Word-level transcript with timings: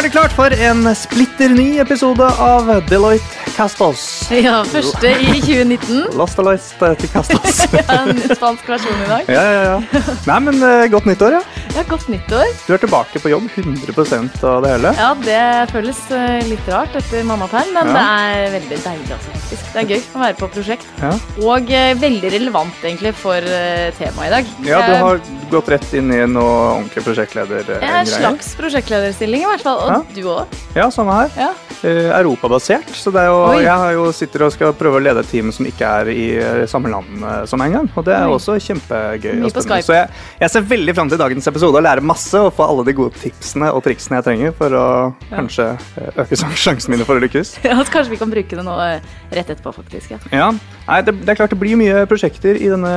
er 0.00 0.06
det 0.06 0.14
klart 0.14 0.32
for 0.32 0.54
en 0.64 0.86
splitter 0.96 1.52
ny 1.52 1.74
episode 1.82 2.24
av 2.40 2.70
Deloitte 2.88 3.50
Castos. 3.52 4.04
Ja, 4.32 4.62
første 4.64 5.10
i 5.12 5.42
2019. 5.42 6.14
Lost 6.16 6.38
Deloitte 6.40 6.92
til 7.02 7.10
Castos. 7.12 7.58
ja, 7.76 7.98
en 8.06 8.22
spansk 8.24 8.70
versjon 8.70 8.96
i 8.96 9.08
dag. 9.10 9.28
ja, 9.28 9.42
ja, 9.44 9.60
ja. 9.74 10.00
Nei, 10.30 10.38
men 10.46 10.62
uh, 10.64 10.86
godt 10.94 11.10
nyttår, 11.10 11.36
ja. 11.36 11.59
Ja, 11.80 11.86
Godt 11.88 12.10
nyttår. 12.12 12.44
Du 12.66 12.74
er 12.74 12.80
tilbake 12.82 13.20
på 13.22 13.30
jobb 13.32 13.46
100% 13.56 14.42
av 14.44 14.58
det 14.62 14.72
hele. 14.74 14.90
Ja, 14.98 15.06
det 15.24 15.70
føles 15.72 16.00
uh, 16.12 16.36
litt 16.44 16.68
rart 16.68 16.92
etter 16.98 17.24
mammaperm, 17.24 17.70
men 17.72 17.88
Ja. 17.88 17.94
det 17.94 18.02
er 18.04 18.52
veldig 18.58 18.80
deilig 18.84 19.08
Altså, 19.16 19.32
faktisk. 19.32 19.70
Det 19.72 19.80
er 19.80 19.88
gøy 19.94 20.02
å 20.12 20.20
være 20.20 20.36
på 20.42 20.48
prosjekt. 20.52 20.84
Ja. 21.00 21.14
Og 21.40 21.72
uh, 21.72 21.94
veldig 22.02 22.32
relevant 22.36 22.84
egentlig 22.84 23.14
for 23.16 23.40
uh, 23.40 23.88
temaet 23.96 24.28
i 24.28 24.34
dag. 24.36 24.52
ja, 24.68 24.82
du 24.84 24.94
har 25.06 25.24
gått 25.50 25.72
rett 25.72 25.88
inn 25.96 26.12
i 26.12 26.20
noe 26.28 26.52
ordentlig 26.76 27.06
prosjektledergreier. 27.08 27.80
jeg 27.80 27.90
er 27.96 28.04
en 28.04 28.12
slags 28.12 28.52
prosjektlederstilling, 28.60 29.48
i 29.48 29.50
hvert 29.54 29.64
fall. 29.64 29.80
Og 29.80 29.90
Ja. 29.90 30.00
du 30.14 30.22
òg. 30.36 30.60
Ja, 30.76 30.90
samme 30.92 31.16
her. 31.16 31.30
Ja. 31.48 31.50
Eh, 31.82 32.10
Europabasert. 32.20 32.90
Så 32.92 33.10
det 33.10 33.22
er 33.22 33.30
jo, 33.32 33.38
Oi. 33.48 33.62
jeg 33.64 33.72
har 33.72 33.92
jo 33.96 34.12
sitter 34.12 34.44
og 34.44 34.52
skal 34.52 34.74
prøve 34.76 35.00
å 35.00 35.02
lede 35.02 35.20
et 35.24 35.30
team 35.32 35.50
som 35.50 35.64
ikke 35.64 35.80
er 35.88 36.10
i 36.12 36.36
eh, 36.36 36.66
samme 36.68 36.90
land 36.92 37.24
eh, 37.24 37.46
som 37.48 37.60
en 37.64 37.72
gang. 37.72 37.88
Og 37.96 38.04
det 38.04 38.14
er 38.14 38.26
Oi. 38.28 38.34
også 38.36 38.58
kjempegøy. 38.60 39.40
Mye 39.40 39.50
på. 39.50 39.62
Skype. 39.64 39.86
Så 39.88 39.96
jeg, 39.96 40.10
jeg 40.42 40.50
ser 40.50 40.60
veldig 40.60 40.94
fram 40.94 41.08
til 41.08 41.18
dagens 41.18 41.46
episode 41.48 41.69
og 41.78 41.84
lære 41.86 42.04
masse 42.04 42.40
og 42.40 42.52
få 42.56 42.66
alle 42.66 42.84
de 42.88 42.94
gode 42.96 43.14
tipsene 43.20 43.70
og 43.74 43.82
triksene 43.86 44.18
jeg 44.18 44.26
trenger 44.26 44.54
for 44.56 44.74
å 44.76 44.84
kanskje 45.30 45.68
eh, 46.00 46.20
øke 46.24 46.38
sjansene 46.40 46.96
mine 46.96 47.06
for 47.08 47.20
å 47.20 47.24
lykkes. 47.24 47.56
Ja, 47.70 47.76
kanskje 47.86 48.14
vi 48.16 48.18
kan 48.20 48.32
bruke 48.32 48.56
det 48.58 48.64
nå 48.66 48.74
uh, 48.74 49.12
rett 49.30 49.50
etterpå, 49.52 49.72
faktisk. 49.76 50.16
Ja. 50.16 50.18
Ja, 50.34 50.48
Nei, 50.90 51.00
det, 51.06 51.14
det 51.22 51.32
er 51.32 51.38
klart 51.38 51.52
det 51.54 51.60
blir 51.60 51.78
mye 51.78 52.02
prosjekter 52.10 52.56
i 52.58 52.70
denne 52.70 52.94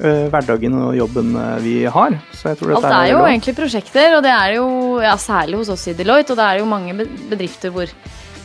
ø, 0.00 0.12
hverdagen 0.32 0.76
og 0.80 0.94
jobben 0.96 1.34
eh, 1.36 1.58
vi 1.64 1.74
har. 1.92 2.16
Så 2.32 2.52
jeg 2.52 2.60
tror 2.60 2.78
Alt 2.78 2.88
er, 2.88 2.96
er 2.96 3.10
jo 3.12 3.20
egentlig 3.26 3.56
prosjekter, 3.58 4.16
og 4.16 4.24
det 4.24 4.32
er 4.32 4.54
jo 4.56 4.68
ja, 5.04 5.12
særlig 5.20 5.60
hos 5.60 5.72
oss 5.74 5.84
i 5.90 5.96
Deloitte. 5.98 6.32
Og 6.32 6.40
det 6.40 6.46
er 6.46 6.62
jo 6.62 6.70
mange 6.70 6.96
bedrifter 7.28 7.74
hvor 7.74 7.92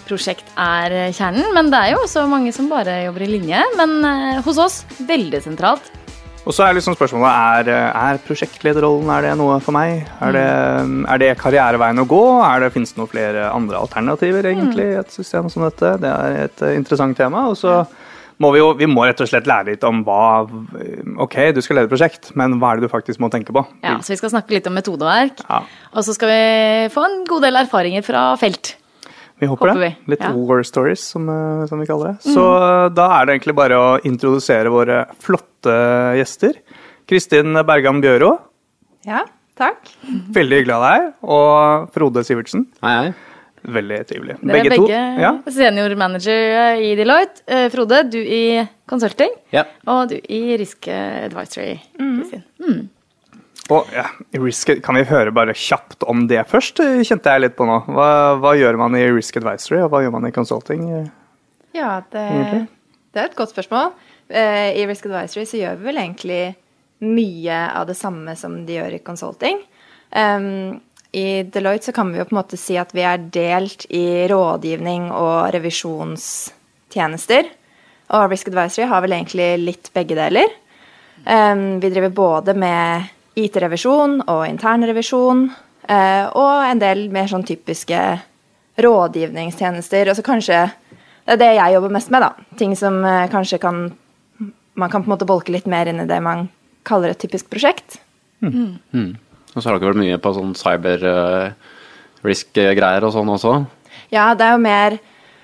prosjekt 0.04 0.50
er 0.60 0.98
eh, 0.98 1.12
kjernen, 1.16 1.48
men 1.56 1.72
det 1.72 1.80
er 1.80 1.94
jo 1.94 2.04
også 2.04 2.26
mange 2.28 2.52
som 2.56 2.68
bare 2.72 3.04
jobber 3.06 3.24
i 3.24 3.32
linje. 3.38 3.64
Men 3.80 3.98
eh, 4.10 4.42
hos 4.44 4.60
oss 4.60 4.82
veldig 5.08 5.44
sentralt. 5.46 5.92
Og 6.44 6.52
så 6.52 6.66
er 6.66 6.76
liksom 6.76 6.96
spørsmålet 6.98 7.68
er, 7.72 7.92
er 7.96 8.18
prosjektlederrollen 8.26 9.12
er 9.16 9.30
det 9.30 9.34
noe 9.40 9.60
for 9.64 9.76
meg. 9.76 10.02
Er 10.20 10.34
det, 10.36 10.48
er 11.14 11.22
det 11.22 11.30
karriereveien 11.40 12.04
å 12.04 12.08
gå? 12.10 12.24
Er 12.44 12.66
det, 12.66 12.74
Fins 12.76 12.92
det 12.92 13.00
noen 13.00 13.12
flere 13.14 13.46
andre 13.54 13.80
alternativer 13.80 14.50
egentlig 14.52 14.90
i 14.92 14.98
et 15.00 15.16
system 15.16 15.48
som 15.54 15.64
dette? 15.64 15.94
Det 16.04 16.12
er 16.12 16.36
et 16.50 16.66
eh, 16.68 16.76
interessant 16.76 17.16
tema. 17.16 17.46
Og 17.48 17.56
så 17.60 17.86
må 18.44 18.52
vi 18.52 18.60
jo 18.60 18.74
vi 18.76 18.90
må 18.92 19.06
rett 19.08 19.24
og 19.24 19.30
slett 19.30 19.48
lære 19.48 19.72
litt 19.72 19.88
om 19.88 20.02
hva 20.04 20.44
Ok, 21.24 21.38
du 21.56 21.62
skal 21.64 21.80
lede 21.80 21.92
prosjekt, 21.92 22.34
men 22.40 22.58
hva 22.60 22.74
er 22.74 22.82
det 22.82 22.90
du 22.90 22.92
faktisk 22.92 23.24
må 23.24 23.32
tenke 23.32 23.56
på? 23.56 23.64
Ja, 23.86 24.00
Så 24.04 24.12
vi 24.12 24.20
skal 24.20 24.34
snakke 24.36 24.58
litt 24.58 24.68
om 24.68 24.76
metodeverk. 24.76 25.46
Ja, 25.48 25.64
Og 25.94 26.04
så 26.04 26.16
skal 26.18 26.34
vi 26.34 26.92
få 26.92 27.08
en 27.08 27.22
god 27.30 27.48
del 27.48 27.62
erfaringer 27.64 28.04
fra 28.04 28.32
felt. 28.42 28.76
Vi 29.40 29.48
håper, 29.50 29.68
Håper 29.74 29.80
det. 29.80 29.96
vi, 30.06 30.12
Litt 30.14 30.24
ja. 30.24 30.32
war 30.36 30.64
stories, 30.64 31.02
som, 31.14 31.28
eh, 31.30 31.66
som 31.68 31.80
vi 31.82 31.86
kaller 31.90 32.14
det. 32.14 32.32
Så 32.34 32.44
mm. 32.44 32.94
da 32.96 33.08
er 33.18 33.26
det 33.26 33.36
egentlig 33.40 33.56
bare 33.58 33.80
å 33.82 33.90
introdusere 34.08 34.70
våre 34.72 35.06
flotte 35.24 35.76
gjester. 36.20 36.60
Kristin 37.10 37.54
Bergam 37.68 38.00
Bjørå, 38.04 38.38
Ja, 39.06 39.26
takk. 39.60 39.90
veldig 40.32 40.62
hyggelig 40.62 40.76
av 40.78 40.86
deg. 40.88 41.14
Og 41.24 41.90
Frode 41.94 42.24
Sivertsen. 42.24 42.68
Hei, 42.84 42.96
hei. 43.02 43.14
Veldig 43.64 43.98
trivelig. 44.08 44.34
Dere 44.44 44.60
er 44.60 44.70
begge 44.74 45.02
Ja. 45.22 45.30
senior 45.48 45.94
manager 45.96 46.76
i 46.84 46.96
Deloitte. 47.00 47.42
Eh, 47.48 47.70
Frode, 47.72 48.10
du 48.12 48.18
i 48.20 48.68
consulting. 48.88 49.32
Ja. 49.56 49.64
Og 49.88 50.10
du 50.10 50.18
i 50.30 50.58
Risk 50.60 50.88
Advisory. 50.88 51.80
Kristin. 51.98 52.44
Og 53.72 53.88
ja, 53.96 54.08
risk, 54.44 54.74
Kan 54.84 54.98
vi 55.00 55.06
høre 55.08 55.32
bare 55.32 55.56
kjapt 55.56 56.04
om 56.10 56.26
det 56.28 56.42
først? 56.50 56.82
Kjente 57.08 57.32
jeg 57.32 57.46
litt 57.46 57.56
på 57.56 57.68
nå. 57.68 57.80
Hva, 57.88 58.08
hva 58.42 58.56
gjør 58.60 58.80
man 58.82 58.98
i 59.00 59.06
Risk 59.08 59.40
Advisory, 59.40 59.80
og 59.86 59.94
hva 59.94 60.02
gjør 60.04 60.16
man 60.18 60.28
i 60.28 60.34
consulting? 60.36 60.90
Ja, 61.74 62.02
det, 62.12 62.26
det 63.14 63.22
er 63.22 63.30
et 63.30 63.38
godt 63.38 63.54
spørsmål. 63.56 63.94
Eh, 64.28 64.74
I 64.82 64.88
Risk 64.90 65.08
Advisory 65.08 65.46
så 65.48 65.62
gjør 65.62 65.80
vi 65.80 65.88
vel 65.88 66.02
egentlig 66.02 66.42
mye 67.04 67.60
av 67.72 67.88
det 67.88 67.96
samme 68.00 68.36
som 68.40 68.60
de 68.68 68.78
gjør 68.78 68.98
i 68.98 69.04
consulting. 69.04 69.64
Um, 70.12 70.82
I 71.16 71.44
Deloitte 71.48 71.90
så 71.90 71.96
kan 71.96 72.12
vi 72.12 72.20
jo 72.20 72.28
på 72.28 72.36
en 72.36 72.42
måte 72.42 72.60
si 72.60 72.78
at 72.80 72.94
vi 72.96 73.04
er 73.08 73.26
delt 73.34 73.88
i 73.94 74.28
rådgivning 74.32 75.10
og 75.16 75.54
revisjonstjenester. 75.56 77.50
Og 78.14 78.30
Risk 78.32 78.52
Advisory 78.52 78.88
har 78.92 79.04
vel 79.04 79.16
egentlig 79.18 79.50
litt 79.64 79.92
begge 79.96 80.20
deler. 80.20 80.52
Um, 81.24 81.80
vi 81.80 81.92
driver 81.94 82.12
både 82.14 82.56
med 82.58 83.12
IT-revisjon 83.40 84.20
og 84.28 84.44
internrevisjon, 84.48 85.48
eh, 85.90 86.26
og 86.30 86.68
en 86.68 86.82
del 86.82 87.08
mer 87.14 87.30
sånn 87.32 87.46
typiske 87.48 88.00
rådgivningstjenester. 88.84 90.10
Og 90.10 90.18
så 90.18 90.26
kanskje 90.26 90.72
Det 91.24 91.34
er 91.34 91.38
det 91.40 91.56
jeg 91.56 91.74
jobber 91.74 91.90
mest 91.90 92.10
med, 92.12 92.20
da. 92.20 92.34
Ting 92.60 92.76
som 92.76 93.06
eh, 93.06 93.30
kanskje 93.32 93.60
kan 93.60 93.94
Man 94.76 94.90
kan 94.90 95.04
på 95.04 95.06
en 95.06 95.14
måte 95.14 95.26
bolke 95.30 95.52
litt 95.54 95.68
mer 95.68 95.86
inn 95.86 96.02
i 96.02 96.08
det 96.10 96.20
man 96.20 96.50
kaller 96.84 97.10
et 97.10 97.20
typisk 97.20 97.46
prosjekt. 97.46 98.00
Og 98.42 99.62
så 99.62 99.70
har 99.70 99.78
dere 99.78 99.92
vært 99.92 100.02
mye 100.02 100.18
på 100.18 100.32
sånn 100.34 100.56
cyber 100.58 101.04
eh, 101.06 101.52
risk-greier 102.26 103.06
og 103.06 103.14
sånn 103.14 103.30
også. 103.30 103.54
Ja, 104.10 104.34
det 104.34 104.48
er 104.48 104.56
jo 104.56 104.64
mer 104.64 104.98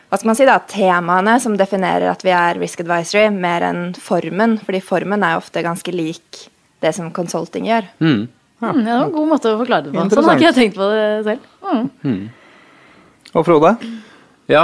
hva 0.09 0.17
skal 0.17 0.31
man 0.31 0.37
si 0.39 0.45
da, 0.49 0.55
temaene 0.65 1.35
som 1.39 1.53
definerer 1.53 2.09
at 2.09 2.23
vi 2.25 2.33
er 2.33 2.57
risk 2.57 2.81
advisory, 2.81 3.27
mer 3.29 3.61
enn 3.67 3.83
formen. 3.93 4.57
Fordi 4.65 4.81
formen 4.81 5.21
er 5.21 5.35
jo 5.35 5.43
ofte 5.43 5.61
ganske 5.61 5.93
lik 5.93 6.49
det 6.81 6.93
som 6.95 7.09
consulting 7.15 7.65
gjør. 7.69 7.87
Mm. 7.99 8.27
Mm, 8.59 8.79
det 8.83 8.91
var 8.91 9.05
en 9.05 9.11
god 9.15 9.27
måte 9.31 9.51
å 9.53 9.57
forklare 9.61 9.85
det 9.87 9.93
på. 9.95 10.05
Sånn 10.11 10.25
har 10.27 10.35
ikke 10.39 10.49
jeg 10.49 10.57
tenkt 10.57 10.75
på 10.79 10.87
det 10.91 11.03
selv. 11.27 11.85
Mm. 12.03 12.23
Og 13.35 13.45
Frode? 13.47 13.71
Ja. 14.51 14.63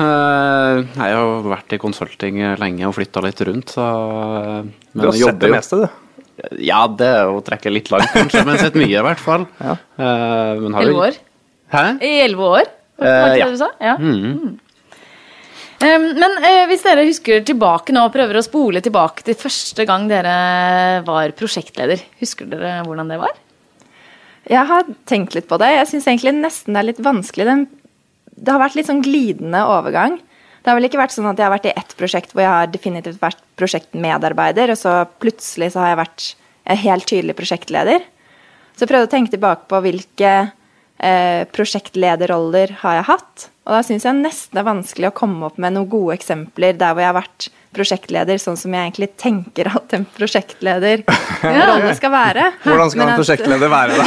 eh, 0.00 0.80
jeg 0.84 1.16
har 1.16 1.48
vært 1.48 1.72
i 1.76 1.78
consulting 1.80 2.40
lenge 2.60 2.86
og 2.88 2.94
flytta 2.98 3.22
litt 3.24 3.40
rundt, 3.48 3.72
så 3.76 3.86
eh, 4.40 4.70
Du 4.94 5.06
har 5.06 5.16
sett 5.16 5.40
det 5.40 5.50
meste, 5.54 5.80
du. 5.84 5.88
Ja, 6.64 6.86
det 6.88 7.06
er 7.20 7.28
å 7.28 7.40
trekke 7.44 7.72
litt 7.72 7.90
langt, 7.92 8.08
kanskje, 8.16 8.44
men 8.48 8.56
sett 8.60 8.76
mye, 8.80 8.96
i 8.96 9.04
hvert 9.04 9.20
fall. 9.20 9.44
Ja. 9.60 9.74
Eh, 10.00 10.54
men 10.64 10.72
har 10.76 10.82
jo- 10.84 10.88
Elleve 10.94 11.06
år. 11.10 11.18
Hæ? 11.70 11.84
I 12.02 12.12
elleve 12.26 12.48
år? 12.58 12.70
Var 13.00 13.06
det 13.06 13.10
Eh, 13.10 13.28
ikke 13.30 13.38
ja. 13.38 13.44
det 13.46 13.52
du 13.52 13.60
sa? 13.60 13.70
Ja. 13.80 13.96
Mm. 13.96 14.58
Men 15.80 16.34
eh, 16.44 16.66
hvis 16.68 16.82
dere 16.84 17.06
husker 17.08 17.44
tilbake 17.46 17.94
nå, 17.96 18.02
prøver 18.12 18.36
å 18.36 18.44
spole 18.44 18.82
tilbake 18.84 19.24
til 19.24 19.38
første 19.38 19.86
gang 19.88 20.10
dere 20.10 20.34
var 21.06 21.32
prosjektleder, 21.38 22.02
husker 22.20 22.50
dere 22.50 22.80
hvordan 22.84 23.08
det 23.08 23.20
var? 23.22 23.38
Jeg 24.50 24.66
har 24.68 24.88
tenkt 25.08 25.36
litt 25.36 25.48
på 25.48 25.56
det. 25.60 25.70
Jeg 25.72 25.88
syns 25.88 26.08
egentlig 26.10 26.34
nesten 26.36 26.76
det 26.76 26.82
er 26.82 26.88
litt 26.90 27.04
vanskelig. 27.04 27.46
Det 28.36 28.52
har 28.52 28.60
vært 28.60 28.76
litt 28.76 28.90
sånn 28.90 29.04
glidende 29.04 29.62
overgang. 29.68 30.18
Det 30.60 30.68
har 30.68 30.76
vel 30.76 30.88
ikke 30.90 31.00
vært 31.00 31.14
sånn 31.14 31.28
at 31.30 31.40
jeg 31.40 31.46
har 31.46 31.54
vært 31.54 31.68
i 31.70 31.76
ett 31.76 31.94
prosjekt 31.96 32.34
hvor 32.34 32.44
jeg 32.44 32.52
har 32.52 32.72
definitivt 32.72 33.20
vært 33.22 33.40
prosjektmedarbeider, 33.60 34.74
og 34.74 34.80
så 34.80 34.96
plutselig 35.22 35.70
så 35.72 35.84
har 35.84 35.92
jeg 35.92 36.00
vært 36.02 36.26
helt 36.82 37.08
tydelig 37.08 37.36
prosjektleder. 37.38 38.04
Så 38.74 38.84
jeg 38.84 38.90
prøvde 38.92 39.08
å 39.08 39.12
tenke 39.12 39.32
tilbake 39.32 39.64
på 39.70 39.80
hvilke 39.86 40.34
eh, 40.44 41.46
prosjektlederroller 41.54 42.76
har 42.82 43.00
jeg 43.00 43.08
hatt. 43.08 43.49
Og 43.68 43.76
da 43.76 43.80
syns 43.84 44.06
jeg 44.06 44.16
nesten 44.16 44.56
det 44.56 44.62
er 44.62 44.70
vanskelig 44.70 45.10
å 45.10 45.16
komme 45.16 45.48
opp 45.50 45.58
med 45.60 45.76
noen 45.76 45.90
gode 45.90 46.16
eksempler 46.16 46.78
der 46.80 46.94
hvor 46.94 47.04
jeg 47.04 47.10
har 47.12 47.18
vært 47.20 47.50
prosjektleder 47.70 48.40
sånn 48.42 48.56
som 48.58 48.72
jeg 48.74 48.88
egentlig 48.88 49.08
tenker 49.20 49.68
at 49.70 49.92
en 49.94 50.06
prosjektlederrolle 50.16 51.92
skal 52.00 52.10
være. 52.10 52.46
Hvordan 52.64 52.90
skal 52.90 53.04
en 53.04 53.20
prosjektleder 53.20 53.70
være, 53.70 53.98
da? 54.00 54.02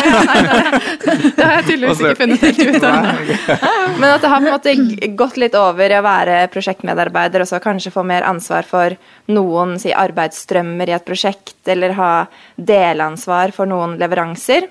det 1.38 1.46
har 1.46 1.54
jeg 1.62 1.68
tydeligvis 1.70 2.04
ikke 2.04 2.20
funnet 2.20 2.44
helt 2.44 2.60
ut 2.60 2.88
av. 2.90 3.08
Men 4.02 4.10
at 4.10 4.26
det 4.26 4.34
har 4.34 4.44
på 4.44 4.50
en 4.50 4.58
måte 4.58 5.10
gått 5.22 5.40
litt 5.40 5.56
over 5.56 5.96
i 5.96 6.00
å 6.00 6.04
være 6.04 6.42
prosjektmedarbeider, 6.52 7.46
og 7.46 7.52
så 7.54 7.64
kanskje 7.64 7.94
få 7.96 8.04
mer 8.10 8.28
ansvar 8.28 8.68
for 8.68 8.98
noen 9.32 9.78
si, 9.80 9.96
arbeidsstrømmer 9.96 10.92
i 10.92 10.98
et 10.98 11.08
prosjekt, 11.08 11.62
eller 11.70 11.96
ha 11.96 12.14
delansvar 12.58 13.56
for 13.56 13.70
noen 13.70 13.96
leveranser. 14.02 14.68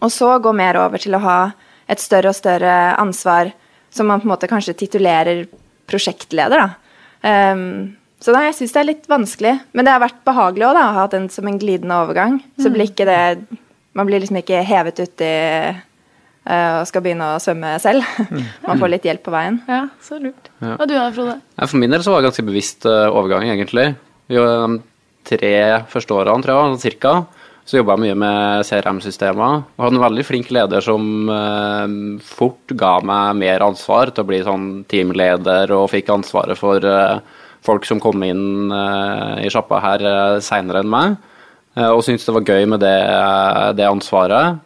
Og 0.00 0.08
så 0.14 0.38
gå 0.40 0.56
mer 0.56 0.80
over 0.80 1.02
til 1.02 1.18
å 1.18 1.24
ha 1.26 1.40
et 1.90 2.00
større 2.00 2.32
og 2.32 2.38
større 2.38 2.94
ansvar 2.96 3.52
som 3.90 4.08
man 4.10 4.22
på 4.22 4.28
en 4.28 4.34
måte 4.34 4.48
kanskje 4.50 4.76
titulerer 4.84 5.46
prosjektleder, 5.90 6.62
da. 6.62 7.54
Um, 7.54 7.96
så 8.20 8.34
da, 8.36 8.44
jeg 8.44 8.58
syns 8.58 8.74
det 8.74 8.80
er 8.80 8.88
litt 8.90 9.06
vanskelig. 9.08 9.54
Men 9.76 9.86
det 9.86 9.94
har 9.94 10.02
vært 10.02 10.20
behagelig 10.28 10.66
også, 10.68 10.76
da, 10.76 10.86
å 10.86 10.96
ha 10.98 11.04
den 11.12 11.28
som 11.32 11.48
en 11.48 11.60
glidende 11.60 12.00
overgang. 12.02 12.40
Så 12.60 12.72
blir 12.72 12.90
ikke 12.90 13.08
det 13.08 13.20
Man 13.96 14.06
blir 14.06 14.20
liksom 14.22 14.36
ikke 14.38 14.60
hevet 14.62 15.00
uti 15.02 15.28
uh, 16.46 16.74
og 16.78 16.84
skal 16.86 17.02
begynne 17.02 17.32
å 17.34 17.40
svømme 17.42 17.72
selv. 17.82 18.06
Man 18.68 18.78
får 18.78 18.92
litt 18.92 19.08
hjelp 19.08 19.24
på 19.26 19.32
veien. 19.34 19.58
Ja, 19.66 19.80
så 20.04 20.20
lurt. 20.22 20.52
Ja. 20.60 20.76
Og 20.76 20.86
du 20.86 20.94
da, 20.94 21.08
Frode? 21.16 21.40
Nei, 21.40 21.66
For 21.66 21.82
min 21.82 21.96
del 21.96 22.04
så 22.06 22.14
var 22.14 22.22
det 22.22 22.30
ganske 22.30 22.46
bevisst 22.46 22.86
eh, 22.86 23.08
overgang, 23.08 23.48
egentlig. 23.50 23.88
Vi 24.30 24.38
var 24.38 24.76
De 24.76 24.78
tre 25.26 25.52
første 25.90 26.14
årene, 26.16 26.44
tror 26.46 26.60
jeg, 26.60 26.78
cirka, 26.84 27.16
så 27.68 27.78
jobba 27.78 27.94
jeg 27.94 28.02
mye 28.04 28.16
med 28.18 28.64
CRM-systemer. 28.66 29.60
Og 29.76 29.84
hadde 29.84 29.98
en 29.98 30.04
veldig 30.04 30.24
flink 30.26 30.48
leder 30.54 30.82
som 30.84 31.28
eh, 31.30 31.92
fort 32.26 32.74
ga 32.80 32.96
meg 33.06 33.36
mer 33.42 33.64
ansvar 33.66 34.10
til 34.14 34.24
å 34.24 34.30
bli 34.30 34.40
sånn 34.46 34.70
teamleder, 34.90 35.70
og 35.76 35.90
fikk 35.92 36.10
ansvaret 36.16 36.58
for 36.58 36.82
eh, 36.82 37.20
folk 37.66 37.86
som 37.86 38.00
kom 38.02 38.24
inn 38.26 38.72
eh, 38.74 39.44
i 39.46 39.52
sjappa 39.52 39.82
her 39.84 40.06
eh, 40.08 40.38
seinere 40.44 40.82
enn 40.82 40.90
meg. 40.90 41.14
eh, 41.76 41.90
og 41.90 42.02
syntes 42.06 42.26
det 42.26 42.34
var 42.38 42.48
gøy 42.48 42.66
med 42.72 42.82
det, 42.82 42.96
det 43.78 43.86
ansvaret. 43.86 44.58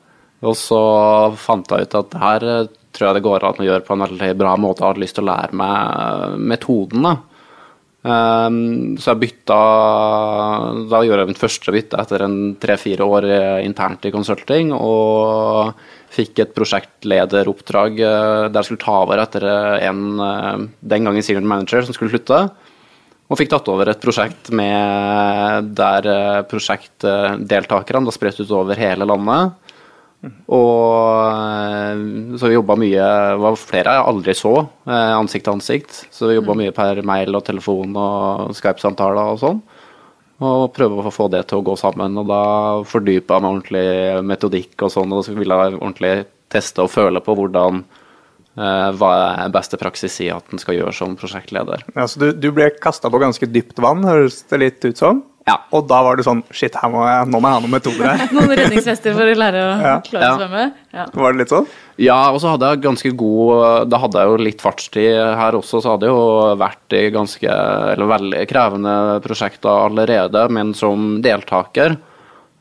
Og 0.45 0.57
så 0.61 0.81
fant 1.41 1.71
jeg 1.73 1.89
ut 1.89 2.01
at 2.01 2.19
her 2.21 2.49
eh, 2.55 2.73
tror 2.95 3.09
jeg 3.11 3.19
det 3.19 3.27
går 3.27 3.45
an 3.49 3.61
å 3.61 3.69
gjøre 3.69 3.85
på 3.85 3.97
en 3.97 4.05
veldig 4.07 4.33
bra 4.39 4.57
måte. 4.61 4.85
Jeg 4.85 4.93
hadde 4.93 5.03
lyst 5.03 5.17
til 5.19 5.27
å 5.27 5.33
lære 5.33 5.57
meg 5.61 6.41
metoden. 6.55 7.09
da. 7.11 7.17
Um, 8.05 8.99
så 9.01 9.15
jeg 9.15 9.21
bytta 9.23 9.57
Da 10.93 10.99
gjorde 11.07 11.23
jeg 11.23 11.29
mitt 11.31 11.41
første 11.41 11.73
bytte 11.73 11.97
etter 12.03 12.25
en 12.27 12.35
tre-fire 12.61 13.07
år 13.09 13.27
internt 13.65 14.05
i 14.05 14.13
consulting, 14.13 14.75
og 14.77 15.73
fikk 16.13 16.43
et 16.45 16.53
prosjektlederoppdrag 16.55 17.97
uh, 18.05 18.45
der 18.51 18.61
jeg 18.61 18.69
skulle 18.69 18.85
ta 18.85 18.99
over 19.07 19.23
etter 19.25 19.49
en 19.89 20.05
uh, 20.21 20.69
den 20.85 21.09
gangen 21.09 21.25
senior 21.25 21.49
manager 21.49 21.87
som 21.87 21.97
skulle 21.97 22.13
slutte. 22.13 22.45
Og 23.33 23.41
fikk 23.41 23.55
tatt 23.55 23.73
over 23.73 23.89
et 23.89 24.03
prosjekt 24.05 24.53
med 24.53 25.73
der 25.73 26.45
prosjektdeltakerne 26.51 28.05
var 28.05 28.15
spredt 28.15 28.43
utover 28.45 28.77
hele 28.77 29.09
landet. 29.09 29.74
Og 30.55 32.39
så 32.39 32.49
vi 32.51 32.57
jobba 32.57 32.77
mye 32.81 33.07
Det 33.35 33.41
var 33.43 33.57
flere 33.61 33.95
jeg 33.97 34.07
aldri 34.11 34.35
så 34.39 34.53
ansikt 34.87 35.47
til 35.47 35.55
ansikt. 35.57 35.99
Så 36.15 36.31
vi 36.31 36.39
jobba 36.39 36.57
mye 36.59 36.75
per 36.77 37.03
mail 37.07 37.37
og 37.37 37.45
telefon 37.47 37.97
og 37.99 38.55
Skype-samtaler 38.59 39.35
og 39.35 39.41
sånn. 39.43 39.61
Og 40.45 40.73
prøve 40.75 41.05
å 41.05 41.13
få 41.15 41.29
det 41.33 41.45
til 41.51 41.61
å 41.61 41.67
gå 41.67 41.77
sammen. 41.79 42.17
Og 42.21 42.31
da 42.31 42.45
fordypa 42.89 43.37
jeg 43.37 43.45
meg 43.45 43.53
ordentlig 43.53 44.25
metodikk 44.27 44.87
og 44.87 44.95
sånn, 44.95 45.13
og 45.15 45.27
så 45.27 45.37
ville 45.37 45.61
jeg 45.61 45.77
ordentlig 45.79 46.15
teste 46.53 46.85
og 46.85 46.93
føle 46.93 47.23
på 47.25 47.37
hvordan 47.39 47.83
eh, 47.83 48.89
hva 48.99 49.13
er 49.45 49.55
beste 49.55 49.79
praksis 49.81 50.19
i 50.25 50.31
at 50.35 50.53
en 50.53 50.63
skal 50.63 50.79
gjøre 50.79 50.95
som 50.97 51.15
prosjektleder. 51.19 51.87
Ja, 51.95 52.09
så 52.11 52.23
du, 52.23 52.29
du 52.35 52.51
ble 52.55 52.71
kasta 52.83 53.11
på 53.11 53.23
ganske 53.23 53.49
dypt 53.51 53.81
vann, 53.83 54.05
høres 54.07 54.43
det 54.51 54.61
litt 54.63 54.87
ut 54.87 55.01
som? 55.01 55.23
Ja. 55.47 55.59
Og 55.77 55.83
da 55.91 55.99
var 56.07 56.17
det 56.17 56.25
sånn 56.25 56.39
Shit, 56.57 56.73
her 56.81 56.89
må 56.89 57.03
jeg, 57.05 57.27
nå 57.29 57.37
må 57.43 57.51
jeg 57.51 57.57
ha 57.59 57.61
noen 57.61 57.73
metoder 57.75 58.07
her. 58.17 58.31
Noen 58.37 58.55
redningsvester 58.57 59.13
for 59.13 59.29
å 59.29 59.35
lære 59.37 59.61
å 59.61 59.73
Ja. 59.83 59.97
klare 60.07 60.31
å 60.31 60.39
svømme. 60.41 60.63
Ja. 60.97 61.05
Var 61.13 61.33
det 61.35 61.41
litt 61.43 61.53
sånn? 61.53 61.67
Ja, 62.01 62.17
og 62.33 62.41
så 62.41 62.55
hadde 62.55 62.71
jeg 62.73 62.81
ganske 62.87 63.13
god 63.21 63.91
Da 63.93 63.99
hadde 64.03 64.23
jeg 64.23 64.31
jo 64.33 64.39
litt 64.41 64.65
fartstid 64.65 65.19
her 65.39 65.59
også, 65.59 65.83
så 65.85 65.93
hadde 65.95 66.09
jeg 66.09 66.17
jo 66.17 66.57
vært 66.59 66.97
i 66.97 67.03
ganske 67.15 67.51
Eller 67.93 68.09
veldig 68.15 68.41
krevende 68.51 68.95
prosjekter 69.27 69.85
allerede, 69.85 70.47
men 70.51 70.73
som 70.75 71.21
deltaker. 71.23 71.99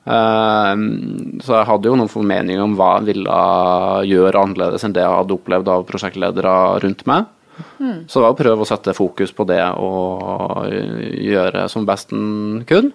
Eh, 0.04 0.76
Så 1.40 1.56
jeg 1.56 1.70
hadde 1.70 1.88
jo 1.88 1.96
noen 1.96 2.12
formeninger 2.12 2.64
om 2.66 2.76
hva 2.76 2.98
jeg 3.00 3.14
ville 3.14 3.38
gjøre 4.12 4.44
annerledes 4.44 4.84
enn 4.84 4.94
det 4.96 5.06
jeg 5.06 5.16
hadde 5.22 5.38
opplevd 5.40 5.72
av 5.72 5.86
prosjektledere 5.88 6.58
rundt 6.84 7.06
meg. 7.08 7.32
Så 7.78 8.20
det 8.20 8.24
var 8.26 8.34
å 8.34 8.38
prøve 8.38 8.66
å 8.66 8.68
sette 8.68 8.96
fokus 8.98 9.34
på 9.36 9.46
det 9.50 9.62
og 9.78 10.68
gjøre 10.72 11.68
som 11.72 11.88
best 11.88 12.14
en 12.16 12.64
kunne. 12.70 12.94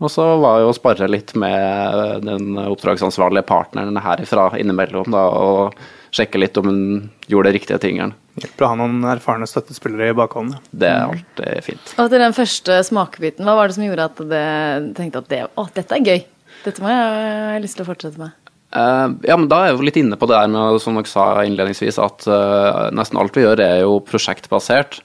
Og 0.00 0.08
så 0.08 0.24
var 0.40 0.62
jo 0.62 0.70
å 0.70 0.76
spare 0.76 1.10
litt 1.10 1.34
med 1.36 2.24
den 2.24 2.56
oppdragsansvarlige 2.62 3.44
partneren 3.50 3.98
herifra 4.00 4.46
innimellom, 4.56 5.10
da, 5.12 5.26
og 5.28 5.76
sjekke 6.16 6.40
litt 6.40 6.56
om 6.56 6.70
hun 6.70 6.80
gjorde 7.28 7.50
de 7.50 7.58
riktige 7.58 7.80
tingene. 7.82 8.16
Hjelper 8.40 8.64
å 8.64 8.70
ha 8.72 8.78
noen 8.80 9.04
erfarne 9.10 9.48
støttespillere 9.50 10.14
i 10.14 10.16
bakhånd. 10.16 10.56
Det 10.72 10.88
er 10.88 11.04
alltid 11.04 11.66
fint. 11.66 11.92
Og 12.00 12.08
til 12.08 12.24
den 12.24 12.36
første 12.36 12.80
smakebiten, 12.88 13.44
hva 13.44 13.58
var 13.58 13.68
det 13.68 13.76
som 13.76 13.84
gjorde 13.84 14.08
at 14.08 14.22
du 14.24 14.94
tenkte 14.96 15.20
at 15.20 15.28
det, 15.34 15.42
å, 15.52 15.66
dette 15.76 15.98
er 15.98 16.06
gøy? 16.06 16.24
Dette 16.64 16.84
må 16.84 16.92
jeg, 16.92 17.20
jeg 17.20 17.52
har 17.52 17.62
lyst 17.66 17.76
til 17.76 17.84
å 17.84 17.90
fortsette 17.90 18.20
med. 18.20 18.39
Eh, 18.70 19.06
ja, 19.26 19.36
men 19.36 19.48
da 19.50 19.60
er 19.60 19.70
jeg 19.70 19.78
jo 19.78 19.86
litt 19.88 19.98
inne 19.98 20.18
på 20.18 20.28
det 20.30 20.36
der 20.38 20.50
med, 20.52 20.78
som 20.82 20.98
dere 20.98 21.10
sa 21.10 21.26
innledningsvis, 21.42 21.98
at 22.02 22.26
uh, 22.30 22.88
nesten 22.94 23.18
alt 23.18 23.34
vi 23.34 23.42
gjør 23.42 23.62
er 23.64 23.80
jo 23.82 23.98
prosjektbasert. 24.06 25.00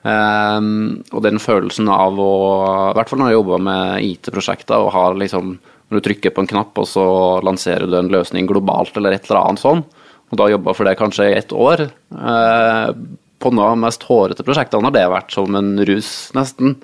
Um, 0.00 1.02
og 1.12 1.24
den 1.26 1.36
følelsen 1.42 1.90
av 1.92 2.16
å 2.16 2.30
I 2.88 2.94
hvert 2.96 3.10
fall 3.10 3.20
når 3.20 3.28
jeg 3.28 3.36
jobber 3.36 3.64
med 3.66 4.04
IT-prosjekter 4.06 4.80
og 4.80 4.94
har 4.94 5.18
liksom 5.20 5.50
Når 5.60 5.98
du 5.98 6.06
trykker 6.06 6.32
på 6.32 6.40
en 6.40 6.48
knapp, 6.48 6.78
og 6.80 6.86
så 6.88 7.04
lanserer 7.44 7.84
du 7.84 7.98
en 7.98 8.08
løsning 8.08 8.46
globalt 8.48 8.96
eller 8.96 9.12
et 9.12 9.26
eller 9.28 9.42
annet 9.42 9.60
sånn, 9.60 9.82
og 10.30 10.38
da 10.40 10.46
jobber 10.48 10.78
for 10.78 10.88
det 10.88 10.94
kanskje 10.96 11.26
i 11.28 11.34
ett 11.36 11.52
år 11.52 11.82
uh, 11.90 12.94
På 13.42 13.52
noe 13.52 13.66
av 13.66 13.74
de 13.74 13.82
mest 13.82 14.06
hårete 14.08 14.46
prosjektene 14.46 14.88
har 14.88 14.94
det 14.96 15.04
vært 15.12 15.34
som 15.36 15.58
en 15.58 15.74
rus, 15.90 16.30
nesten. 16.38 16.78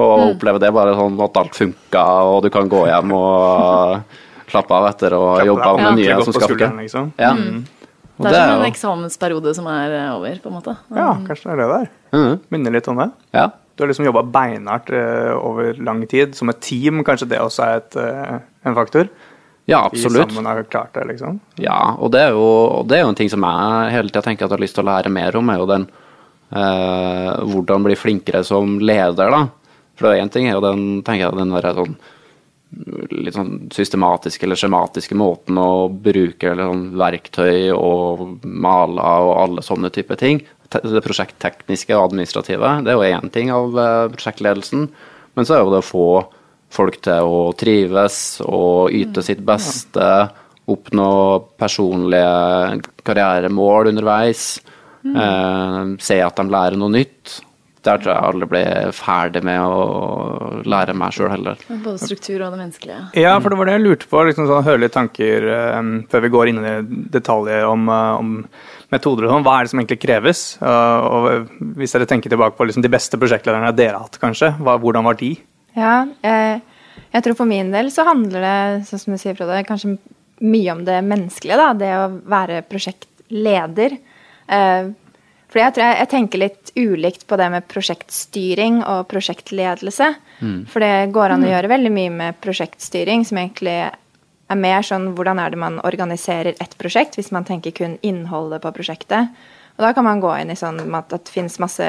Og 0.00 0.32
oppleve 0.32 0.62
det 0.62 0.72
bare 0.74 0.96
sånn 0.96 1.20
at 1.22 1.38
alt 1.38 1.54
funka, 1.54 2.04
og 2.32 2.42
du 2.46 2.50
kan 2.50 2.70
gå 2.72 2.82
hjem 2.88 3.14
og 3.14 4.18
slappe 4.50 4.74
av 4.76 4.88
etter 4.90 5.14
å 5.16 5.20
ha 5.36 5.44
jobba 5.46 5.72
med 5.78 6.04
Ja. 6.04 6.16
nye 6.18 6.24
som 6.26 6.34
skal 6.36 6.48
skulderen, 6.48 6.76
liksom. 6.82 7.12
Ja. 7.16 7.32
Mm. 7.32 7.64
Det 8.20 8.28
er 8.28 8.34
som 8.34 8.50
en 8.50 8.60
jo- 8.60 8.68
eksamensperiode 8.70 9.54
som 9.56 9.66
er 9.72 9.92
eh, 9.96 10.10
over, 10.16 10.36
på 10.42 10.50
en 10.50 10.56
måte. 10.58 10.76
Ja, 10.92 11.14
kanskje 11.24 11.44
det 11.48 11.52
er 11.54 11.60
det 11.62 11.68
der. 11.72 11.90
Mm. 12.12 12.40
Minner 12.50 12.70
litt 12.78 12.88
om 12.88 12.96
det. 13.04 13.10
ja. 13.32 13.48
Du 13.76 13.84
har 13.86 13.88
liksom 13.94 14.04
jobba 14.04 14.20
beinhardt 14.28 14.90
eh, 14.92 15.32
over 15.40 15.72
lang 15.80 16.02
tid. 16.06 16.34
Som 16.36 16.50
et 16.50 16.58
team, 16.60 16.98
kanskje 17.02 17.28
det 17.30 17.38
også 17.40 17.62
er 17.64 17.76
et, 17.78 17.96
eh, 17.96 18.38
en 18.66 18.74
faktor? 18.76 19.08
ja, 19.70 19.78
absolutt. 19.86 20.28
sammen 20.32 20.44
har 20.44 20.62
klart 20.64 20.92
det, 20.92 21.06
liksom. 21.08 21.38
Ja, 21.56 21.94
og 21.96 22.10
det 22.12 22.20
er 22.20 22.30
jo, 22.34 22.42
og 22.80 22.88
det 22.88 22.98
er 22.98 23.02
jo 23.04 23.08
en 23.08 23.14
ting 23.14 23.30
som 23.30 23.40
jeg 23.40 23.92
hele 23.94 24.08
tida 24.10 24.20
tenker 24.26 24.44
at 24.44 24.50
jeg 24.50 24.58
har 24.58 24.64
lyst 24.66 24.74
til 24.74 24.84
å 24.84 24.88
lære 24.90 25.08
mer 25.14 25.36
om, 25.38 25.48
er 25.48 25.58
jo 25.62 25.66
den 25.70 25.86
eh, 26.52 27.36
hvordan 27.52 27.84
bli 27.86 27.94
flinkere 27.96 28.42
som 28.44 28.78
leder, 28.82 29.30
da. 29.30 29.44
For 30.00 30.12
én 30.16 30.30
ting 30.32 30.48
er 30.48 30.56
jo 30.58 30.62
den, 30.64 31.02
tenker 31.06 31.28
jeg, 31.28 31.36
den 31.38 31.50
der 31.54 31.72
sånn 31.76 31.96
litt 32.70 33.34
sånn 33.34 33.54
systematiske 33.74 34.46
eller 34.46 34.58
skjematiske 34.58 35.16
måten 35.18 35.58
å 35.58 35.88
bruke 35.90 36.52
eller 36.52 36.70
sånn 36.70 36.84
verktøy 37.00 37.70
og 37.74 38.44
maler 38.44 39.26
og 39.26 39.32
alle 39.42 39.64
sånne 39.66 39.90
type 39.94 40.16
ting. 40.20 40.42
Det 40.70 41.02
prosjekttekniske 41.02 41.96
og 41.96 42.12
administrative, 42.12 42.76
det 42.86 42.92
er 42.92 42.98
jo 42.98 43.08
én 43.18 43.32
ting 43.34 43.50
av 43.50 43.74
eh, 43.74 44.04
prosjektledelsen. 44.12 44.86
Men 45.34 45.46
så 45.46 45.56
er 45.56 45.64
jo 45.64 45.72
det 45.74 45.82
å 45.82 45.88
få 45.88 46.10
folk 46.70 47.00
til 47.02 47.26
å 47.26 47.40
trives 47.58 48.38
og 48.46 48.94
yte 48.94 49.24
sitt 49.26 49.42
beste, 49.42 50.06
oppnå 50.70 51.10
personlige 51.58 52.78
karrieremål 53.02 53.90
underveis, 53.90 54.60
eh, 55.02 55.80
se 55.98 56.20
at 56.22 56.38
de 56.38 56.46
lærer 56.54 56.78
noe 56.78 56.94
nytt. 56.94 57.40
Der 57.86 58.00
tror 58.00 58.12
jeg 58.12 58.28
alle 58.28 58.46
blir 58.50 58.90
ferdig 58.92 59.40
med 59.46 59.60
å 59.64 60.62
lære 60.68 60.92
meg 61.00 61.14
sjøl 61.16 61.30
heller. 61.32 61.60
Både 61.70 61.96
struktur 62.02 62.42
og 62.44 62.52
det 62.52 62.58
menneskelige. 62.60 62.98
Ja, 63.16 63.38
for 63.40 63.52
det 63.52 63.60
var 63.60 63.70
det 63.70 63.76
jeg 63.78 63.84
lurte 63.86 64.10
på. 64.10 64.24
liksom 64.28 64.48
sånn, 64.50 64.66
Høre 64.66 64.82
litt 64.82 64.92
tanker 64.96 65.46
um, 65.78 65.94
før 66.10 66.24
vi 66.26 66.32
går 66.34 66.50
inn 66.50 66.60
i 66.60 66.74
detaljer 67.16 67.64
om, 67.70 67.88
eh, 67.88 68.20
om 68.20 68.34
metoder 68.92 69.26
og 69.26 69.32
sånn. 69.32 69.46
Hva 69.46 69.56
er 69.56 69.64
det 69.64 69.72
som 69.72 69.80
egentlig 69.80 70.00
kreves? 70.02 70.44
Uh, 70.60 71.00
og 71.08 71.72
hvis 71.80 71.96
dere 71.96 72.10
tenker 72.10 72.32
tilbake 72.32 72.58
på 72.58 72.68
liksom, 72.68 72.84
de 72.84 72.92
beste 72.92 73.20
prosjektlederne 73.20 73.72
dere 73.72 73.96
har 73.96 74.10
hatt, 74.10 74.20
kanskje, 74.20 74.52
hva, 74.60 74.76
hvordan 74.82 75.08
var 75.08 75.16
de? 75.20 75.32
Ja, 75.78 76.04
eh, 76.26 76.60
jeg 77.10 77.24
tror 77.24 77.38
for 77.38 77.48
min 77.48 77.72
del 77.72 77.88
så 77.94 78.04
handler 78.06 78.44
det, 78.44 78.88
sånn 78.90 79.06
som 79.06 79.16
du 79.16 79.22
sier, 79.22 79.36
Frode, 79.38 79.64
kanskje 79.66 79.96
mye 80.40 80.74
om 80.74 80.84
det 80.84 81.00
menneskelige, 81.06 81.56
da. 81.60 81.72
Det 81.76 81.90
å 81.96 82.08
være 82.28 82.60
prosjektleder. 82.68 83.96
Eh, 84.50 84.90
for 85.50 85.58
jeg 85.58 85.74
tror 85.74 85.84
jeg, 85.86 85.96
jeg 85.98 86.10
tenker 86.12 86.42
litt 86.44 86.72
ulikt 86.78 87.24
på 87.26 87.38
det 87.40 87.48
med 87.50 87.66
prosjektstyring 87.70 88.84
og 88.86 89.08
prosjektledelse. 89.10 90.12
For 90.70 90.84
det 90.84 91.10
går 91.14 91.34
an 91.34 91.46
å 91.46 91.50
gjøre 91.50 91.72
veldig 91.72 91.90
mye 91.94 92.12
med 92.14 92.38
prosjektstyring, 92.44 93.24
som 93.26 93.40
egentlig 93.42 93.74
er 94.50 94.58
mer 94.58 94.86
sånn 94.86 95.10
hvordan 95.16 95.40
er 95.42 95.50
det 95.52 95.60
man 95.62 95.80
organiserer 95.86 96.54
et 96.54 96.76
prosjekt, 96.78 97.18
hvis 97.18 97.32
man 97.34 97.46
tenker 97.46 97.74
kun 97.74 97.98
innholdet 98.06 98.62
på 98.62 98.72
prosjektet. 98.78 99.34
Og 99.78 99.86
da 99.86 99.92
kan 99.96 100.06
man 100.06 100.22
gå 100.22 100.30
inn 100.38 100.52
i 100.52 100.58
sånn 100.58 100.80
at 100.94 101.10
det 101.12 101.32
finnes 101.32 101.58
masse 101.62 101.88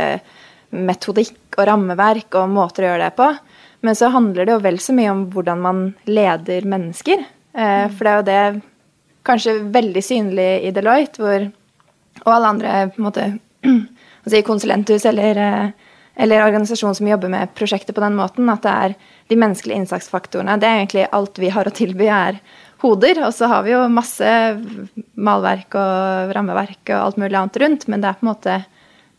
metodikk 0.71 1.57
og 1.59 1.67
rammeverk 1.67 2.37
og 2.39 2.51
måter 2.53 2.85
å 2.85 2.91
gjøre 2.91 3.09
det 3.09 3.15
på. 3.17 3.29
Men 3.85 3.97
så 3.97 4.11
handler 4.13 4.47
det 4.47 4.55
jo 4.55 4.63
vel 4.63 4.77
så 4.81 4.93
mye 4.95 5.13
om 5.13 5.23
hvordan 5.33 5.61
man 5.61 5.85
leder 6.09 6.67
mennesker. 6.69 7.23
Eh, 7.53 7.87
for 7.91 8.07
det 8.07 8.11
er 8.11 8.19
jo 8.19 8.27
det 8.29 8.43
kanskje 9.27 9.55
veldig 9.73 10.03
synlig 10.05 10.49
i 10.67 10.73
Deloitte, 10.73 11.21
hvor, 11.21 11.47
og 12.23 12.31
alle 12.35 12.53
andre 12.55 12.75
på 12.93 13.01
en 13.01 13.07
måte, 13.07 13.25
altså 13.65 14.41
konsulenthus 14.47 15.05
eller, 15.09 15.37
eh, 15.37 15.93
eller 16.15 16.45
organisasjon 16.45 16.97
som 16.97 17.07
jobber 17.07 17.31
med 17.31 17.53
prosjektet 17.57 17.95
på 17.95 18.03
den 18.03 18.17
måten, 18.17 18.49
at 18.51 18.65
det 18.65 18.73
er 18.73 18.97
de 19.31 19.39
menneskelige 19.39 19.83
innsatsfaktorene. 19.83 20.59
Det 20.59 20.67
er 20.67 20.81
egentlig 20.81 21.07
alt 21.15 21.39
vi 21.39 21.53
har 21.53 21.69
å 21.69 21.73
tilby, 21.75 22.09
er 22.11 22.41
hoder. 22.81 23.21
Og 23.27 23.33
så 23.35 23.49
har 23.51 23.65
vi 23.65 23.73
jo 23.73 23.81
masse 23.93 24.27
malverk 25.15 25.77
og 25.79 26.35
rammeverk 26.35 26.91
og 26.91 26.97
alt 26.97 27.19
mulig 27.21 27.37
annet 27.39 27.59
rundt, 27.63 27.87
men 27.91 28.03
det 28.03 28.11
er 28.11 28.19
på 28.19 28.25
en 28.25 28.31
måte 28.33 28.59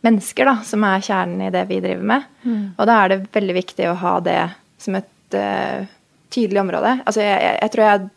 mennesker 0.03 0.49
da, 0.49 0.57
som 0.67 0.83
er 0.87 1.03
kjernen 1.03 1.45
i 1.47 1.51
det 1.53 1.63
vi 1.69 1.79
driver 1.83 2.07
med. 2.13 2.31
Og 2.77 2.87
da 2.89 2.99
er 2.99 3.13
det 3.13 3.21
veldig 3.35 3.55
viktig 3.55 3.87
å 3.89 3.99
ha 4.01 4.17
det 4.23 4.41
som 4.83 4.97
et 4.99 5.37
uh, 5.39 5.85
tydelig 6.33 6.59
område. 6.59 6.97
Altså, 7.05 7.23
jeg, 7.23 7.39
jeg, 7.39 7.59
jeg 7.61 7.73
tror 7.73 7.83
jeg 7.83 7.93
har 7.93 8.09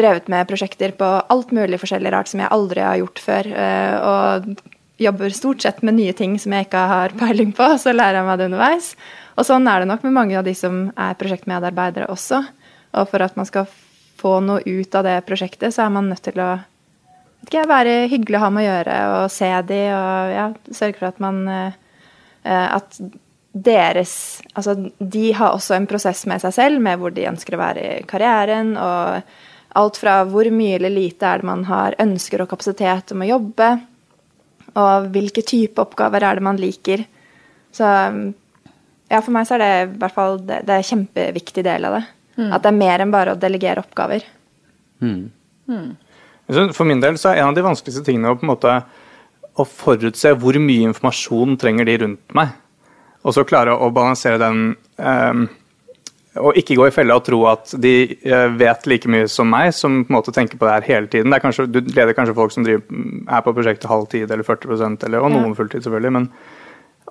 drevet 0.00 0.30
med 0.32 0.48
prosjekter 0.48 0.94
på 0.96 1.10
alt 1.34 1.52
mulig 1.52 1.80
forskjellig 1.82 2.14
rart 2.14 2.32
som 2.32 2.40
jeg 2.40 2.52
aldri 2.56 2.80
har 2.80 3.00
gjort 3.02 3.20
før. 3.26 3.50
Uh, 3.52 3.96
og 4.08 4.62
jobber 5.00 5.30
stort 5.30 5.62
sett 5.62 5.82
med 5.82 5.96
nye 5.96 6.12
ting 6.16 6.38
som 6.38 6.52
jeg 6.54 6.68
ikke 6.68 6.86
har 6.90 7.14
peiling 7.20 7.52
på, 7.56 7.68
så 7.78 7.94
lærer 7.94 8.20
jeg 8.20 8.28
meg 8.28 8.40
det 8.40 8.48
underveis. 8.50 8.90
Og 9.36 9.48
sånn 9.48 9.68
er 9.70 9.82
det 9.82 9.88
nok 9.90 10.04
med 10.06 10.16
mange 10.18 10.36
av 10.38 10.44
de 10.46 10.54
som 10.56 10.84
er 10.92 11.16
prosjektmedarbeidere 11.20 12.10
også. 12.12 12.42
Og 13.00 13.08
for 13.08 13.24
at 13.24 13.38
man 13.38 13.48
skal 13.48 13.70
få 14.22 14.36
noe 14.44 14.62
ut 14.66 14.94
av 14.94 15.06
det 15.06 15.16
prosjektet, 15.26 15.74
så 15.74 15.86
er 15.86 15.94
man 15.94 16.10
nødt 16.12 16.24
til 16.26 16.38
å 16.42 16.52
ikke, 17.42 17.64
være 17.66 18.06
hyggelig 18.12 18.38
å 18.38 18.44
ha 18.44 18.50
med 18.54 18.62
å 18.62 18.68
gjøre 18.68 18.96
og 19.16 19.30
se 19.34 19.50
de 19.66 19.82
og 19.96 20.32
ja, 20.36 20.46
sørge 20.70 21.00
for 21.00 21.08
at 21.08 21.22
man 21.22 21.40
eh, 21.50 21.78
eh, 22.46 22.68
At 22.76 23.00
deres 23.52 24.14
Altså, 24.54 24.76
de 24.98 25.32
har 25.36 25.52
også 25.52 25.74
en 25.76 25.88
prosess 25.90 26.22
med 26.30 26.40
seg 26.44 26.54
selv 26.54 26.84
med 26.84 27.00
hvor 27.00 27.12
de 27.12 27.26
ønsker 27.28 27.56
å 27.56 27.60
være 27.60 27.82
i 27.82 28.04
karrieren, 28.08 28.76
og 28.76 29.76
alt 29.80 29.98
fra 30.00 30.20
hvor 30.28 30.48
mye 30.52 30.76
eller 30.78 30.92
lite 30.92 31.26
er 31.26 31.40
det 31.40 31.48
man 31.48 31.64
har 31.68 31.96
ønsker 32.00 32.44
og 32.44 32.50
kapasitet 32.52 33.12
om 33.12 33.24
å 33.24 33.28
jobbe, 33.28 33.68
og 34.78 35.10
hvilke 35.12 35.44
type 35.46 35.82
oppgaver 35.82 36.24
er 36.24 36.38
det 36.38 36.44
man 36.46 36.60
liker. 36.60 37.04
Så 37.72 37.88
ja, 39.12 39.20
for 39.20 39.32
meg 39.34 39.48
så 39.48 39.56
er 39.56 39.62
det 39.62 39.72
i 39.82 39.90
hvert 40.00 40.14
fall 40.16 40.38
det, 40.40 40.62
det 40.68 40.74
er 40.74 40.82
en 40.82 40.90
kjempeviktig 40.90 41.64
del 41.66 41.88
av 41.88 41.98
det. 41.98 42.04
At 42.48 42.64
det 42.64 42.70
er 42.72 42.78
mer 42.78 43.02
enn 43.04 43.12
bare 43.12 43.34
å 43.34 43.40
delegere 43.40 43.82
oppgaver. 43.84 44.24
Så 46.52 46.64
For 46.76 46.88
min 46.88 47.02
del 47.02 47.18
så 47.20 47.32
er 47.32 47.42
en 47.42 47.50
av 47.50 47.56
de 47.56 47.64
vanskeligste 47.64 48.04
tingene 48.06 48.32
å 48.32 48.38
på 48.38 48.46
en 48.46 48.52
måte 48.54 48.76
å 49.60 49.66
forutse 49.68 50.32
hvor 50.40 50.56
mye 50.60 50.88
informasjon 50.88 51.58
trenger 51.60 51.88
de 51.88 51.98
rundt 52.04 52.36
meg. 52.36 52.54
Og 53.22 53.36
så 53.36 53.44
klare 53.46 53.74
å 53.76 53.90
balansere 53.94 54.40
den 54.40 54.72
ehm, 54.98 55.44
Og 56.40 56.56
ikke 56.56 56.78
gå 56.78 56.86
i 56.88 56.94
fella 56.94 57.18
og 57.18 57.26
tro 57.26 57.42
at 57.50 57.74
de 57.82 57.94
eh, 58.24 58.46
vet 58.56 58.86
like 58.88 59.10
mye 59.12 59.26
som 59.28 59.50
meg, 59.52 59.74
som 59.76 60.00
på 60.00 60.12
en 60.12 60.16
måte 60.16 60.32
tenker 60.32 60.56
på 60.56 60.64
det 60.64 60.78
her 60.78 60.88
hele 60.88 61.10
tiden. 61.12 61.28
Det 61.28 61.36
er 61.38 61.44
kanskje, 61.44 61.66
du 61.68 61.82
leder 61.92 62.16
kanskje 62.16 62.38
folk 62.38 62.54
som 62.54 62.64
driver, 62.64 62.86
er 63.28 63.44
på 63.44 63.52
prosjektet 63.52 63.90
halv 63.90 64.08
tid 64.12 64.30
eller 64.30 64.46
40% 64.46 65.04
eller, 65.08 65.20
og 65.20 65.34
noen 65.34 65.56
fulltid, 65.58 65.84
selvfølgelig. 65.84 66.14
men 66.16 66.30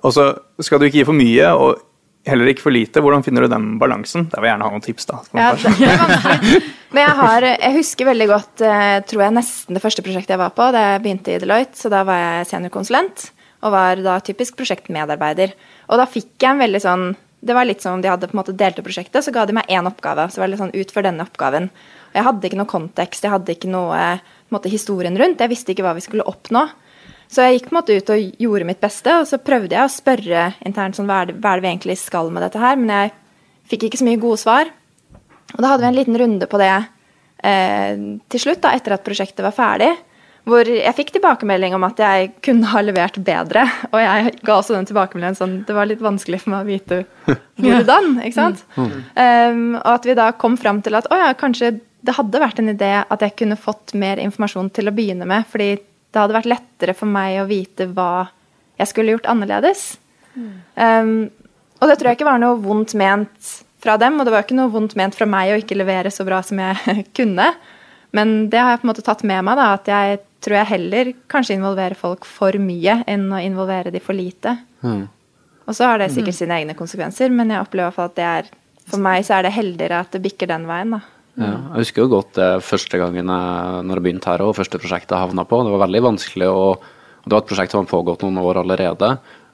og 0.02 0.10
så 0.14 0.28
skal 0.62 0.80
du 0.80 0.88
ikke 0.88 1.00
gi 1.00 1.08
for 1.08 1.14
mye, 1.14 1.48
og 1.54 1.82
heller 2.26 2.50
ikke 2.50 2.64
for 2.64 2.74
lite. 2.74 3.02
Hvordan 3.02 3.24
finner 3.26 3.44
du 3.44 3.52
den 3.52 3.76
balansen? 3.78 4.28
Der 4.32 4.42
vil 4.42 4.48
jeg 4.48 4.54
gjerne 4.54 4.68
ha 4.68 4.74
noen 4.74 4.84
tips. 4.84 5.08
da. 5.10 5.20
Ja, 5.38 5.50
det. 5.58 6.62
Men 6.92 7.06
jeg, 7.06 7.16
har, 7.18 7.46
jeg 7.48 7.76
husker 7.78 8.08
veldig 8.10 8.28
godt, 8.28 8.64
eh, 8.68 8.98
tror 9.08 9.24
jeg 9.24 9.36
nesten 9.38 9.78
det 9.78 9.82
første 9.84 10.04
prosjektet 10.04 10.34
jeg 10.34 10.42
var 10.42 10.52
på, 10.56 10.66
da 10.74 10.82
jeg 10.84 11.04
begynte 11.04 11.34
i 11.34 11.38
Deloitte. 11.42 11.78
Så 11.78 11.90
da 11.92 12.02
var 12.08 12.20
jeg 12.20 12.50
seniorkonsulent, 12.50 13.28
og 13.62 13.74
var 13.74 14.02
da 14.04 14.18
typisk 14.24 14.58
prosjektmedarbeider. 14.58 15.54
Og 15.88 16.02
da 16.02 16.08
fikk 16.10 16.34
jeg 16.42 16.50
en 16.50 16.62
veldig 16.62 16.82
sånn 16.82 17.06
Det 17.42 17.56
var 17.56 17.66
litt 17.66 17.82
som 17.82 17.96
om 17.96 18.02
de 18.02 18.10
hadde 18.10 18.28
på 18.30 18.36
en 18.36 18.38
måte 18.38 18.54
delt 18.54 18.78
opp 18.78 18.86
prosjektet, 18.86 19.24
så 19.24 19.32
ga 19.34 19.42
de 19.48 19.56
meg 19.56 19.70
én 19.72 19.88
oppgave. 19.88 20.28
Så 20.30 20.38
var 20.38 20.46
det 20.46 20.54
litt 20.54 20.62
sånn 20.62 20.76
utfør 20.78 21.08
denne 21.08 21.26
oppgaven. 21.26 21.66
Og 22.12 22.18
jeg 22.18 22.26
hadde 22.28 22.48
ikke 22.48 22.60
noe 22.60 22.70
kontekst, 22.70 23.26
jeg 23.26 23.34
hadde 23.34 23.56
ikke 23.56 23.72
noe 23.72 24.02
måte, 24.54 24.70
historien 24.70 25.18
rundt. 25.18 25.42
Jeg 25.42 25.50
visste 25.50 25.74
ikke 25.74 25.86
hva 25.86 25.96
vi 25.96 26.04
skulle 26.04 26.26
oppnå. 26.28 26.68
Så 27.32 27.46
jeg 27.46 27.56
gikk 27.56 27.70
på 27.70 27.72
en 27.72 27.78
måte 27.80 27.96
ut 27.96 28.12
og 28.12 28.42
gjorde 28.44 28.68
mitt 28.68 28.80
beste, 28.82 29.16
og 29.22 29.26
så 29.26 29.40
prøvde 29.40 29.74
jeg 29.74 29.88
å 29.88 29.90
spørre 29.90 30.46
internt 30.68 30.98
sånn, 30.98 31.08
hva 31.08 31.22
er, 31.22 31.30
det, 31.30 31.38
hva 31.40 31.54
er 31.54 31.58
det 31.58 31.64
vi 31.64 31.70
egentlig 31.70 31.98
skal 32.02 32.28
med 32.30 32.44
dette 32.44 32.60
her, 32.60 32.76
men 32.76 32.92
jeg 32.92 33.12
fikk 33.72 33.86
ikke 33.88 34.02
så 34.02 34.06
mye 34.06 34.20
gode 34.20 34.40
svar. 34.42 34.70
Og 35.56 35.58
da 35.58 35.70
hadde 35.70 35.82
vi 35.82 35.88
en 35.88 35.96
liten 35.96 36.18
runde 36.20 36.48
på 36.50 36.60
det 36.60 36.72
eh, 36.76 38.04
til 38.28 38.44
slutt, 38.44 38.60
da, 38.66 38.74
etter 38.76 38.98
at 38.98 39.06
prosjektet 39.06 39.40
var 39.46 39.56
ferdig, 39.56 39.88
hvor 40.48 40.66
jeg 40.66 40.94
fikk 40.96 41.12
tilbakemelding 41.14 41.76
om 41.76 41.84
at 41.86 42.00
jeg 42.02 42.32
kunne 42.42 42.70
ha 42.72 42.80
levert 42.82 43.18
bedre. 43.22 43.62
Og 43.92 44.00
jeg 44.02 44.32
ga 44.42 44.56
også 44.56 44.74
den 44.74 44.88
tilbakemeldingen 44.88 45.38
sånn 45.38 45.54
Det 45.68 45.76
var 45.76 45.86
litt 45.86 46.02
vanskelig 46.02 46.40
for 46.42 46.54
meg 46.54 46.64
å 46.64 46.70
vite 46.70 46.98
hvordan, 47.62 48.16
ikke 48.26 48.38
sant? 48.38 48.64
Um, 48.76 49.78
og 49.78 49.90
at 49.94 50.08
vi 50.08 50.18
da 50.18 50.32
kom 50.34 50.58
fram 50.58 50.82
til 50.82 50.98
at 50.98 51.06
å 51.12 51.20
ja, 51.20 51.30
kanskje 51.38 51.76
det 52.02 52.16
hadde 52.16 52.42
vært 52.42 52.58
en 52.58 52.72
idé 52.72 52.90
at 53.02 53.22
jeg 53.22 53.36
kunne 53.38 53.60
fått 53.60 53.94
mer 53.94 54.18
informasjon 54.18 54.72
til 54.74 54.90
å 54.90 54.94
begynne 54.94 55.28
med, 55.28 55.46
fordi 55.50 55.76
det 55.78 56.18
hadde 56.18 56.34
vært 56.34 56.50
lettere 56.50 56.96
for 56.98 57.06
meg 57.08 57.38
å 57.38 57.46
vite 57.46 57.86
hva 57.94 58.26
jeg 58.80 58.90
skulle 58.90 59.14
gjort 59.14 59.28
annerledes. 59.30 59.92
Um, 60.34 61.30
og 61.78 61.86
det 61.86 62.00
tror 62.00 62.10
jeg 62.10 62.18
ikke 62.18 62.26
var 62.32 62.42
noe 62.42 62.58
vondt 62.62 62.96
ment 62.98 63.52
fra 63.82 63.94
dem, 63.98 64.18
og 64.18 64.26
det 64.26 64.34
var 64.34 64.42
ikke 64.44 64.58
noe 64.58 64.72
vondt 64.72 64.96
ment 64.98 65.14
fra 65.14 65.28
meg 65.30 65.52
å 65.52 65.60
ikke 65.62 65.78
levere 65.78 66.10
så 66.14 66.26
bra 66.26 66.42
som 66.46 66.58
jeg 66.62 67.06
kunne. 67.18 67.52
Men 68.16 68.34
det 68.52 68.60
har 68.60 68.74
jeg 68.74 68.82
på 68.82 68.88
en 68.88 68.92
måte 68.92 69.06
tatt 69.06 69.24
med 69.26 69.46
meg, 69.46 69.58
da, 69.58 69.70
at 69.78 69.90
jeg 69.90 70.20
tror 70.42 70.58
jeg 70.58 70.70
heller 70.72 71.12
kanskje 71.30 71.56
involverer 71.58 71.98
folk 71.98 72.26
for 72.28 72.56
mye 72.60 73.00
enn 73.10 73.28
å 73.32 73.40
involvere 73.42 73.92
de 73.94 74.02
for 74.02 74.18
lite. 74.18 74.56
Mm. 74.82 75.06
Og 75.62 75.76
så 75.78 75.86
har 75.86 76.02
det 76.02 76.10
sikkert 76.12 76.36
sine 76.36 76.58
egne 76.58 76.74
konsekvenser, 76.78 77.30
men 77.30 77.52
jeg 77.54 77.62
opplever 77.62 77.86
i 77.86 77.90
hvert 77.90 77.98
fall 78.00 78.10
at 78.10 78.18
det 78.18 78.28
er 78.28 78.50
for 78.90 79.02
meg 79.02 79.22
så 79.26 79.36
er 79.38 79.46
det 79.46 79.54
heldigere 79.54 80.00
at 80.02 80.14
det 80.14 80.22
bikker 80.24 80.50
den 80.50 80.64
veien, 80.66 80.96
da. 80.96 81.02
Ja, 81.38 81.52
jeg 81.72 81.86
husker 81.86 82.04
jo 82.04 82.10
godt 82.12 82.34
det 82.36 82.48
første 82.66 82.98
gangen 83.00 83.30
jeg, 83.30 83.84
når 83.86 83.98
jeg 83.98 84.04
begynte 84.04 84.28
her 84.28 84.42
og 84.44 84.56
første 84.58 84.80
prosjektet 84.82 85.14
jeg 85.14 85.22
havna 85.22 85.46
på. 85.48 85.62
Det 85.64 85.72
var 85.72 85.86
veldig 85.86 86.02
vanskelig 86.10 86.50
å 86.50 86.66
og 87.22 87.30
Det 87.30 87.36
var 87.36 87.44
et 87.44 87.50
prosjekt 87.52 87.70
som 87.70 87.84
har 87.84 87.90
pågått 87.90 88.24
noen 88.24 88.38
år 88.42 88.58
allerede. 88.64 89.12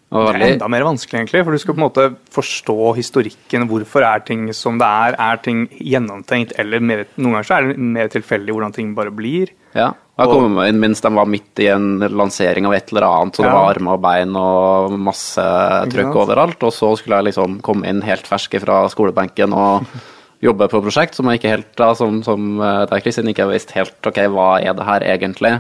Det 0.09 0.17
var 0.17 0.33
Det 0.33 0.41
er 0.41 0.55
enda 0.55 0.69
mer 0.73 0.87
vanskelig, 0.87 1.19
egentlig, 1.21 1.43
for 1.45 1.53
du 1.53 1.59
skal 1.61 1.75
på 1.75 1.81
en 1.83 1.85
måte 1.85 2.05
forstå 2.33 2.95
historikken. 2.97 3.67
Hvorfor 3.69 4.07
er 4.09 4.25
ting 4.25 4.47
som 4.57 4.79
det 4.81 4.89
er? 4.89 5.17
Er 5.21 5.37
ting 5.37 5.67
gjennomtenkt, 5.69 6.55
eller 6.57 6.81
mer, 6.81 7.05
noen 7.19 7.37
ganger 7.37 7.45
så 7.45 7.59
er 7.59 7.69
det 7.69 7.77
mer 7.77 8.09
tilfeldig 8.09 8.55
hvordan 8.57 8.73
ting 8.73 8.95
bare 8.97 9.13
blir? 9.13 9.53
Ja, 9.79 9.89
jeg 10.19 10.31
kom 10.33 10.59
inn 10.65 10.81
mens 10.83 11.03
de 11.05 11.11
var 11.15 11.29
midt 11.31 11.61
i 11.63 11.69
en 11.71 12.03
lansering 12.03 12.67
av 12.67 12.75
et 12.75 12.91
eller 12.91 13.07
annet, 13.07 13.39
så 13.39 13.45
det 13.45 13.53
var 13.55 13.71
armer 13.71 13.95
og 13.95 14.03
bein 14.03 14.39
og 14.39 14.97
masse 14.99 15.45
trøkk 15.93 16.17
overalt. 16.25 16.65
Og 16.67 16.75
så 16.75 16.91
skulle 16.99 17.21
jeg 17.21 17.31
liksom 17.31 17.61
komme 17.63 17.87
inn 17.87 18.03
helt 18.03 18.27
fersk 18.27 18.59
fra 18.65 18.81
skolebenken 18.91 19.55
og 19.55 19.87
jobbe 20.47 20.67
på 20.71 20.83
prosjekt 20.83 21.15
som 21.15 21.31
jeg 21.31 21.39
ikke 21.39 21.53
helt, 21.55 21.71
da, 21.79 21.93
som, 21.99 22.19
som 22.27 22.59
der 22.59 22.91
deg, 22.91 23.05
Kristin, 23.07 23.31
ikke 23.31 23.47
visste 23.53 23.79
helt 23.79 24.11
ok, 24.11 24.25
hva 24.35 24.57
er 24.59 24.75
det 24.75 24.89
her 24.91 25.07
egentlig? 25.07 25.55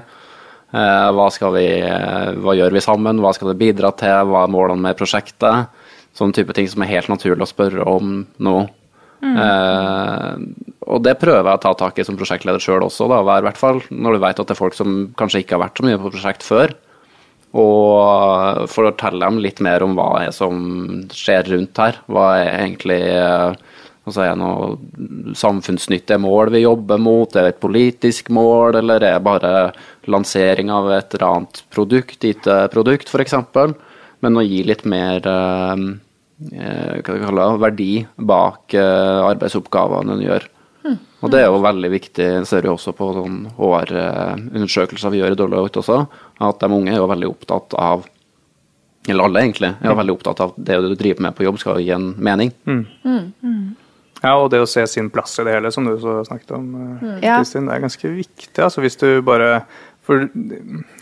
Eh, 0.68 1.10
hva, 1.16 1.28
skal 1.32 1.54
vi, 1.54 1.66
eh, 1.80 2.32
hva 2.44 2.52
gjør 2.58 2.75
vi 2.76 2.82
sammen, 2.84 3.22
hva 3.25 3.32
skal 3.32 3.52
det 3.52 3.60
bidra 3.62 3.92
til, 3.96 4.26
hva 4.28 4.44
er 4.44 4.52
målene 4.52 4.84
med 4.84 4.98
prosjektet? 4.98 5.70
Sånne 6.18 6.37
type 6.37 6.52
ting 6.56 6.68
som 6.68 6.82
er 6.84 6.92
helt 6.92 7.08
naturlig 7.08 7.46
å 7.46 7.48
spørre 7.48 7.87
om 7.88 8.20
nå. 8.42 8.56
Eh, 9.18 10.34
og 10.88 11.02
det 11.04 11.16
prøver 11.20 11.48
jeg 11.50 11.58
å 11.58 11.62
ta 11.62 11.72
tak 11.78 11.98
i 11.98 12.06
som 12.06 12.18
prosjektleder 12.18 12.62
sjøl 12.62 12.87
også, 12.87 13.08
da, 13.10 13.22
hver, 13.26 13.42
hvert 13.48 13.60
fall 13.60 13.80
når 13.90 14.14
du 14.14 14.22
vet 14.22 14.42
at 14.42 14.50
det 14.50 14.54
er 14.54 14.60
folk 14.60 14.76
som 14.78 15.00
kanskje 15.18 15.42
ikke 15.42 15.56
har 15.56 15.64
vært 15.66 15.80
så 15.80 15.88
mye 15.88 15.98
på 16.00 16.12
prosjekt 16.14 16.46
før. 16.46 16.76
Og 17.58 18.68
fortelle 18.68 19.25
dem 19.25 19.40
litt 19.40 19.62
mer 19.64 19.82
om 19.82 19.94
hva 19.96 20.28
som 20.37 20.58
skjer 21.16 21.48
rundt 21.54 21.80
her. 21.80 21.96
Hva 22.12 22.26
er 22.42 22.50
egentlig 22.58 23.00
eh, 23.08 23.68
altså 24.08 24.25
er 24.25 24.37
noe 24.38 25.34
samfunnsnyttige 25.37 26.20
mål 26.20 26.52
vi 26.54 26.64
jobber 26.64 27.00
mot? 27.00 27.34
Er 27.34 27.48
det 27.48 27.54
et 27.56 27.62
politisk 27.64 28.28
mål, 28.34 28.80
eller 28.82 29.00
er 29.00 29.18
det 29.18 29.26
bare 29.26 29.54
lansering 30.12 30.72
av 30.72 30.90
et 30.92 31.16
eller 31.16 31.28
annet 31.28 31.62
produkt, 31.75 32.20
IT-produkt 32.25 33.12
f.eks.? 33.12 33.38
Men 34.25 34.38
å 34.38 34.44
gi 34.44 34.64
litt 34.66 34.84
mer 34.88 35.25
eh, 36.52 36.95
hva 36.99 37.02
skal 37.02 37.18
vi 37.18 37.25
kalle 37.25 37.47
det, 37.47 37.62
verdi 37.64 37.90
bak 38.18 38.75
eh, 38.75 39.18
arbeidsoppgavene 39.28 40.16
en 40.16 40.25
gjør. 40.26 40.49
Og 41.18 41.33
det 41.33 41.40
er 41.42 41.49
jo 41.50 41.59
veldig 41.61 41.88
viktig, 41.90 42.26
ser 42.47 42.62
vi 42.62 42.71
også 42.71 42.95
på 42.97 43.09
sånn 43.12 43.40
HR-undersøkelser 43.59 45.11
vi 45.12 45.18
gjør 45.21 45.35
i 45.35 45.38
Deloitte 45.40 45.83
også, 45.83 45.99
at 46.47 46.62
de 46.62 46.71
unge 46.73 46.95
er 46.95 47.00
jo 47.00 47.11
veldig 47.11 47.28
opptatt 47.28 47.75
av 47.76 48.07
eller 49.09 49.25
alle, 49.25 49.40
egentlig. 49.40 49.71
Er 49.80 49.88
jo 49.88 49.97
veldig 49.99 50.14
opptatt 50.14 50.40
av 50.45 50.50
at 50.52 50.64
det 50.68 50.78
du 50.85 50.95
driver 51.00 51.25
med 51.25 51.37
på 51.37 51.45
jobb 51.47 51.59
skal 51.62 51.78
gi 51.80 51.90
en 51.97 52.11
mening. 52.21 52.50
Ja, 54.23 54.35
og 54.35 54.50
det 54.52 54.61
å 54.61 54.68
se 54.68 54.83
sin 54.90 55.09
plass 55.14 55.38
i 55.38 55.45
det 55.47 55.54
hele, 55.54 55.71
som 55.73 55.87
du 55.87 55.95
så 56.02 56.18
snakket 56.26 56.50
om, 56.57 56.66
eh, 56.75 57.21
Ja. 57.23 57.38
Kristin, 57.38 57.66
det 57.66 57.75
er 57.76 57.85
ganske 57.87 58.09
viktig. 58.16 58.59
Altså, 58.59 58.80
hvis 58.83 58.99
du 58.99 59.23
bare 59.23 59.64
for, 60.02 60.28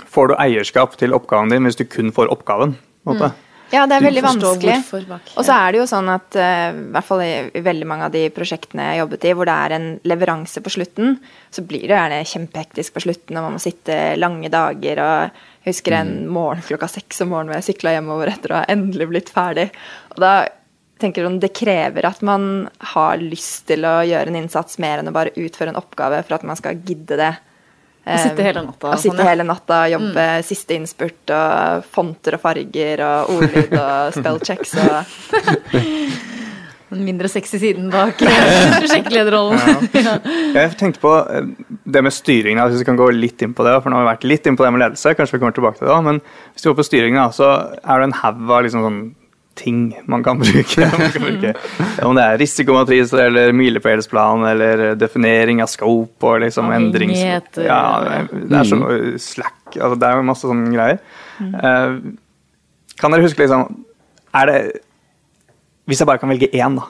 Får 0.06 0.28
du 0.28 0.34
eierskap 0.34 0.96
til 0.96 1.12
oppgaven 1.12 1.50
din 1.50 1.64
hvis 1.64 1.76
du 1.76 1.84
kun 1.84 2.12
får 2.12 2.30
oppgaven? 2.30 2.76
måte? 3.06 3.32
Ja, 3.72 3.82
det 3.88 3.96
er 3.96 4.04
veldig 4.04 4.22
vanskelig. 4.22 4.76
Og 5.34 5.46
så 5.46 5.54
er 5.56 5.72
det 5.74 5.80
jo 5.80 5.86
sånn 5.90 6.10
at 6.12 6.36
uh, 6.38 6.68
i 6.70 6.84
hvert 6.94 7.08
fall 7.08 7.22
i, 7.24 7.62
veldig 7.66 7.88
mange 7.90 8.06
av 8.06 8.14
de 8.14 8.22
prosjektene 8.34 8.90
jeg 8.92 9.00
jobbet 9.00 9.26
i, 9.26 9.32
hvor 9.34 9.48
det 9.48 9.56
er 9.64 9.74
en 9.76 9.88
leveranse 10.06 10.62
på 10.62 10.72
slutten, 10.76 11.16
så 11.50 11.64
blir 11.66 11.86
det 11.86 11.96
gjerne 11.96 12.20
kjempehektisk 12.30 12.94
på 12.94 13.02
slutten, 13.08 13.38
og 13.38 13.48
man 13.48 13.56
må 13.56 13.62
sitte 13.62 13.98
lange 14.20 14.50
dager. 14.52 15.02
og 15.02 15.64
Jeg 15.64 15.74
husker 15.74 15.98
en 15.98 16.14
morgen 16.30 16.62
klokka 16.66 16.90
seks 16.92 17.24
om 17.24 17.34
morgenen 17.34 17.54
hvor 17.54 17.60
jeg 17.62 17.70
sykla 17.72 17.96
hjemover 17.96 18.30
etter 18.34 18.54
å 18.54 18.60
ha 18.60 18.68
endelig 18.76 19.10
blitt 19.10 19.34
ferdig. 19.34 19.66
Og 20.14 20.22
da 20.22 20.36
tenker 21.02 21.26
sånn, 21.26 21.40
Det 21.42 21.52
krever 21.56 22.06
at 22.08 22.22
man 22.24 22.68
har 22.94 23.18
lyst 23.20 23.66
til 23.70 23.84
å 23.84 23.98
gjøre 24.06 24.32
en 24.32 24.40
innsats 24.44 24.78
mer 24.82 25.02
enn 25.02 25.10
å 25.10 25.16
bare 25.16 25.34
utføre 25.36 25.74
en 25.74 25.80
oppgave 25.82 26.22
for 26.22 26.38
at 26.38 26.46
man 26.46 26.58
skal 26.58 26.78
gidde 26.86 27.18
det. 27.20 27.34
Og 28.06 28.20
sitte 28.22 28.44
hele 28.46 28.62
natta, 28.62 28.92
Å 28.94 28.98
sitte 29.00 29.16
sånn, 29.16 29.24
ja. 29.24 29.30
hele 29.32 29.44
natta, 29.48 29.80
jobbe 29.90 30.26
siste 30.46 30.76
innspurt 30.78 31.32
og 31.34 31.88
fonter 31.90 32.36
og 32.36 32.42
farger 32.44 33.02
og 33.02 33.32
ordlyd 33.34 33.72
og 33.74 34.12
spellchecks 34.20 34.76
og 34.78 34.92
Den 36.86 37.02
mindre 37.02 37.26
sexy 37.26 37.58
siden 37.58 37.88
bak 37.90 38.20
prosjektlederrollen. 38.78 39.58
prosjektlederrollen. 39.58 40.54
Jeg 40.54 40.76
tenkte 40.78 41.02
på 41.02 41.14
eh, 41.18 41.48
det 41.82 42.02
med 42.06 42.14
styringen, 42.14 42.62
hvis 42.70 42.84
vi 42.84 42.86
kan 42.86 43.00
gå 43.00 43.08
litt 43.10 43.42
inn 43.42 43.56
på 43.58 43.66
det, 43.66 43.74
for 43.82 43.90
nå 43.90 43.98
har 43.98 44.06
vi 44.06 44.12
vært 44.12 44.26
litt 44.30 44.46
inn 44.46 44.58
på 44.58 44.62
det 44.62 44.70
med 44.76 44.84
ledelse, 44.84 45.16
kanskje 45.18 45.34
vi 45.34 45.42
kommer 45.42 45.56
tilbake 45.56 45.80
til 45.80 45.90
det, 45.90 45.96
men 46.06 46.22
hvis 46.54 46.62
vi 46.62 46.70
går 46.70 46.78
på 46.78 46.86
styringen, 46.86 47.34
så 47.34 47.48
er 47.82 47.98
det 47.98 48.06
en 48.06 48.18
haug 48.20 48.44
av 48.46 48.62
liksom 48.68 48.86
sånn 48.86 49.00
ting 49.56 49.96
man 50.06 50.24
kan 50.24 50.38
bruke. 50.40 50.86
Man 50.98 51.12
kan 51.12 51.22
bruke. 51.22 51.52
Om 52.04 52.18
det 52.18 52.24
er 52.24 52.38
risikomatriser 52.42 53.22
eller 53.26 53.54
milepælsplan 53.56 54.44
eller 54.50 54.84
definering 55.00 55.62
av 55.64 55.70
scope 55.72 56.28
og 56.28 56.42
liksom 56.44 56.68
endrings... 56.74 57.18
Ja, 57.64 57.80
det 58.30 58.60
er 58.60 58.68
sånn 58.68 58.84
slack, 59.22 59.60
altså 59.74 59.96
det 60.00 60.10
er 60.10 60.20
jo 60.20 60.26
masse 60.28 60.50
sånne 60.50 60.74
greier. 60.74 61.00
Eh, 61.40 61.96
kan 63.00 63.12
dere 63.12 63.26
huske 63.26 63.42
liksom, 63.44 63.66
er 64.36 64.48
det 64.48 64.60
Hvis 65.86 66.00
jeg 66.00 66.08
bare 66.08 66.18
kan 66.18 66.32
velge 66.32 66.48
én, 66.50 66.78
da. 66.80 66.86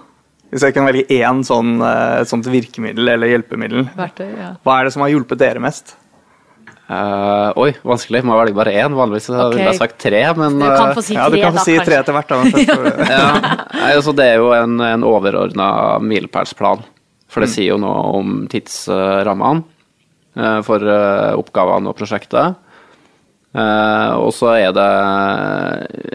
Hvis 0.52 0.62
jeg 0.64 0.74
kan 0.76 0.86
velge 0.86 1.04
én 1.12 1.42
sånn, 1.44 1.76
eh, 1.84 2.22
sånt 2.28 2.46
virkemiddel 2.48 3.14
eller 3.16 3.32
hjelpemiddel, 3.34 3.88
Verktøy, 3.98 4.28
ja. 4.30 4.50
hva 4.64 4.78
er 4.78 4.88
det 4.88 4.94
som 4.94 5.02
har 5.04 5.12
hjulpet 5.12 5.42
dere 5.42 5.62
mest? 5.62 5.96
Eh, 6.86 7.48
oi, 7.58 7.70
vanskelig. 7.82 8.22
Må 8.26 8.36
velge 8.38 8.56
bare 8.56 8.74
én? 8.78 8.94
Vanligvis 8.94 9.30
okay. 9.32 9.56
Ville 9.56 9.70
jeg 9.72 9.80
sagt 9.80 9.96
tre, 10.02 10.22
men 10.38 10.58
Du 10.60 10.66
kan 10.66 10.90
eh, 10.92 10.96
få 10.96 11.02
si 11.02 11.16
ja, 11.16 11.28
du 11.30 11.34
tre, 11.34 11.42
kan 11.42 11.56
få 11.56 11.62
da, 11.62 11.64
si 11.66 11.78
tre 11.88 11.96
etter 11.98 12.16
hvert. 12.16 12.34
da. 12.34 12.42
ja, 13.16 13.24
altså, 13.92 14.14
Det 14.16 14.28
er 14.32 14.42
jo 14.42 14.52
en, 14.54 14.78
en 14.86 15.06
overordna 15.06 15.70
milepælsplan. 16.04 16.84
For 17.32 17.42
det 17.42 17.50
sier 17.52 17.74
jo 17.74 17.80
noe 17.82 18.04
om 18.16 18.36
tidsrammene 18.48 19.64
uh, 20.38 20.60
for 20.64 20.80
uh, 20.80 21.34
oppgavene 21.36 21.90
og 21.90 21.98
prosjektet. 21.98 22.62
Eh, 23.56 24.12
og 24.20 24.34
så 24.36 24.50
er 24.58 24.72
det, 24.76 24.86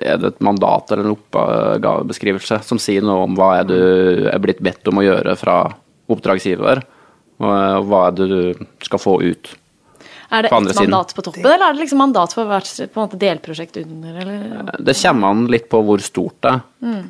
er 0.06 0.20
det 0.22 0.30
et 0.30 0.44
mandat 0.46 0.92
eller 0.94 1.08
en 1.08 1.16
oppgavebeskrivelse 1.16 2.60
som 2.68 2.78
sier 2.82 3.02
noe 3.06 3.24
om 3.26 3.38
hva 3.38 3.56
er 3.62 3.70
du 3.70 3.78
er 4.30 4.42
blitt 4.44 4.62
bedt 4.62 4.86
om 4.92 5.00
å 5.02 5.06
gjøre 5.08 5.34
fra 5.40 5.56
oppdragsgiver, 6.12 6.84
og 7.42 7.88
hva 7.90 8.04
er 8.10 8.20
det 8.20 8.28
du 8.30 8.68
skal 8.86 9.02
få 9.02 9.16
ut. 9.24 9.56
Er 10.32 10.46
det 10.46 10.48
ett 10.48 10.80
mandat 10.80 11.12
på 11.16 11.24
toppen, 11.26 11.44
eller 11.44 11.66
er 11.66 11.74
det 11.76 11.82
liksom 11.82 12.00
mandat 12.00 12.32
for 12.32 12.48
hvert 12.48 12.70
på 12.94 13.02
en 13.02 13.04
måte, 13.04 13.18
delprosjekt 13.20 13.78
under? 13.82 14.20
Eller? 14.22 14.70
Det 14.80 14.94
kommer 14.96 15.34
an 15.34 15.42
litt 15.52 15.66
på 15.70 15.82
hvor 15.84 16.00
stort 16.04 16.38
det 16.46 16.54
er. 16.54 16.62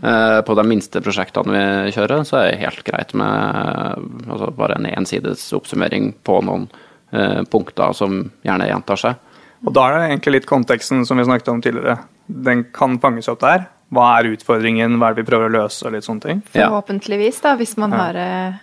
Eh, 0.09 0.37
På 0.47 0.55
de 0.57 0.63
minste 0.65 1.03
prosjektene 1.05 1.59
vi 1.85 1.93
kjører, 1.93 2.23
så 2.25 2.39
er 2.39 2.47
det 2.49 2.63
helt 2.63 2.81
greit 2.87 3.13
med 3.13 4.25
altså 4.25 4.49
bare 4.57 4.79
en 4.79 4.87
ensides 4.89 5.43
oppsummering 5.53 6.15
på 6.25 6.39
noen 6.47 6.65
eh, 7.13 7.43
punkter 7.51 7.93
som 7.93 8.23
gjerne 8.41 8.71
gjentar 8.71 9.03
seg. 9.03 9.37
Og 9.61 9.77
da 9.77 9.85
er 9.85 9.99
det 9.99 10.07
egentlig 10.15 10.33
litt 10.39 10.49
konteksten 10.49 11.05
som 11.05 11.21
vi 11.21 11.27
snakket 11.29 11.53
om 11.53 11.61
tidligere. 11.61 11.99
Den 12.25 12.65
kan 12.73 12.97
fanges 13.03 13.29
opp 13.29 13.43
der. 13.45 13.67
Hva 13.93 14.07
er 14.17 14.31
utfordringen, 14.31 14.97
hva 14.97 15.11
er 15.11 15.13
det 15.19 15.27
vi 15.27 15.29
prøver 15.29 15.51
å 15.51 15.55
løse, 15.59 15.85
og 15.85 15.93
litt 15.93 16.07
sånne 16.07 16.25
ting. 16.25 16.41
Forhåpentligvis, 16.55 17.43
da, 17.45 17.53
hvis 17.59 17.77
man 17.77 17.93
har 17.93 18.17
eh, 18.17 18.57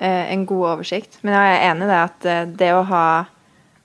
en 0.00 0.48
god 0.48 0.78
oversikt. 0.78 1.20
Men 1.20 1.36
jeg 1.36 1.52
er 1.58 1.68
enig 1.74 1.84
i 1.84 1.92
det 1.92 2.00
at 2.00 2.30
det 2.56 2.72
å 2.72 2.82
ha 2.88 3.04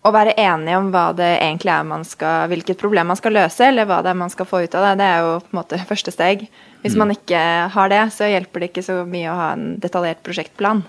å 0.07 0.11
være 0.15 0.33
enig 0.39 0.73
om 0.77 0.89
hva 0.93 1.09
det 1.17 1.27
egentlig 1.41 1.71
er 1.73 1.85
man 1.87 2.03
skal, 2.07 2.47
hvilket 2.51 2.79
problem 2.79 3.09
man 3.11 3.19
skal 3.19 3.35
løse, 3.35 3.67
eller 3.67 3.87
hva 3.89 4.01
det 4.05 4.13
er 4.13 4.19
man 4.19 4.31
skal 4.33 4.47
få 4.49 4.63
ut 4.65 4.75
av 4.79 4.85
det, 4.89 4.93
det 5.01 5.07
er 5.13 5.25
jo 5.25 5.33
på 5.43 5.51
en 5.53 5.59
måte 5.59 5.79
første 5.89 6.13
steg. 6.15 6.47
Hvis 6.83 6.95
man 6.99 7.11
ikke 7.11 7.39
har 7.73 7.89
det, 7.91 8.03
så 8.15 8.29
hjelper 8.29 8.63
det 8.63 8.69
ikke 8.71 8.85
så 8.85 9.01
mye 9.07 9.31
å 9.33 9.35
ha 9.39 9.49
en 9.57 9.73
detaljert 9.83 10.23
prosjektplan. 10.23 10.85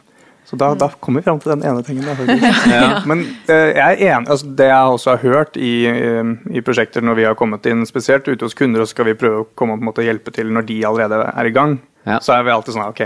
Så 0.49 0.57
da, 0.57 0.71
da 0.81 0.87
kommer 1.05 1.21
vi 1.21 1.27
fram 1.27 1.41
til 1.43 1.51
den 1.53 1.65
ene 1.69 1.83
tingen. 1.85 2.07
Da, 2.09 2.15
faktisk. 2.17 3.05
Men 3.11 3.25
eh, 3.53 3.75
jeg 3.77 3.83
er 3.99 4.03
enig, 4.15 4.31
altså 4.33 4.49
det 4.57 4.69
jeg 4.71 4.95
også 4.95 5.11
har 5.13 5.19
hørt 5.27 5.59
i, 5.61 5.73
eh, 5.91 6.31
i 6.57 6.63
prosjekter 6.65 7.05
når 7.05 7.19
vi 7.19 7.27
har 7.29 7.37
kommet 7.37 7.67
inn, 7.69 7.85
spesielt 7.89 8.29
ute 8.31 8.47
hos 8.47 8.57
kunder, 8.57 8.81
og 8.81 8.89
så 8.89 8.95
skal 8.97 9.11
vi 9.11 9.17
prøve 9.21 9.43
å 9.43 9.49
komme 9.59 9.77
og 9.77 9.83
på 9.83 9.85
en 9.85 9.91
måte 9.91 10.07
hjelpe 10.07 10.33
til 10.33 10.49
når 10.55 10.65
de 10.71 10.79
allerede 10.89 11.21
er 11.35 11.51
i 11.51 11.53
gang, 11.53 11.77
Ja. 12.09 12.17
så 12.25 12.39
er 12.39 12.47
vi 12.47 12.55
alltid 12.55 12.79
sånn 12.79 12.87
Ok, 12.89 13.03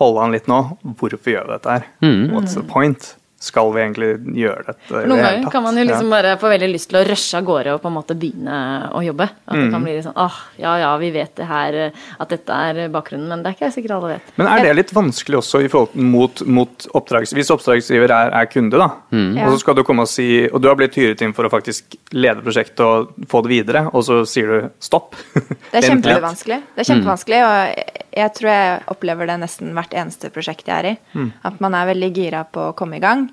hold 0.00 0.22
an 0.22 0.32
litt 0.32 0.48
nå. 0.48 0.62
Hvorfor 0.96 1.34
gjør 1.34 1.50
vi 1.50 1.56
dette 1.58 1.74
her? 1.74 1.86
What's 2.32 2.56
the 2.56 2.64
point? 2.64 3.12
Skal 3.38 3.68
vi 3.74 3.80
egentlig 3.82 4.06
gjøre 4.40 4.62
dette? 4.64 4.86
For 4.88 5.06
noen 5.10 5.20
ganger 5.20 5.50
kan 5.52 5.62
man 5.62 5.76
jo 5.76 5.82
liksom 5.84 6.06
Ja. 6.08 6.22
bare 6.22 6.36
få 6.40 6.48
veldig 6.48 6.70
lyst 6.72 6.88
til 6.88 6.98
å 7.02 7.06
rushe 7.06 7.34
av 7.36 7.44
gårde 7.44 7.74
og 7.74 7.82
på 7.82 7.88
en 7.90 7.94
måte 7.94 8.14
begynne 8.16 8.90
å 8.96 9.02
jobbe. 9.04 9.26
At 9.46 9.52
det 9.54 9.66
Mm. 9.66 9.70
kan 9.72 9.84
bli 9.84 9.92
litt 9.96 10.04
sånn 10.06 10.16
åh, 10.16 10.32
ja 10.58 10.76
ja, 10.78 10.96
vi 10.96 11.10
vet 11.10 11.34
det 11.36 11.46
her, 11.46 11.92
at 12.18 12.28
dette 12.28 12.48
er 12.50 12.88
bakgrunnen, 12.88 13.28
men 13.28 13.42
det 13.42 13.52
er 13.52 13.56
ikke 13.66 13.72
sikkert 13.74 13.90
alle 13.96 14.08
vet. 14.14 14.22
Men 14.38 14.46
er 14.46 14.62
det 14.64 14.76
litt 14.76 14.90
vanskelig 14.94 15.36
også 15.42 15.62
i 15.64 15.68
forhold 15.68 15.94
mot, 15.96 16.42
mot 16.46 16.86
oppdrags... 16.94 17.34
Hvis 17.34 17.50
oppdragsgiver 17.52 18.08
er, 18.10 18.32
er 18.32 18.46
kunde, 18.46 18.70
da, 18.78 18.88
mm. 19.12 19.36
og 19.44 19.52
så 19.52 19.58
skal 19.60 19.74
du 19.74 19.82
komme 19.84 20.00
og 20.00 20.08
si 20.08 20.48
Og 20.48 20.60
du 20.62 20.68
har 20.68 20.76
blitt 20.76 20.94
hyret 20.96 21.20
inn 21.20 21.34
for 21.34 21.44
å 21.44 21.50
faktisk 21.52 21.94
lede 22.12 22.40
prosjektet 22.42 22.80
og 22.80 23.12
få 23.28 23.42
det 23.44 23.50
videre, 23.52 23.90
og 23.92 24.02
så 24.02 24.24
sier 24.26 24.46
du 24.46 24.70
stopp. 24.80 25.14
Det 25.72 25.84
er 25.84 25.90
kjempevanskelig. 25.92 26.62
Det 26.74 26.80
er 26.88 26.94
kjempevanskelig, 26.94 27.40
og 27.44 27.76
jeg- 27.76 28.02
jeg 28.16 28.32
tror 28.34 28.48
jeg 28.48 28.82
opplever 28.88 29.26
det 29.26 29.40
nesten 29.40 29.74
hvert 29.74 29.90
eneste 29.92 30.30
prosjekt 30.32 30.64
jeg 30.66 30.78
er 30.84 30.86
i. 30.96 31.30
At 31.44 31.60
man 31.60 31.74
er 31.74 31.92
veldig 31.92 32.14
gira 32.14 32.46
på 32.50 32.70
å 32.72 32.74
komme 32.74 32.96
i 32.96 32.98
gang, 33.00 33.28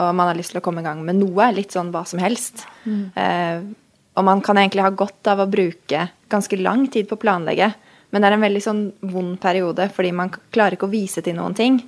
og 0.00 0.16
man 0.16 0.30
har 0.30 0.38
lyst 0.38 0.54
til 0.54 0.60
å 0.60 0.64
komme 0.64 0.82
i 0.82 0.86
gang 0.86 1.02
med 1.04 1.20
noe, 1.20 1.50
litt 1.54 1.76
sånn 1.76 1.92
hva 1.94 2.02
som 2.08 2.22
helst. 2.22 2.64
Eh, 2.86 3.62
og 4.18 4.26
man 4.26 4.42
kan 4.44 4.58
egentlig 4.58 4.84
ha 4.84 4.90
godt 4.90 5.30
av 5.30 5.44
å 5.44 5.48
bruke 5.50 6.08
ganske 6.32 6.58
lang 6.60 6.86
tid 6.92 7.08
på 7.08 7.18
å 7.18 7.22
planlegge, 7.22 7.70
men 8.10 8.22
det 8.22 8.28
er 8.28 8.36
en 8.36 8.46
veldig 8.46 8.62
sånn 8.64 8.84
vond 9.12 9.36
periode, 9.42 9.86
fordi 9.94 10.10
man 10.16 10.32
klarer 10.50 10.74
ikke 10.74 10.88
å 10.88 10.92
vise 10.94 11.22
til 11.22 11.36
noen 11.38 11.54
ting. 11.58 11.78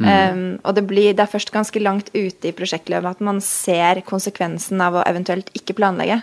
Eh, 0.00 0.36
og 0.64 0.76
det, 0.76 0.84
blir, 0.88 1.12
det 1.14 1.24
er 1.24 1.32
først 1.32 1.52
ganske 1.54 1.82
langt 1.82 2.12
ute 2.14 2.50
i 2.50 2.56
prosjektløpet 2.56 3.16
at 3.16 3.24
man 3.24 3.40
ser 3.44 4.02
konsekvensen 4.08 4.80
av 4.80 4.98
å 4.98 5.06
eventuelt 5.08 5.50
ikke 5.56 5.76
planlegge. 5.80 6.20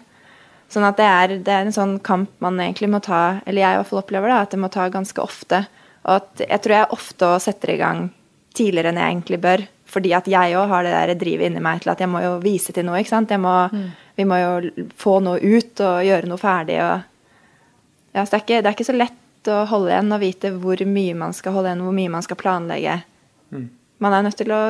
Sånn 0.71 0.83
at 0.83 0.97
det 0.99 1.07
er, 1.07 1.33
det 1.45 1.53
er 1.53 1.63
en 1.63 1.75
sånn 1.75 1.95
kamp 2.03 2.31
man 2.43 2.59
egentlig 2.59 2.89
må 2.91 2.99
ta, 3.03 3.39
eller 3.47 3.63
jeg 3.63 3.75
i 3.75 3.79
hvert 3.79 3.89
fall 3.91 4.01
opplever 4.01 4.33
det, 4.33 4.39
at 4.41 4.55
det 4.55 4.59
må 4.59 4.69
ta 4.73 4.87
ganske 4.91 5.23
ofte. 5.23 5.63
Og 6.07 6.17
at 6.17 6.43
jeg 6.43 6.63
tror 6.63 6.75
jeg 6.75 6.95
ofte 6.97 7.31
setter 7.43 7.73
i 7.73 7.79
gang 7.79 8.01
tidligere 8.57 8.91
enn 8.91 8.99
jeg 8.99 9.13
egentlig 9.13 9.39
bør. 9.43 9.63
Fordi 9.87 10.11
at 10.17 10.27
jeg 10.27 10.55
òg 10.59 10.67
har 10.71 10.83
det 10.83 10.95
der 10.95 11.19
drivet 11.19 11.47
inni 11.47 11.61
meg 11.63 11.79
til 11.83 11.93
at 11.93 12.01
jeg 12.03 12.11
må 12.11 12.19
jo 12.23 12.33
vise 12.43 12.73
til 12.75 12.85
noe, 12.87 12.99
ikke 12.99 13.13
sant. 13.13 13.31
Jeg 13.31 13.39
må, 13.43 13.53
Vi 14.17 14.25
må 14.25 14.39
jo 14.41 14.87
få 14.97 15.19
noe 15.21 15.37
ut 15.37 15.79
og 15.85 16.01
gjøre 16.07 16.27
noe 16.27 16.41
ferdig 16.41 16.81
og 16.81 17.05
Ja, 18.15 18.23
så 18.25 18.31
det 18.31 18.37
er 18.37 18.43
ikke, 18.43 18.61
det 18.63 18.69
er 18.69 18.73
ikke 18.73 18.87
så 18.87 18.97
lett 18.97 19.49
å 19.51 19.57
holde 19.69 19.91
igjen 19.91 20.15
og 20.15 20.21
vite 20.23 20.49
hvor 20.57 20.81
mye 20.89 21.13
man 21.19 21.35
skal 21.37 21.53
holde 21.53 21.69
igjen, 21.69 21.83
hvor 21.85 21.93
mye 21.93 22.13
man 22.15 22.23
skal 22.25 22.39
planlegge. 22.39 22.95
Man 24.01 24.15
er 24.15 24.25
nødt 24.25 24.39
til 24.39 24.51
å 24.55 24.61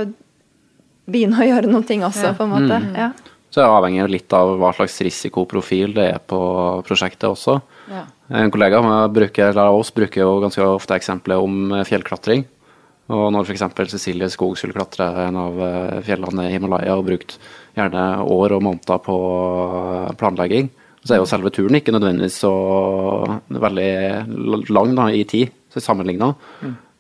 begynne 1.08 1.40
å 1.40 1.48
gjøre 1.48 1.72
noen 1.72 1.86
ting 1.88 2.04
også, 2.04 2.34
på 2.36 2.44
en 2.44 2.52
måte. 2.52 2.82
Ja. 2.98 3.14
Så 3.48 3.62
det 3.62 3.70
avhenger 3.72 4.12
litt 4.12 4.34
av 4.36 4.52
hva 4.60 4.74
slags 4.76 4.98
risikoprofil 5.08 5.96
det 5.96 6.10
er 6.18 6.20
på 6.20 6.40
prosjektet 6.86 7.30
også. 7.30 7.62
Ja. 7.88 8.04
En 8.42 8.52
kollega 8.52 8.82
av 8.84 9.78
oss 9.78 9.94
bruker 9.96 10.26
jo 10.26 10.42
ganske 10.44 10.68
ofte 10.68 10.98
eksempelet 11.00 11.40
om 11.40 11.72
fjellklatring. 11.88 12.44
Og 13.14 13.30
når 13.32 13.48
f.eks. 13.48 13.64
Cecilie 13.94 14.28
Skog 14.32 14.58
skulle 14.60 14.76
klatre 14.76 15.08
en 15.28 15.38
av 15.40 15.62
eh, 15.64 16.00
fjellene 16.08 16.48
i 16.48 16.56
Himalaya 16.56 16.98
og 16.98 17.06
brukt 17.08 17.38
gjerne 17.78 18.04
år 18.26 18.58
og 18.58 18.66
måneder 18.66 19.00
på 19.06 19.16
planlegging, 20.20 20.68
så 21.06 21.16
er 21.16 21.22
jo 21.22 21.30
selve 21.30 21.54
turen 21.56 21.78
ikke 21.80 21.94
nødvendigvis 21.96 22.42
så 22.44 22.52
veldig 23.48 24.68
lang 24.74 24.98
da, 24.98 25.08
i 25.14 25.24
tid 25.30 25.54
sammenligna. 25.78 26.34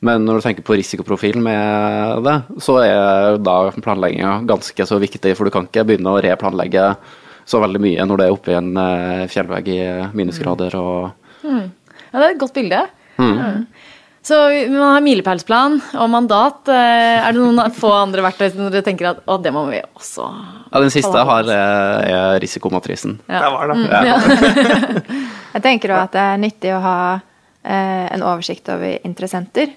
Men 0.05 0.27
når 0.27 0.37
du 0.37 0.45
tenker 0.45 0.65
på 0.65 0.75
risikoprofilen 0.77 1.41
med 1.43 2.21
det, 2.27 2.35
så 2.61 2.77
er 2.83 3.39
da 3.41 3.55
planlegginga 3.73 4.35
ganske 4.47 4.85
så 4.85 4.99
viktig, 5.01 5.33
for 5.35 5.49
du 5.49 5.53
kan 5.53 5.65
ikke 5.65 5.87
begynne 5.89 6.13
å 6.13 6.21
replanlegge 6.23 6.91
så 7.47 7.61
veldig 7.63 7.81
mye 7.81 8.05
når 8.05 8.19
det 8.21 8.27
er 8.27 8.35
oppe 8.35 8.53
i 8.53 8.57
en 8.59 8.71
eh, 8.79 9.25
fjellvegg 9.31 9.69
i 9.73 9.81
minusgrader 10.17 10.77
og 10.79 10.99
Ja, 11.47 12.19
det 12.21 12.23
er 12.23 12.33
et 12.33 12.41
godt 12.41 12.55
bilde. 12.55 12.85
Ja. 13.17 13.51
Så 14.27 14.35
man 14.67 14.81
har 14.91 15.03
milepælsplan 15.05 15.77
og 15.95 16.09
mandat. 16.11 16.67
Eh, 16.67 17.27
Er 17.27 17.31
det 17.31 17.39
noen 17.39 17.71
få 17.71 17.93
andre 17.95 18.25
verktøy 18.25 18.49
som 18.51 18.65
dere 18.67 18.83
tenker 18.83 19.07
at 19.13 19.21
å, 19.23 19.37
det 19.39 19.53
må 19.55 19.61
vi 19.69 19.79
også 19.95 20.25
Ja, 20.73 20.81
den 20.83 20.91
siste 20.91 21.21
har, 21.29 21.47
eh, 21.47 22.09
er 22.11 22.39
risikomatrisen. 22.43 23.21
Ja. 23.29 23.45
Der 23.45 23.53
var 23.55 23.71
det. 23.71 23.77
Ja. 23.87 24.17
Jeg 25.55 25.63
tenker 25.63 25.93
også 25.95 26.09
at 26.09 26.17
det 26.17 26.25
er 26.25 26.41
nyttig 26.43 26.73
å 26.75 26.81
ha 26.83 26.97
eh, 27.15 28.07
en 28.17 28.25
oversikt 28.27 28.67
over 28.73 28.97
interessenter. 29.07 29.71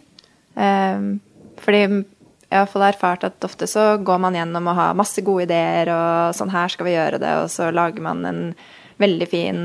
Fordi 1.61 1.81
jeg 1.81 2.59
har 2.59 2.67
fått 2.69 2.83
erfart 2.83 3.23
at 3.25 3.47
ofte 3.47 3.69
så 3.71 3.85
går 4.03 4.19
man 4.21 4.35
gjennom 4.35 4.67
og 4.69 4.77
har 4.77 4.99
masse 4.99 5.23
gode 5.25 5.47
ideer, 5.47 5.89
og 5.95 6.35
sånn 6.37 6.51
her 6.53 6.69
skal 6.69 6.89
vi 6.89 6.97
gjøre 6.97 7.21
det, 7.23 7.31
og 7.39 7.47
så 7.55 7.71
lager 7.73 8.03
man 8.05 8.25
en 8.27 8.41
veldig 9.01 9.29
fin 9.31 9.63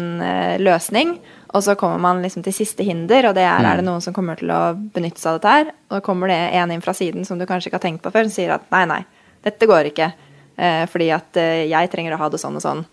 løsning. 0.62 1.18
Og 1.56 1.64
så 1.64 1.76
kommer 1.80 2.02
man 2.04 2.20
liksom 2.24 2.44
til 2.44 2.54
siste 2.56 2.84
hinder, 2.84 3.30
og 3.30 3.38
det 3.38 3.46
er 3.48 3.64
er 3.64 3.80
det 3.80 3.86
noen 3.88 4.04
som 4.04 4.14
kommer 4.14 4.36
til 4.36 4.52
å 4.52 4.76
benytte 4.76 5.22
seg 5.22 5.32
av 5.32 5.38
dette 5.40 5.54
her. 5.54 5.70
Og 5.96 6.04
kommer 6.04 6.28
det 6.28 6.40
en 6.60 6.74
inn 6.76 6.84
fra 6.84 6.94
siden 6.94 7.24
som 7.26 7.40
du 7.40 7.46
kanskje 7.48 7.72
ikke 7.72 7.80
har 7.80 7.86
tenkt 7.88 8.04
på 8.04 8.12
før, 8.12 8.28
som 8.28 8.36
sier 8.36 8.58
at 8.58 8.68
nei, 8.76 8.84
nei, 8.92 9.02
dette 9.46 9.70
går 9.70 9.92
ikke. 9.94 10.12
Eh, 10.58 10.84
fordi 10.92 11.10
at 11.16 11.40
eh, 11.40 11.64
jeg 11.72 11.92
trenger 11.92 12.16
å 12.16 12.20
ha 12.20 12.30
det 12.30 12.42
sånn 12.42 12.60
og 12.60 12.64
sånn. 12.64 12.84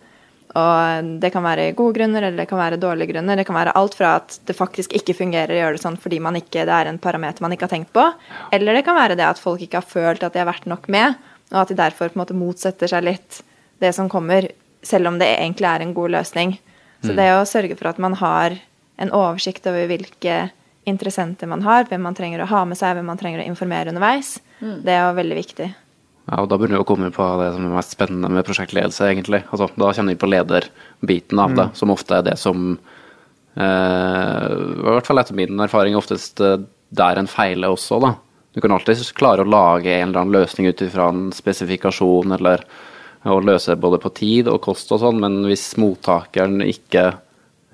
Og 0.52 1.10
det 1.22 1.30
kan 1.32 1.44
være 1.44 1.70
gode 1.74 1.96
grunner, 1.96 2.26
eller 2.26 2.42
det 2.42 2.48
kan 2.50 2.60
være 2.60 2.78
dårlige 2.80 3.14
grunner. 3.14 3.38
Det 3.40 3.46
kan 3.48 3.56
være 3.56 3.74
alt 3.78 3.94
fra 3.96 4.16
at 4.20 4.38
det 4.46 4.56
faktisk 4.56 4.92
ikke 4.98 5.16
fungerer 5.16 5.54
å 5.54 5.60
gjøre 5.60 5.78
det 5.78 5.84
sånn 5.84 6.00
fordi 6.00 6.18
man 6.20 6.36
ikke, 6.36 6.66
det 6.68 6.74
er 6.76 6.90
en 6.90 7.00
parameter 7.02 7.44
man 7.44 7.54
ikke 7.56 7.66
har 7.66 7.72
tenkt 7.72 7.92
på, 7.96 8.04
eller 8.52 8.76
det 8.76 8.84
kan 8.86 8.98
være 8.98 9.16
det 9.18 9.24
at 9.26 9.40
folk 9.40 9.62
ikke 9.64 9.80
har 9.80 9.88
følt 9.88 10.26
at 10.26 10.34
de 10.34 10.42
har 10.42 10.50
vært 10.50 10.68
nok 10.68 10.90
med, 10.92 11.16
og 11.54 11.62
at 11.62 11.72
de 11.72 11.78
derfor 11.78 12.12
på 12.12 12.18
en 12.18 12.22
måte 12.24 12.36
motsetter 12.36 12.90
seg 12.90 13.06
litt 13.08 13.40
det 13.80 13.94
som 13.96 14.10
kommer, 14.12 14.50
selv 14.84 15.08
om 15.08 15.16
det 15.18 15.30
egentlig 15.38 15.70
er 15.70 15.84
en 15.84 15.96
god 15.96 16.12
løsning. 16.18 16.58
Så 17.02 17.14
det 17.18 17.28
å 17.34 17.46
sørge 17.48 17.76
for 17.78 17.90
at 17.90 18.00
man 18.02 18.14
har 18.20 18.56
en 19.02 19.12
oversikt 19.14 19.66
over 19.66 19.88
hvilke 19.90 20.36
interessenter 20.88 21.50
man 21.50 21.62
har, 21.66 21.86
hvem 21.90 22.02
man 22.06 22.16
trenger 22.18 22.42
å 22.42 22.50
ha 22.50 22.64
med 22.68 22.78
seg, 22.78 22.96
hvem 22.96 23.08
man 23.10 23.18
trenger 23.18 23.42
å 23.42 23.46
informere 23.46 23.92
underveis, 23.92 24.36
det 24.60 24.94
er 24.94 25.04
jo 25.08 25.18
veldig 25.18 25.38
viktig. 25.38 25.68
Ja, 26.30 26.38
og 26.38 26.48
Da 26.50 26.58
begynner 26.58 26.78
vi 26.78 26.84
å 26.84 26.86
komme 26.86 27.10
på 27.14 27.26
det 27.40 27.50
som 27.54 27.64
er 27.66 27.74
mest 27.74 27.94
spennende 27.96 28.30
med 28.30 28.46
prosjektledelse, 28.46 29.08
egentlig. 29.10 29.42
Altså, 29.50 29.66
da 29.74 29.90
kjenner 29.94 30.14
vi 30.14 30.22
på 30.22 30.30
lederbiten 30.30 31.40
av 31.42 31.56
det, 31.58 31.68
som 31.78 31.90
ofte 31.94 32.20
er 32.20 32.28
det 32.28 32.36
som 32.38 32.76
eh, 33.58 34.52
I 34.54 34.86
hvert 34.86 35.08
fall 35.08 35.22
etter 35.22 35.38
min 35.38 35.58
erfaring 35.66 35.98
oftest 35.98 36.40
eh, 36.40 36.60
der 36.94 37.18
en 37.18 37.30
feiler 37.30 37.74
også, 37.74 37.98
da. 38.02 38.14
Du 38.52 38.60
kan 38.60 38.74
alltid 38.74 39.02
klare 39.16 39.42
å 39.42 39.48
lage 39.48 39.90
en 39.96 40.10
eller 40.10 40.22
annen 40.22 40.36
løsning 40.36 40.68
ut 40.68 40.82
ifra 40.84 41.08
en 41.10 41.30
spesifikasjon, 41.34 42.34
eller 42.36 42.62
å 43.28 43.38
løse 43.44 43.76
både 43.78 44.00
på 44.02 44.10
tid 44.16 44.48
og 44.50 44.62
kost 44.64 44.90
og 44.94 45.02
sånn, 45.02 45.20
men 45.22 45.42
hvis 45.46 45.72
mottakeren 45.80 46.62
ikke 46.64 47.04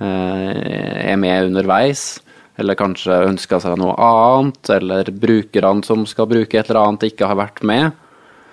eh, 0.02 1.12
er 1.12 1.16
med 1.20 1.50
underveis, 1.50 2.18
eller 2.58 2.78
kanskje 2.78 3.22
ønsker 3.28 3.62
seg 3.62 3.78
noe 3.78 3.94
annet, 4.02 4.60
eller 4.74 5.08
brukerne 5.14 5.86
som 5.86 6.04
skal 6.10 6.28
bruke 6.30 6.58
et 6.58 6.68
eller 6.68 6.82
annet, 6.82 7.08
ikke 7.12 7.30
har 7.30 7.38
vært 7.38 7.64
med, 7.66 8.04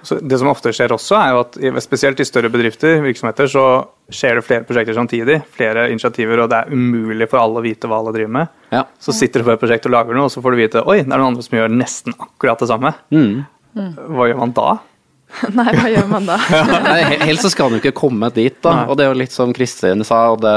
Så 0.05 0.19
det 0.21 0.38
som 0.38 0.51
ofte 0.51 0.69
skjer 0.69 0.91
også, 0.93 1.15
er 1.17 1.31
jo 1.34 1.39
at 1.41 1.55
spesielt 1.81 2.19
i 2.21 2.27
større 2.29 2.51
bedrifter, 2.53 2.99
virksomheter, 3.01 3.47
så 3.49 3.63
skjer 4.13 4.38
det 4.38 4.43
flere 4.45 4.65
prosjekter 4.67 4.93
samtidig. 4.93 5.39
Flere 5.49 5.88
initiativer, 5.89 6.43
og 6.43 6.51
det 6.51 6.60
er 6.60 6.69
umulig 6.69 7.25
for 7.31 7.41
alle 7.41 7.58
å 7.58 7.63
vite 7.65 7.89
hva 7.89 8.03
alle 8.03 8.13
driver 8.13 8.36
med. 8.36 8.51
Ja. 8.69 8.84
Så 9.01 9.15
sitter 9.17 9.41
du 9.41 9.47
på 9.47 9.55
et 9.55 9.63
prosjekt 9.63 9.88
og 9.89 9.95
lager 9.95 10.13
noe, 10.13 10.27
og 10.29 10.36
så 10.36 10.43
får 10.45 10.53
du 10.53 10.62
vite 10.62 10.84
oi, 10.86 10.99
det 10.99 11.10
er 11.10 11.17
noen 11.17 11.31
andre 11.31 11.47
som 11.47 11.58
gjør 11.58 11.73
nesten 11.73 12.13
akkurat 12.13 12.62
det 12.62 12.69
samme. 12.69 12.93
Mm. 13.10 13.47
hva 14.13 14.29
gjør 14.29 14.43
man 14.43 14.53
da? 14.62 14.69
Nei, 15.58 15.68
hva 15.76 15.90
gjør 15.92 16.10
man 16.12 16.28
da? 16.30 16.38
ja, 16.52 17.12
helst 17.26 17.44
så 17.48 17.52
skal 17.54 17.70
han 17.70 17.78
jo 17.80 17.84
ikke 17.84 17.98
komme 17.98 18.30
dit, 18.36 18.58
da. 18.64 18.76
Nei. 18.82 18.90
Og 18.92 18.98
det 19.00 19.06
er 19.06 19.12
jo 19.14 19.22
litt 19.24 19.36
som 19.36 19.54
Kristin 19.56 20.04
sa, 20.08 20.20
og 20.36 20.44
det, 20.46 20.54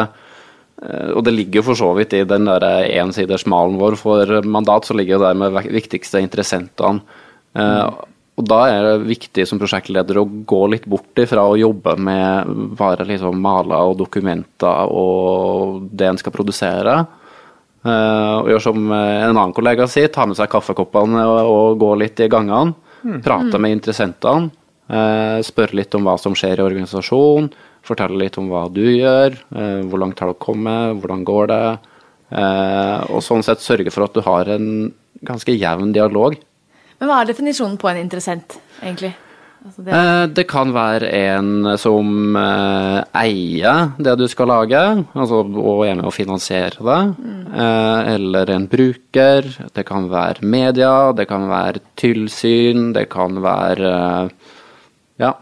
eh, 0.84 1.10
og 1.16 1.24
det 1.26 1.34
ligger 1.34 1.62
jo 1.62 1.68
for 1.70 1.80
så 1.80 1.88
vidt 1.98 2.14
i 2.18 2.24
den 2.28 2.46
der 2.50 2.66
ensidersmalen 3.00 3.78
vår 3.80 3.96
for 4.00 4.36
mandat, 4.46 4.86
så 4.86 4.94
ligger 4.98 5.16
jo 5.16 5.24
det 5.24 5.32
med 5.40 5.58
viktigste 5.80 6.22
interessentene. 6.24 7.02
Eh, 7.58 7.88
Og 8.38 8.44
da 8.46 8.58
er 8.70 8.84
det 8.86 9.08
viktig 9.08 9.42
som 9.50 9.58
prosjektleder 9.58 10.20
å 10.20 10.28
gå 10.46 10.60
litt 10.70 10.84
bort 10.86 11.18
ifra 11.18 11.42
å 11.42 11.56
jobbe 11.58 11.96
med 11.98 12.52
bare 12.78 13.02
liksom 13.08 13.34
maler 13.42 13.88
og 13.90 13.96
dokumenter 13.98 14.92
og 14.94 15.88
det 15.90 16.06
en 16.06 16.20
skal 16.20 16.30
produsere. 16.36 16.94
Eh, 17.82 18.34
og 18.38 18.46
gjør 18.52 18.62
som 18.62 18.78
en 18.94 19.32
annen 19.32 19.56
kollega 19.56 19.88
sier, 19.90 20.06
ta 20.14 20.22
med 20.30 20.38
seg 20.38 20.52
kaffekoppene 20.54 21.24
og, 21.26 21.50
og 21.50 21.82
gå 21.82 21.90
litt 21.98 22.22
i 22.22 22.30
gangene. 22.30 22.76
Prate 23.24 23.58
med 23.58 23.76
interessentene. 23.78 24.50
eh, 24.88 25.38
spørre 25.44 25.76
litt 25.76 25.94
om 25.94 26.06
hva 26.08 26.18
som 26.18 26.34
skjer 26.34 26.58
i 26.58 26.64
organisasjonen. 26.64 27.50
Fortelle 27.84 28.18
litt 28.18 28.38
om 28.38 28.48
hva 28.48 28.66
du 28.72 28.82
gjør. 28.82 29.36
eh, 29.54 29.82
hvor 29.84 29.98
langt 29.98 30.18
har 30.18 30.32
du 30.32 30.34
kommet? 30.34 30.98
Hvordan 31.00 31.24
går 31.24 31.46
det? 31.48 31.78
Eh, 32.32 32.98
og 33.10 33.22
sånn 33.24 33.44
sett 33.44 33.60
sørge 33.60 33.92
for 33.92 34.04
at 34.04 34.14
du 34.14 34.20
har 34.20 34.48
en 34.48 34.92
ganske 35.24 35.52
jevn 35.52 35.92
dialog. 35.92 36.36
Men 36.98 37.08
hva 37.08 37.22
er 37.22 37.30
definisjonen 37.30 37.78
på 37.78 37.88
en 37.88 38.00
interessent, 38.02 38.58
egentlig? 38.82 39.14
Altså 39.66 39.84
det, 39.84 39.92
Eh, 39.92 40.26
Det 40.36 40.44
kan 40.48 40.72
være 40.72 41.08
en 41.12 41.78
som 41.78 42.36
eh, 42.36 43.02
eier 43.14 43.92
det 43.98 44.14
du 44.18 44.26
skal 44.28 44.46
lage, 44.48 44.82
altså 45.14 45.40
og 45.44 45.84
er 45.86 45.94
med 45.98 46.04
å 46.08 46.12
finansiere 46.14 46.78
det. 46.78 47.00
Mm. 47.18 47.58
Eller 48.14 48.50
en 48.54 48.66
bruker. 48.68 49.48
Det 49.74 49.84
kan 49.86 50.08
være 50.08 50.42
media, 50.42 51.12
det 51.12 51.26
kan 51.28 51.48
være 51.50 51.80
tilsyn, 51.96 52.92
det 52.94 53.08
kan 53.10 53.40
være 53.42 54.30
ja, 55.18 55.32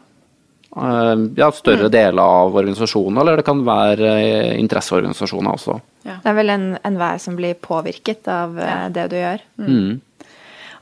eh, 0.77 1.15
ja 1.37 1.51
større 1.53 1.91
deler 1.93 2.23
av 2.23 2.57
organisasjonen, 2.57 3.21
eller 3.21 3.37
det 3.37 3.45
kan 3.47 3.63
være 3.67 4.57
interesseorganisasjoner 4.59 5.53
også. 5.59 5.81
Det 6.07 6.21
er 6.31 6.35
vel 6.35 6.51
en- 6.51 6.79
enhver 6.85 7.19
som 7.21 7.37
blir 7.37 7.55
påvirket 7.55 8.27
av 8.29 8.55
det 8.93 9.09
du 9.11 9.17
gjør. 9.17 9.41
Mm. 9.59 10.01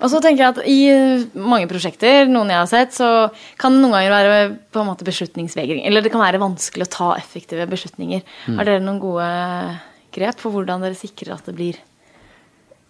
Og 0.04 0.10
så 0.12 0.20
tenker 0.20 0.44
jeg 0.44 0.52
at 0.52 0.60
i 0.68 0.78
eh, 0.92 1.24
mange 1.40 1.68
prosjekter, 1.70 2.28
noen 2.28 2.52
jeg 2.52 2.60
har 2.60 2.68
sett, 2.68 2.92
så 2.92 3.08
kan 3.60 3.72
det 3.72 3.80
noen 3.80 3.96
ganger 3.96 4.12
være 4.12 4.36
på 4.74 4.82
en 4.82 4.90
måte 4.90 5.06
beslutningsvegring. 5.06 5.86
Eller 5.88 6.04
det 6.04 6.12
kan 6.12 6.20
være 6.20 6.42
vanskelig 6.42 6.84
å 6.84 6.92
ta 6.92 7.08
effektive 7.16 7.64
beslutninger. 7.70 8.22
Har 8.50 8.68
dere 8.68 8.84
noen 8.84 9.00
gode 9.02 9.28
grep 10.14 10.40
for 10.42 10.54
hvordan 10.54 10.84
dere 10.84 10.98
sikrer 10.98 11.34
at 11.38 11.48
det 11.48 11.56
blir 11.56 11.80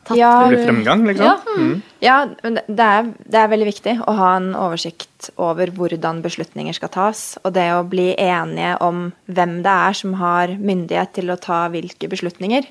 tatt? 0.05 0.19
Ja, 0.19 0.33
Det 0.43 0.57
blir 0.57 0.67
fremgang, 0.67 1.07
liksom? 1.07 1.25
Ja. 1.25 1.39
Mm. 1.55 1.83
Ja, 2.05 2.19
det 2.43 2.89
er, 2.91 3.11
det 3.25 3.41
er 3.41 3.53
veldig 3.55 3.71
viktig 3.71 3.97
å 4.03 4.19
ha 4.19 4.35
en 4.41 4.51
oversikt 4.59 5.31
over 5.41 5.71
hvordan 5.75 6.23
beslutninger 6.25 6.77
skal 6.77 6.93
tas. 6.99 7.27
Og 7.45 7.55
det 7.57 7.71
å 7.77 7.85
bli 7.87 8.11
enige 8.19 8.75
om 8.85 9.07
hvem 9.31 9.61
det 9.65 9.77
er 9.89 10.01
som 10.03 10.19
har 10.21 10.57
myndighet 10.59 11.15
til 11.21 11.31
å 11.31 11.39
ta 11.41 11.67
hvilke 11.73 12.11
beslutninger. 12.11 12.67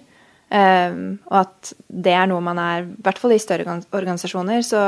Um, 0.53 1.17
og 1.31 1.39
at 1.39 1.73
det 1.89 2.13
er 2.13 2.27
noe 2.29 2.43
man 2.45 2.59
er 2.61 2.83
I 2.85 3.01
hvert 3.01 3.17
fall 3.17 3.31
i 3.33 3.39
større 3.41 3.79
organisasjoner 3.89 4.59
så 4.61 4.81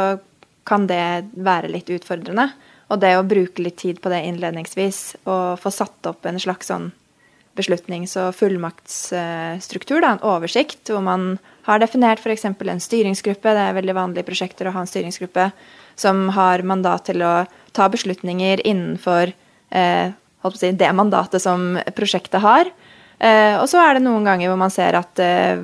kan 0.65 0.85
det 0.89 1.31
være 1.33 1.71
litt 1.73 1.89
utfordrende. 1.93 2.51
Og 2.93 3.01
det 3.01 3.15
å 3.17 3.25
bruke 3.25 3.63
litt 3.65 3.79
tid 3.81 4.01
på 4.01 4.11
det 4.13 4.21
innledningsvis 4.27 4.99
og 5.23 5.57
få 5.61 5.71
satt 5.73 6.09
opp 6.09 6.25
en 6.29 6.37
slags 6.41 6.69
sånn 6.69 6.91
beslutnings- 7.55 8.17
og 8.19 8.33
fullmaktsstruktur, 8.35 10.01
da, 10.03 10.11
en 10.13 10.25
oversikt, 10.27 10.91
hvor 10.91 11.01
man 11.05 11.37
har 11.65 11.79
definert 11.81 12.19
f.eks. 12.19 12.45
en 12.45 12.83
styringsgruppe, 12.83 13.53
det 13.55 13.63
er 13.63 13.77
veldig 13.77 13.95
vanlig 13.95 14.25
i 14.25 14.27
prosjekter 14.27 14.67
å 14.67 14.75
ha 14.75 14.83
en 14.83 14.91
styringsgruppe, 14.91 15.47
som 15.95 16.27
har 16.35 16.65
mandat 16.67 17.07
til 17.09 17.23
å 17.23 17.33
ta 17.75 17.87
beslutninger 17.91 18.61
innenfor 18.67 19.31
eh, 19.71 20.11
si, 20.59 20.73
det 20.75 20.91
mandatet 20.93 21.41
som 21.41 21.77
prosjektet 21.95 22.43
har. 22.43 22.69
Eh, 23.19 23.55
og 23.59 23.67
så 23.71 23.79
er 23.79 23.95
det 23.95 24.05
noen 24.05 24.27
ganger 24.27 24.51
hvor 24.51 24.59
man 24.59 24.73
ser 24.73 24.97
at 24.99 25.21
eh, 25.23 25.55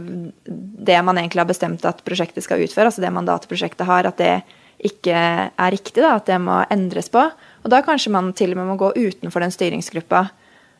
det 0.45 0.99
man 1.03 1.19
egentlig 1.19 1.43
har 1.43 1.49
bestemt 1.49 1.85
at 1.87 2.03
prosjektet 2.07 2.45
skal 2.45 2.63
utføre, 2.63 2.87
altså 2.89 3.03
det 3.03 3.13
mandatet 3.13 3.51
prosjektet 3.51 3.87
har, 3.89 4.07
at 4.07 4.21
det 4.21 4.41
ikke 4.81 5.13
er 5.13 5.73
riktig, 5.73 5.99
da, 6.01 6.15
at 6.17 6.29
det 6.29 6.39
må 6.41 6.63
endres 6.73 7.11
på. 7.13 7.21
Og 7.61 7.69
da 7.69 7.83
kanskje 7.85 8.13
man 8.15 8.31
til 8.33 8.55
og 8.55 8.61
med 8.61 8.71
må 8.71 8.79
gå 8.81 8.93
utenfor 8.97 9.43
den 9.43 9.53
styringsgruppa. 9.53 10.25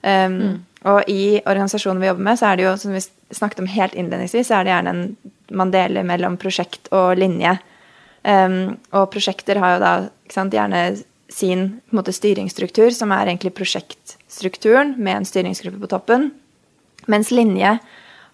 Um, 0.02 0.64
Og 0.82 1.06
i 1.12 1.38
organisasjonen 1.46 2.02
vi 2.02 2.10
jobber 2.10 2.26
med, 2.26 2.40
så 2.40 2.50
er 2.50 2.58
det 2.58 2.66
jo, 2.66 2.74
som 2.82 2.96
vi 2.96 3.04
snakket 3.36 3.62
om 3.62 3.70
helt 3.70 3.94
innledningsvis, 3.94 4.48
så 4.50 4.58
er 4.58 4.66
det 4.66 4.74
gjerne 4.74 4.94
en 4.96 5.04
man 5.52 5.72
deler 5.74 6.06
mellom 6.08 6.38
prosjekt 6.42 6.88
og 6.96 7.20
linje. 7.20 7.54
Um, 8.24 8.80
og 8.96 9.10
prosjekter 9.14 9.60
har 9.62 9.76
jo 9.76 9.82
da 9.84 9.94
sant, 10.32 10.56
gjerne 10.56 10.82
sin 11.32 11.68
måte, 11.94 12.14
styringsstruktur, 12.16 12.90
som 12.96 13.14
er 13.14 13.30
egentlig 13.30 13.54
prosjektstrukturen 13.58 14.96
med 14.98 15.20
en 15.20 15.28
styringsgruppe 15.28 15.84
på 15.84 15.92
toppen. 15.92 16.32
Mens 17.10 17.32
linje 17.32 17.78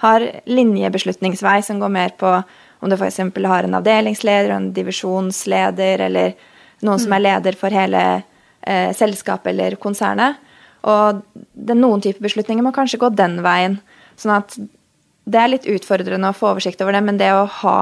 har 0.04 0.26
linjebeslutningsvei 0.46 1.62
som 1.66 1.80
går 1.80 1.94
mer 1.94 2.16
på 2.20 2.32
om 2.80 2.90
du 2.90 2.96
f.eks. 2.96 3.20
har 3.46 3.66
en 3.66 3.78
avdelingsleder 3.80 4.52
og 4.52 4.58
en 4.60 4.72
divisjonsleder, 4.76 6.04
eller 6.06 6.36
noen 6.86 7.02
som 7.02 7.16
er 7.16 7.24
leder 7.24 7.58
for 7.58 7.74
hele 7.74 8.04
eh, 8.62 8.92
selskapet 8.94 9.50
eller 9.54 9.78
konsernet. 9.82 10.38
Og 10.88 11.24
det, 11.34 11.78
noen 11.78 12.04
typer 12.04 12.28
beslutninger 12.28 12.66
må 12.66 12.74
kanskje 12.76 13.00
gå 13.02 13.10
den 13.18 13.40
veien. 13.46 13.80
Sånn 14.20 14.36
at 14.38 14.58
det 15.28 15.40
er 15.42 15.52
litt 15.52 15.66
utfordrende 15.68 16.30
å 16.30 16.38
få 16.38 16.54
oversikt 16.54 16.84
over 16.86 16.96
det, 16.96 17.02
men 17.04 17.18
det 17.20 17.32
å 17.34 17.48
ha 17.64 17.80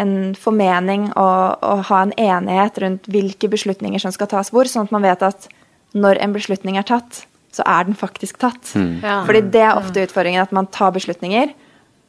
en 0.00 0.36
formening 0.38 1.10
og, 1.18 1.58
og 1.66 1.82
ha 1.90 2.04
en 2.04 2.14
enighet 2.14 2.78
rundt 2.80 3.08
hvilke 3.10 3.50
beslutninger 3.52 4.00
som 4.00 4.14
skal 4.14 4.30
tas 4.30 4.52
hvor, 4.54 4.70
sånn 4.70 4.86
at 4.86 4.94
man 4.94 5.04
vet 5.04 5.24
at 5.26 5.50
når 5.92 6.22
en 6.22 6.36
beslutning 6.36 6.78
er 6.78 6.86
tatt, 6.86 7.24
så 7.54 7.66
er 7.66 7.88
den 7.88 7.98
faktisk 7.98 8.38
tatt. 8.42 8.72
Ja. 8.76 9.20
Fordi 9.26 9.42
det 9.52 9.62
er 9.66 9.78
ofte 9.78 10.04
utfordringen, 10.06 10.42
at 10.42 10.54
man 10.54 10.68
tar 10.70 10.94
beslutninger, 10.94 11.52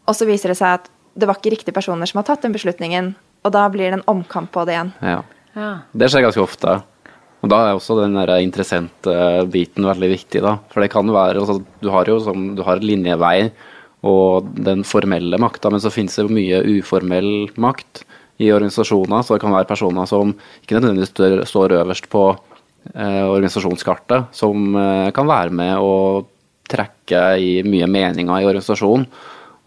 og 0.08 0.18
så 0.18 0.28
viser 0.30 0.54
det 0.54 0.60
seg 0.60 0.80
at 0.80 0.90
det 1.18 1.28
var 1.28 1.40
ikke 1.40 1.56
riktige 1.56 1.76
personer 1.76 2.10
som 2.10 2.22
har 2.22 2.30
tatt 2.30 2.46
den 2.46 2.56
beslutningen, 2.56 3.14
og 3.42 3.54
da 3.56 3.66
blir 3.74 3.90
det 3.90 4.00
en 4.00 4.10
omkamp 4.12 4.52
på 4.54 4.64
det 4.68 4.78
igjen. 4.78 4.94
Ja. 5.02 5.20
Ja. 5.58 5.72
Det 5.92 6.08
skjer 6.12 6.24
ganske 6.28 6.44
ofte. 6.44 6.78
Og 7.42 7.50
da 7.50 7.58
er 7.66 7.76
også 7.76 7.98
den 7.98 8.16
der 8.16 8.36
interessent-biten 8.44 9.88
veldig 9.90 10.10
viktig, 10.14 10.44
da. 10.46 10.60
For 10.72 10.84
det 10.84 10.92
kan 10.94 11.10
være 11.10 11.42
altså, 11.42 11.58
Du 11.82 11.90
har 11.94 12.08
jo 12.10 12.20
som, 12.22 12.52
du 12.56 12.62
har 12.66 12.84
linjevei 12.84 13.52
og 14.08 14.48
den 14.58 14.86
formelle 14.88 15.38
makta, 15.42 15.70
men 15.74 15.82
så 15.82 15.92
finnes 15.94 16.16
det 16.18 16.26
jo 16.26 16.34
mye 16.34 16.62
uformell 16.80 17.50
makt 17.62 18.04
i 18.42 18.50
organisasjoner. 18.54 19.26
Så 19.26 19.36
det 19.36 19.44
kan 19.44 19.54
være 19.54 19.70
personer 19.70 20.10
som 20.10 20.34
ikke 20.62 20.80
nødvendigvis 20.80 21.50
står, 21.50 21.78
øverst 21.82 22.10
på 22.14 22.24
organisasjonskartet, 22.96 24.32
som 24.36 24.76
eh, 24.76 25.12
kan 25.16 25.28
være 25.30 25.52
med 25.56 25.78
å 25.78 26.26
trekke 26.72 27.22
i 27.42 27.52
mye 27.68 27.88
meninger 27.92 28.42
i 28.42 28.48
organisasjonen. 28.48 29.06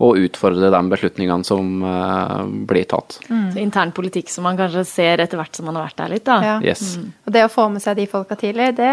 Og 0.04 0.16
utfordre 0.18 0.72
de 0.74 0.78
beslutningene 0.90 1.46
som 1.46 1.68
eh, 1.86 2.40
blir 2.66 2.84
tatt. 2.90 3.20
Så 3.28 3.60
intern 3.62 3.92
politikk 3.94 4.28
som 4.32 4.42
man 4.48 4.56
kanskje 4.58 4.82
ser 4.90 5.22
etter 5.22 5.38
hvert 5.38 5.54
som 5.54 5.68
man 5.70 5.78
har 5.78 5.86
vært 5.86 6.00
der 6.02 6.10
litt, 6.16 6.24
da. 6.26 6.40
Ja. 6.42 6.56
Yes. 6.66 6.96
Og 7.24 7.30
det 7.36 7.44
å 7.46 7.52
få 7.52 7.68
med 7.70 7.84
seg 7.84 8.00
de 8.00 8.08
folka 8.10 8.34
tidlig, 8.40 8.72
det 8.80 8.90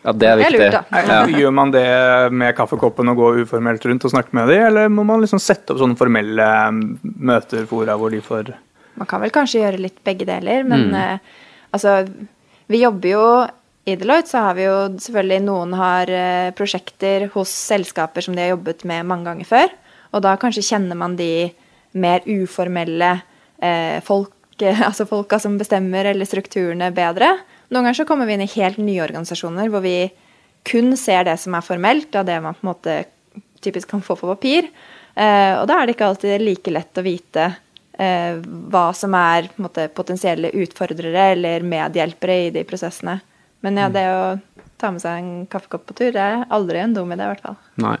Ja, 0.00 0.14
det 0.16 0.28
er 0.30 0.36
Det 0.40 0.46
er 0.46 0.54
lurt, 0.56 0.72
da. 0.72 0.82
Er- 0.96 1.10
Ja. 1.12 1.26
Gjør 1.42 1.52
man 1.52 1.70
det 1.74 2.32
med 2.32 2.56
kaffekoppen 2.56 3.10
og 3.12 3.16
gå 3.20 3.28
uformelt 3.44 3.84
rundt 3.84 4.04
og 4.08 4.10
snakke 4.14 4.32
med 4.32 4.48
dem, 4.48 4.62
eller 4.70 4.88
må 4.88 5.04
man 5.04 5.20
liksom 5.20 5.38
sette 5.44 5.74
opp 5.74 5.78
sånne 5.82 5.98
formelle 6.00 6.46
mm, 6.72 6.98
møter, 7.20 7.66
fora, 7.68 7.98
hvor 8.00 8.10
de 8.10 8.22
får 8.24 8.54
Man 8.96 9.06
kan 9.06 9.20
vel 9.20 9.30
kanskje 9.30 9.60
gjøre 9.60 9.78
litt 9.78 10.00
begge 10.02 10.24
deler, 10.24 10.64
men 10.64 10.88
Mm. 10.88 10.94
uh, 10.96 11.18
altså 11.76 12.08
Vi 12.70 12.78
jobber 12.84 13.10
jo 13.10 13.24
i 13.84 13.96
Deloitte, 13.98 14.30
så 14.30 14.44
har 14.44 14.54
vi 14.54 14.66
jo 14.68 14.74
selvfølgelig 15.02 15.42
Noen 15.42 15.72
har 15.74 16.10
eh, 16.14 16.50
prosjekter 16.54 17.26
hos 17.32 17.50
selskaper 17.50 18.22
som 18.22 18.36
de 18.36 18.44
har 18.44 18.52
jobbet 18.52 18.84
med 18.86 19.08
mange 19.10 19.26
ganger 19.26 19.48
før. 19.48 19.72
Og 20.14 20.22
da 20.22 20.36
kanskje 20.38 20.66
kjenner 20.68 20.98
man 20.98 21.16
de 21.18 21.50
mer 21.98 22.22
uformelle 22.30 23.10
eh, 23.58 23.98
folk, 24.06 24.36
altså 24.88 25.08
folka 25.10 25.40
som 25.42 25.58
bestemmer, 25.58 26.12
eller 26.12 26.28
strukturene 26.28 26.92
bedre. 26.94 27.32
Noen 27.70 27.88
ganger 27.88 28.02
så 28.02 28.06
kommer 28.06 28.28
vi 28.28 28.36
inn 28.38 28.46
i 28.46 28.52
helt 28.54 28.78
nye 28.78 29.02
organisasjoner 29.02 29.72
hvor 29.72 29.82
vi 29.82 29.96
kun 30.70 30.94
ser 31.00 31.24
det 31.26 31.38
som 31.42 31.56
er 31.56 31.66
formelt, 31.66 32.14
av 32.14 32.28
det 32.28 32.38
man 32.44 32.54
på 32.54 32.62
en 32.62 32.70
måte 32.70 32.96
typisk 33.64 33.90
kan 33.90 34.04
få 34.04 34.14
på 34.20 34.30
papir. 34.30 34.70
Eh, 35.18 35.56
og 35.58 35.66
da 35.66 35.80
er 35.80 35.88
det 35.88 35.96
ikke 35.96 36.12
alltid 36.12 36.46
like 36.46 36.76
lett 36.76 37.02
å 37.02 37.06
vite 37.06 37.50
hva 38.00 38.86
som 38.96 39.12
er 39.18 39.50
måte, 39.60 39.88
potensielle 39.92 40.52
utfordrere 40.62 41.34
eller 41.34 41.66
medhjelpere 41.66 42.36
i 42.46 42.52
de 42.54 42.62
prosessene. 42.64 43.18
Men 43.60 43.76
ja, 43.76 43.90
det 43.92 44.06
å 44.08 44.22
ta 44.80 44.92
med 44.92 45.02
seg 45.02 45.18
en 45.18 45.32
kaffekopp 45.50 45.84
på 45.90 45.96
tur, 45.98 46.14
det 46.14 46.22
er 46.22 46.46
aldri 46.48 46.80
en 46.80 46.94
dum 46.96 47.12
idé, 47.12 47.26
i 47.26 47.34
hvert 47.34 47.44
fall. 47.44 47.58
Nei. 47.82 47.98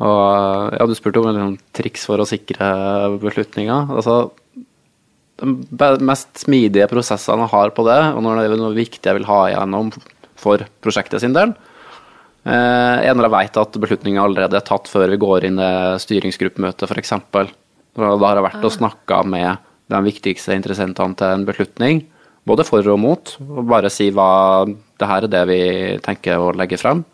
Og 0.00 0.76
ja, 0.76 0.84
du 0.88 0.94
spurte 0.96 1.20
om 1.20 1.28
sånn 1.36 1.58
triks 1.76 2.06
for 2.08 2.20
å 2.20 2.28
sikre 2.28 2.68
beslutninger. 3.20 3.92
Altså, 3.92 4.32
de 5.42 5.90
mest 6.06 6.44
smidige 6.44 6.88
prosessene 6.90 7.44
jeg 7.44 7.52
har 7.52 7.74
på 7.76 7.84
det, 7.88 8.00
og 8.14 8.24
når 8.24 8.40
det 8.40 8.46
er 8.46 8.56
noe 8.60 8.76
viktig 8.76 9.08
jeg 9.08 9.20
vil 9.20 9.28
ha 9.28 9.42
igjennom 9.50 9.92
for 10.40 10.64
prosjektet 10.84 11.22
sin 11.22 11.36
del, 11.36 11.52
eh, 12.46 13.04
er 13.04 13.16
når 13.16 13.28
jeg 13.28 13.36
vet 13.36 13.60
at 13.64 13.80
beslutninga 13.84 14.24
allerede 14.24 14.58
er 14.58 14.68
tatt 14.68 14.88
før 14.90 15.12
vi 15.12 15.20
går 15.20 15.48
inn 15.48 15.60
i 15.60 15.72
styringsgruppemøtet, 16.02 16.88
f.eks. 16.88 17.14
Da 17.96 18.14
har 18.16 18.38
jeg 18.40 18.46
vært 18.46 18.64
og 18.64 18.72
snakka 18.72 19.22
med 19.28 19.58
de 19.92 20.00
viktigste 20.06 20.54
interessentene 20.56 21.16
til 21.18 21.26
en 21.34 21.44
beslutning, 21.48 22.04
både 22.48 22.64
for 22.64 22.86
og 22.88 22.98
mot, 22.98 23.34
og 23.44 23.66
bare 23.68 23.90
si 23.92 24.10
hva 24.10 24.64
det 24.66 25.08
her 25.08 25.26
er 25.26 25.32
det 25.34 25.42
vi 25.50 25.60
tenker 26.02 26.40
å 26.40 26.52
legge 26.56 26.78
frem. 26.80 27.04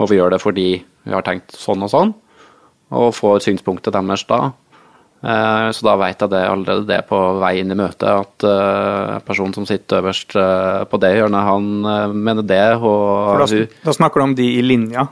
Og 0.00 0.08
vi 0.10 0.16
gjør 0.18 0.30
det 0.34 0.40
fordi 0.42 0.68
vi 1.04 1.12
har 1.14 1.22
tenkt 1.22 1.52
sånn 1.56 1.84
og 1.84 1.90
sånn, 1.92 2.14
og 2.90 3.12
får 3.14 3.44
synspunktet 3.46 3.94
deres 3.94 4.24
da. 4.26 4.50
Eh, 5.22 5.68
Så 5.76 5.84
da 5.84 5.94
vet 6.00 6.18
jeg 6.24 6.30
det 6.32 6.40
allerede 6.48 6.86
det 6.88 7.02
på 7.06 7.18
vei 7.38 7.58
inn 7.60 7.70
i 7.70 7.76
møtet, 7.76 8.08
at 8.08 8.44
eh, 8.48 9.18
personen 9.20 9.52
som 9.54 9.66
sitter 9.68 10.00
øverst 10.00 10.34
eh, 10.34 10.84
på 10.88 10.98
det 10.98 11.12
hjørnet, 11.18 11.44
han 11.44 12.14
mener 12.16 12.42
det, 12.42 12.78
For 12.80 13.36
og 13.36 13.44
da, 13.44 13.46
hun 13.52 13.68
da 13.84 13.92
snakker 13.92 14.20
du 14.20 14.24
om 14.24 14.34
de 14.34 14.48
i 14.58 14.62
linja. 14.64 15.06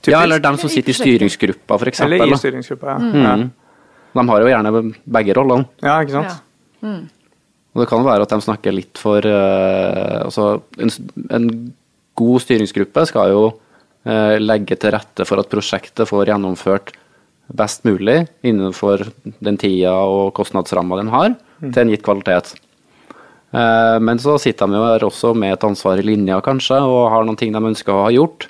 typisk. 0.00 0.10
Ja, 0.14 0.22
eller 0.24 0.40
dem 0.40 0.56
som 0.56 0.72
sitter 0.72 0.90
i 0.90 0.96
styringsgruppa, 0.96 1.76
f.eks. 1.78 2.00
Eller 2.00 2.26
i 2.32 2.40
styringsgruppa, 2.40 2.86
ja. 2.96 3.12
ja. 3.12 3.36
Mm. 3.36 3.50
De 4.16 4.24
har 4.30 4.42
jo 4.42 4.50
gjerne 4.50 4.82
begge 5.18 5.36
rollene. 5.36 5.68
Ja, 5.84 6.00
ikke 6.00 6.16
sant? 6.16 6.42
Ja. 6.82 6.96
Og 7.76 7.82
det 7.82 7.88
kan 7.90 8.04
være 8.06 8.24
at 8.24 8.32
de 8.32 8.40
snakker 8.44 8.72
litt 8.72 9.00
for 9.00 9.24
uh, 9.24 10.24
Altså, 10.24 10.62
en, 10.80 10.92
en 11.36 11.48
god 12.16 12.44
styringsgruppe 12.44 13.04
skal 13.10 13.34
jo 13.34 13.42
uh, 13.52 14.36
legge 14.40 14.78
til 14.80 14.94
rette 14.96 15.26
for 15.28 15.42
at 15.42 15.50
prosjektet 15.52 16.08
får 16.08 16.30
gjennomført 16.32 16.94
best 17.46 17.84
mulig 17.86 18.24
innenfor 18.46 19.04
den 19.44 19.58
tida 19.60 19.92
og 20.08 20.32
kostnadsramma 20.34 20.98
den 20.98 21.12
har, 21.12 21.36
til 21.60 21.82
en 21.84 21.92
gitt 21.92 22.02
kvalitet. 22.06 22.56
Eh, 23.54 23.98
men 24.02 24.18
så 24.18 24.36
sitter 24.42 24.68
de 24.68 24.78
jo 24.78 24.86
her 24.86 25.06
også 25.06 25.32
med 25.38 25.54
et 25.54 25.66
ansvar 25.66 26.00
i 26.00 26.06
linja, 26.06 26.40
kanskje, 26.44 26.80
og 26.82 27.10
har 27.12 27.26
noen 27.26 27.38
ting 27.38 27.54
de 27.54 27.62
ønsker 27.70 27.94
å 27.94 28.06
ha 28.06 28.12
gjort. 28.14 28.48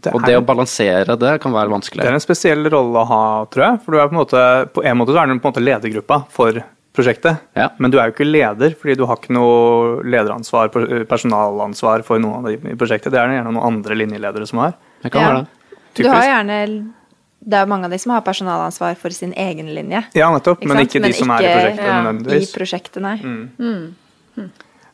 Det 0.00 0.12
Og 0.16 0.22
det 0.24 0.36
å 0.38 0.44
balansere 0.44 1.16
det 1.20 1.34
kan 1.42 1.52
være 1.52 1.72
vanskelig. 1.72 2.00
Det 2.02 2.08
er 2.08 2.16
en 2.16 2.22
spesiell 2.24 2.64
rolle 2.72 3.02
å 3.02 3.08
ha, 3.08 3.22
tror 3.52 3.66
jeg. 3.66 3.80
For 3.84 3.92
du 3.92 3.98
er 4.00 4.08
på 4.08 4.14
en 4.14 4.20
måte, 4.20 4.44
på 4.72 4.84
en 4.84 4.96
måte 5.00 5.12
så 5.12 5.20
er 5.22 5.28
du 5.28 5.34
på 5.36 5.48
en 5.50 5.52
måte 5.52 5.64
ledergruppa 5.64 6.22
for 6.32 6.62
prosjektet. 6.96 7.42
Ja. 7.56 7.68
Men 7.78 7.92
du 7.92 7.98
er 8.00 8.08
jo 8.08 8.14
ikke 8.16 8.26
leder, 8.26 8.74
fordi 8.78 8.96
du 8.98 9.04
har 9.06 9.20
ikke 9.20 9.34
noe 9.36 10.00
lederansvar, 10.08 10.72
personalansvar 11.10 12.04
for 12.06 12.22
noen 12.22 12.40
av 12.40 12.48
de 12.50 12.72
i 12.72 12.78
prosjektet. 12.80 13.12
Det 13.12 13.20
er 13.20 13.28
det 13.30 13.38
gjerne 13.38 13.52
noen 13.54 13.68
andre 13.68 13.98
linjeledere 13.98 14.48
som 14.48 14.64
har. 14.64 14.74
Det 15.02 15.12
kan 15.12 15.22
Ja. 15.22 15.28
være 15.28 15.44
det. 15.44 15.78
Du 15.94 16.08
har 16.08 16.22
gjerne 16.22 16.94
Det 17.42 17.54
er 17.56 17.64
jo 17.64 17.70
mange 17.70 17.84
av 17.86 17.90
de 17.90 17.98
som 17.98 18.12
har 18.12 18.20
personalansvar 18.20 18.96
for 18.98 19.08
sin 19.10 19.32
egen 19.32 19.74
linje. 19.74 20.04
Ja, 20.12 20.28
nettopp. 20.30 20.62
Men 20.62 20.76
ikke 20.84 21.00
de 21.00 21.12
som 21.14 21.30
er 21.30 21.40
i 21.40 21.54
prosjektet 21.54 21.86
ja, 21.86 22.36
I 22.36 22.46
prosjektet, 22.52 23.00
nei. 23.00 24.50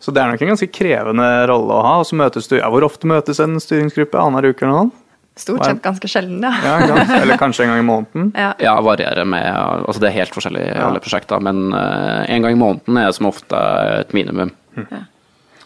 Så 0.06 0.12
det 0.14 0.22
er 0.22 0.30
nok 0.30 0.42
en 0.44 0.52
ganske 0.52 0.68
krevende 0.70 1.24
rolle 1.50 1.74
å 1.74 1.82
ha. 1.82 1.96
Og 1.98 2.06
så 2.06 2.14
møtes 2.14 2.46
du, 2.46 2.60
ja, 2.60 2.68
Hvor 2.70 2.84
ofte 2.86 3.08
møtes 3.10 3.40
en 3.42 3.58
styringsgruppe? 3.58 4.20
Annenhver 4.22 4.54
uke 4.54 4.62
eller 4.62 4.84
noe? 4.86 5.06
Stort 5.36 5.66
sett 5.66 5.82
ganske 5.82 6.08
sjelden, 6.08 6.38
ja. 6.46 6.52
Ja, 6.62 6.76
ikke? 6.84 7.16
Eller 7.18 7.40
kanskje 7.42 7.66
en 7.66 7.72
gang 7.74 7.80
i 7.82 7.88
måneden? 7.88 8.28
ja. 8.38 8.52
Ja, 8.62 8.76
varierer 8.86 9.26
med 9.28 9.44
Altså 9.50 10.00
det 10.00 10.08
er 10.08 10.14
helt 10.20 10.36
forskjellig 10.36 10.62
i 10.62 10.78
alle 10.80 11.02
prosjekter, 11.02 11.42
men 11.42 11.74
uh, 11.74 12.22
en 12.22 12.46
gang 12.46 12.54
i 12.54 12.60
måneden 12.60 13.00
er 13.02 13.10
som 13.12 13.28
ofte 13.28 13.58
et 13.98 14.14
minimum. 14.16 14.54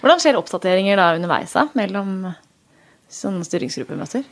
Hvordan 0.01 0.25
skjer 0.25 0.41
oppdateringer 0.41 0.99
da 0.99 1.13
underveis 1.19 1.53
da, 1.55 1.69
mellom 1.77 2.33
sånne 3.13 3.45
styringsgruppemøter? 3.47 4.25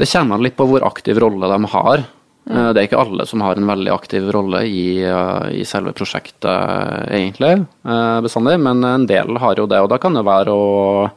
Det 0.00 0.08
kommer 0.08 0.40
an 0.40 0.48
litt 0.48 0.56
på 0.56 0.66
hvor 0.72 0.88
aktiv 0.88 1.20
rolle 1.20 1.52
de 1.52 1.72
har. 1.76 2.06
Eh, 2.50 2.72
Det 2.72 2.80
er 2.80 2.88
ikke 2.88 3.02
alle 3.02 3.26
som 3.28 3.42
har 3.44 3.58
en 3.58 3.68
veldig 3.70 3.92
aktiv 3.94 4.30
rolle 4.34 4.64
i, 4.66 5.02
eh, 5.02 5.60
i 5.60 5.64
selve 5.64 5.92
prosjektet, 5.94 7.08
egentlig, 7.08 7.66
eh, 7.86 8.20
bestandig, 8.20 8.58
men 8.60 8.82
en 8.84 9.06
del 9.06 9.38
har 9.38 9.54
jo 9.56 9.66
det. 9.66 9.80
Og 9.80 9.88
da 9.88 9.98
kan 9.98 10.14
det 10.14 10.24
være 10.24 10.48
å 10.48 11.10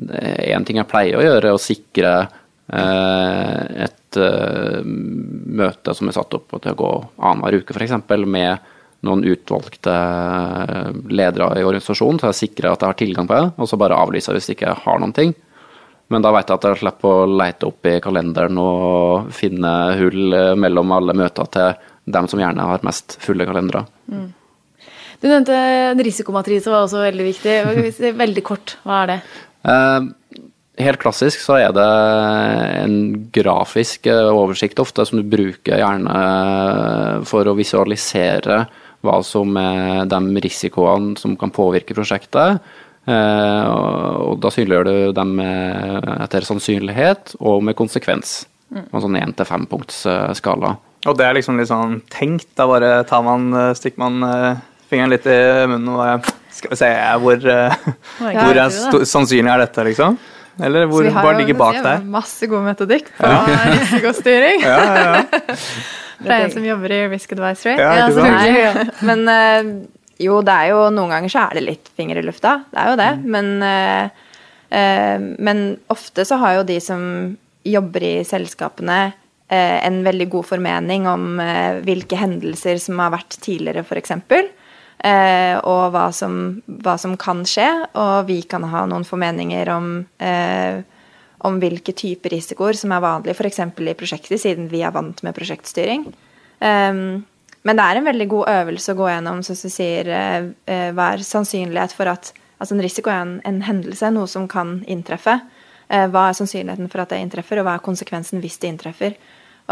En 0.00 0.64
ting 0.64 0.76
jeg 0.76 0.88
pleier 0.88 1.18
å 1.18 1.20
gjøre, 1.20 1.44
er 1.44 1.52
å 1.52 1.60
sikre 1.60 2.28
et 2.72 4.16
møte 4.16 5.94
som 5.94 6.08
er 6.08 6.12
satt 6.12 6.32
opp 6.32 6.62
til 6.62 6.72
å 6.72 6.76
gå 6.76 7.08
annenhver 7.18 7.60
uke, 7.60 7.74
f.eks., 7.74 8.08
med 8.24 8.58
noen 9.02 9.24
utvalgte 9.24 9.92
ledere 11.10 11.60
i 11.60 11.64
organisasjonen, 11.64 12.18
så 12.18 12.32
jeg 12.32 12.48
sikrer 12.48 12.72
at 12.72 12.80
jeg 12.80 12.88
har 12.88 12.94
tilgang 12.94 13.28
på 13.28 13.36
det, 13.36 13.52
og 13.58 13.68
så 13.68 13.76
bare 13.76 13.98
avlyser 13.98 14.32
hvis 14.32 14.48
jeg 14.48 14.56
ikke 14.56 14.74
har 14.86 14.98
noen 14.98 15.12
ting. 15.12 15.34
Men 16.10 16.24
da 16.24 16.32
vet 16.34 16.50
jeg 16.50 16.58
at 16.58 16.66
jeg 16.66 16.80
slipper 16.80 17.22
å 17.22 17.30
leite 17.38 17.68
opp 17.68 17.86
i 17.86 17.94
kalenderen 18.02 18.58
og 18.58 19.30
finne 19.34 19.72
hull 20.00 20.34
eh, 20.34 20.56
mellom 20.58 20.90
alle 20.96 21.14
møter 21.16 21.50
til 21.54 21.72
dem 22.10 22.26
som 22.30 22.42
gjerne 22.42 22.66
har 22.66 22.86
mest 22.86 23.14
fulle 23.22 23.46
kalendere. 23.46 23.84
Du 25.20 25.28
nevnte 25.28 25.54
en 25.54 26.02
risikomatrise 26.02 26.72
var 26.72 26.86
også 26.86 27.04
veldig 27.04 27.26
viktig. 27.28 27.54
Veldig 28.18 28.44
kort, 28.46 28.74
hva 28.82 29.04
er 29.04 29.12
det? 29.12 29.18
Eh, 29.70 30.10
helt 30.82 31.02
klassisk 31.02 31.44
så 31.44 31.60
er 31.60 31.74
det 31.76 31.88
en 32.80 32.98
grafisk 33.36 34.10
eh, 34.10 34.34
oversikt 34.34 34.82
ofte 34.82 35.06
som 35.06 35.20
du 35.20 35.30
bruker 35.30 35.78
gjerne 35.78 37.24
for 37.28 37.46
å 37.46 37.58
visualisere 37.58 38.64
hva 39.06 39.20
som 39.24 39.54
er 39.56 40.08
de 40.10 40.42
risikoene 40.44 41.14
som 41.20 41.38
kan 41.38 41.52
påvirke 41.54 41.94
prosjektet. 41.96 42.58
Eh, 43.08 43.64
og 43.70 44.36
da 44.42 44.50
synliggjør 44.52 44.84
du 44.90 45.12
dem 45.16 45.38
etter 45.40 46.44
sannsynlighet 46.46 47.34
og 47.40 47.62
med 47.64 47.78
konsekvens. 47.78 48.42
En 48.70 49.02
sånn 49.02 49.16
én 49.18 49.32
til 49.34 49.48
fem 49.48 49.64
punkts 49.66 50.04
eh. 50.06 50.30
Og 51.08 51.16
det 51.16 51.24
er 51.26 51.34
liksom 51.38 51.56
litt 51.58 51.70
sånn 51.70 52.00
tenkt. 52.12 52.50
Da 52.58 52.68
bare 52.70 53.00
tar 53.08 53.22
man, 53.26 53.48
eh, 53.56 53.72
stikker 53.74 53.98
man 54.04 54.60
fingeren 54.90 55.10
litt 55.14 55.26
i 55.30 55.38
munnen 55.70 55.88
og 55.94 56.02
bare 56.02 56.36
Skal 56.50 56.72
vi 56.72 56.76
se 56.80 56.90
hvor, 57.22 57.36
hvor 58.18 58.58
er 58.58 59.04
sannsynlig 59.06 59.52
er 59.52 59.60
dette, 59.62 59.84
liksom? 59.86 60.18
Eller 60.60 60.88
hvor, 60.90 61.00
Så 61.04 61.06
vi 61.06 61.12
har 61.14 61.24
hva 61.24 61.32
jo- 61.32 61.38
ligger 61.38 61.56
bak 61.60 61.76
vi 61.76 61.78
har 61.78 61.86
der? 61.86 62.02
Masse 62.10 62.48
god 62.50 62.64
metodikk 62.66 63.06
på 63.16 63.30
risikostyring. 63.70 64.60
Ja, 64.66 64.78
ja, 64.82 65.12
ja. 65.14 65.54
Det 66.20 66.28
er 66.34 66.42
en 66.44 66.50
som 66.52 66.66
jobber 66.66 66.92
i 66.92 66.98
Risk 67.08 67.30
Advisory. 67.32 67.78
Ja, 67.80 67.92
ikke 67.96 68.18
sant? 68.18 68.26
selvfølgelig. 68.26 69.06
Men 69.08 69.86
jo, 70.20 70.40
det 70.44 70.54
er 70.54 70.72
jo 70.72 70.82
noen 70.94 71.14
ganger 71.14 71.32
så 71.32 71.46
er 71.46 71.58
det 71.58 71.66
litt 71.66 71.90
finger 71.96 72.20
i 72.20 72.24
lufta. 72.26 72.60
Det 72.72 72.82
er 72.82 72.90
jo 72.90 72.98
det. 73.00 73.10
Men, 73.36 73.48
eh, 73.64 74.26
eh, 74.76 75.16
men 75.38 75.64
ofte 75.92 76.26
så 76.28 76.40
har 76.42 76.58
jo 76.58 76.68
de 76.68 76.78
som 76.84 77.02
jobber 77.66 78.06
i 78.06 78.14
selskapene 78.24 79.00
eh, 79.06 79.78
en 79.86 80.00
veldig 80.04 80.28
god 80.32 80.48
formening 80.52 81.08
om 81.10 81.40
eh, 81.42 81.80
hvilke 81.86 82.20
hendelser 82.20 82.80
som 82.82 83.00
har 83.02 83.14
vært 83.16 83.40
tidligere, 83.40 83.84
f.eks. 83.84 84.16
Eh, 85.00 85.56
og 85.64 85.84
hva 85.94 86.06
som, 86.12 86.60
hva 86.84 86.98
som 87.00 87.16
kan 87.20 87.44
skje. 87.48 87.68
Og 87.96 88.30
vi 88.30 88.42
kan 88.48 88.64
ha 88.68 88.86
noen 88.88 89.08
formeninger 89.08 89.72
om 89.72 89.92
eh, 90.20 90.80
om 91.46 91.56
hvilke 91.60 91.94
typer 91.96 92.34
risikoer 92.34 92.76
som 92.76 92.92
er 92.92 93.04
vanlige 93.04 93.36
f.eks. 93.36 93.62
i 93.64 93.96
prosjektet, 93.96 94.40
siden 94.42 94.68
vi 94.72 94.82
er 94.84 94.92
vant 94.92 95.22
med 95.24 95.36
prosjektstyring. 95.36 96.04
Um, 96.60 97.22
men 97.68 97.76
det 97.76 97.86
er 97.86 98.00
en 98.00 98.08
veldig 98.08 98.28
god 98.30 98.52
øvelse 98.54 98.94
å 98.94 98.98
gå 98.98 99.08
gjennom, 99.10 99.42
som 99.44 99.58
du 99.58 99.72
sier, 99.72 100.08
eh, 100.08 100.46
eh, 100.70 100.90
hva 100.96 101.12
er 101.14 101.26
sannsynlighet 101.26 101.96
for 101.96 102.12
at 102.12 102.32
Altså 102.60 102.74
en 102.76 102.82
risiko 102.84 103.08
er 103.08 103.22
en, 103.24 103.36
en 103.48 103.62
hendelse, 103.64 104.10
noe 104.12 104.28
som 104.28 104.44
kan 104.44 104.82
inntreffe. 104.84 105.32
Eh, 105.88 106.02
hva 106.12 106.26
er 106.28 106.34
sannsynligheten 106.36 106.90
for 106.92 107.00
at 107.00 107.08
det 107.08 107.22
inntreffer, 107.24 107.56
og 107.56 107.64
hva 107.64 107.78
er 107.78 107.86
konsekvensen 107.86 108.42
hvis 108.42 108.58
det 108.60 108.68
inntreffer? 108.74 109.14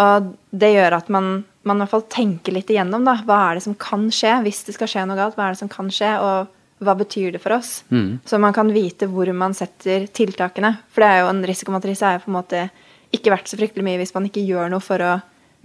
Og 0.01 0.31
det 0.57 0.71
gjør 0.73 0.97
at 0.97 1.11
man, 1.13 1.43
man 1.69 1.77
i 1.77 1.85
hvert 1.85 1.93
fall 1.93 2.07
tenker 2.09 2.57
litt 2.57 2.73
igjennom, 2.73 3.05
da. 3.05 3.19
Hva 3.29 3.43
er 3.51 3.59
det 3.59 3.67
som 3.67 3.77
kan 3.77 4.07
skje 4.09 4.39
hvis 4.47 4.63
det 4.71 4.79
skal 4.79 4.89
skje 4.89 5.05
noe 5.05 5.19
galt? 5.21 5.37
Hva 5.37 5.51
er 5.51 5.59
det 5.59 5.61
som 5.61 5.73
kan 5.73 5.93
skje, 5.93 6.15
og 6.17 6.83
hva 6.87 6.97
betyr 6.97 7.37
det 7.37 7.43
for 7.45 7.59
oss? 7.59 7.83
Så 8.25 8.41
man 8.41 8.57
kan 8.57 8.73
vite 8.73 9.11
hvor 9.13 9.29
man 9.37 9.57
setter 9.59 10.09
tiltakene. 10.09 10.79
For 10.89 11.05
det 11.05 11.13
er 11.13 11.23
jo 11.27 11.31
en 11.35 11.45
risikomatrise 11.53 12.09
er 12.09 12.17
jo 12.17 12.25
på 12.25 12.33
en 12.33 12.39
måte 12.41 12.67
ikke 13.13 13.37
verdt 13.37 13.53
så 13.53 13.61
fryktelig 13.61 13.85
mye 13.85 14.01
hvis 14.01 14.17
man 14.17 14.33
ikke 14.33 14.49
gjør 14.49 14.73
noe 14.73 14.85
for 14.85 15.05
å 15.05 15.17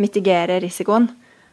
mitigere 0.04 0.60
risikoen. 0.64 1.08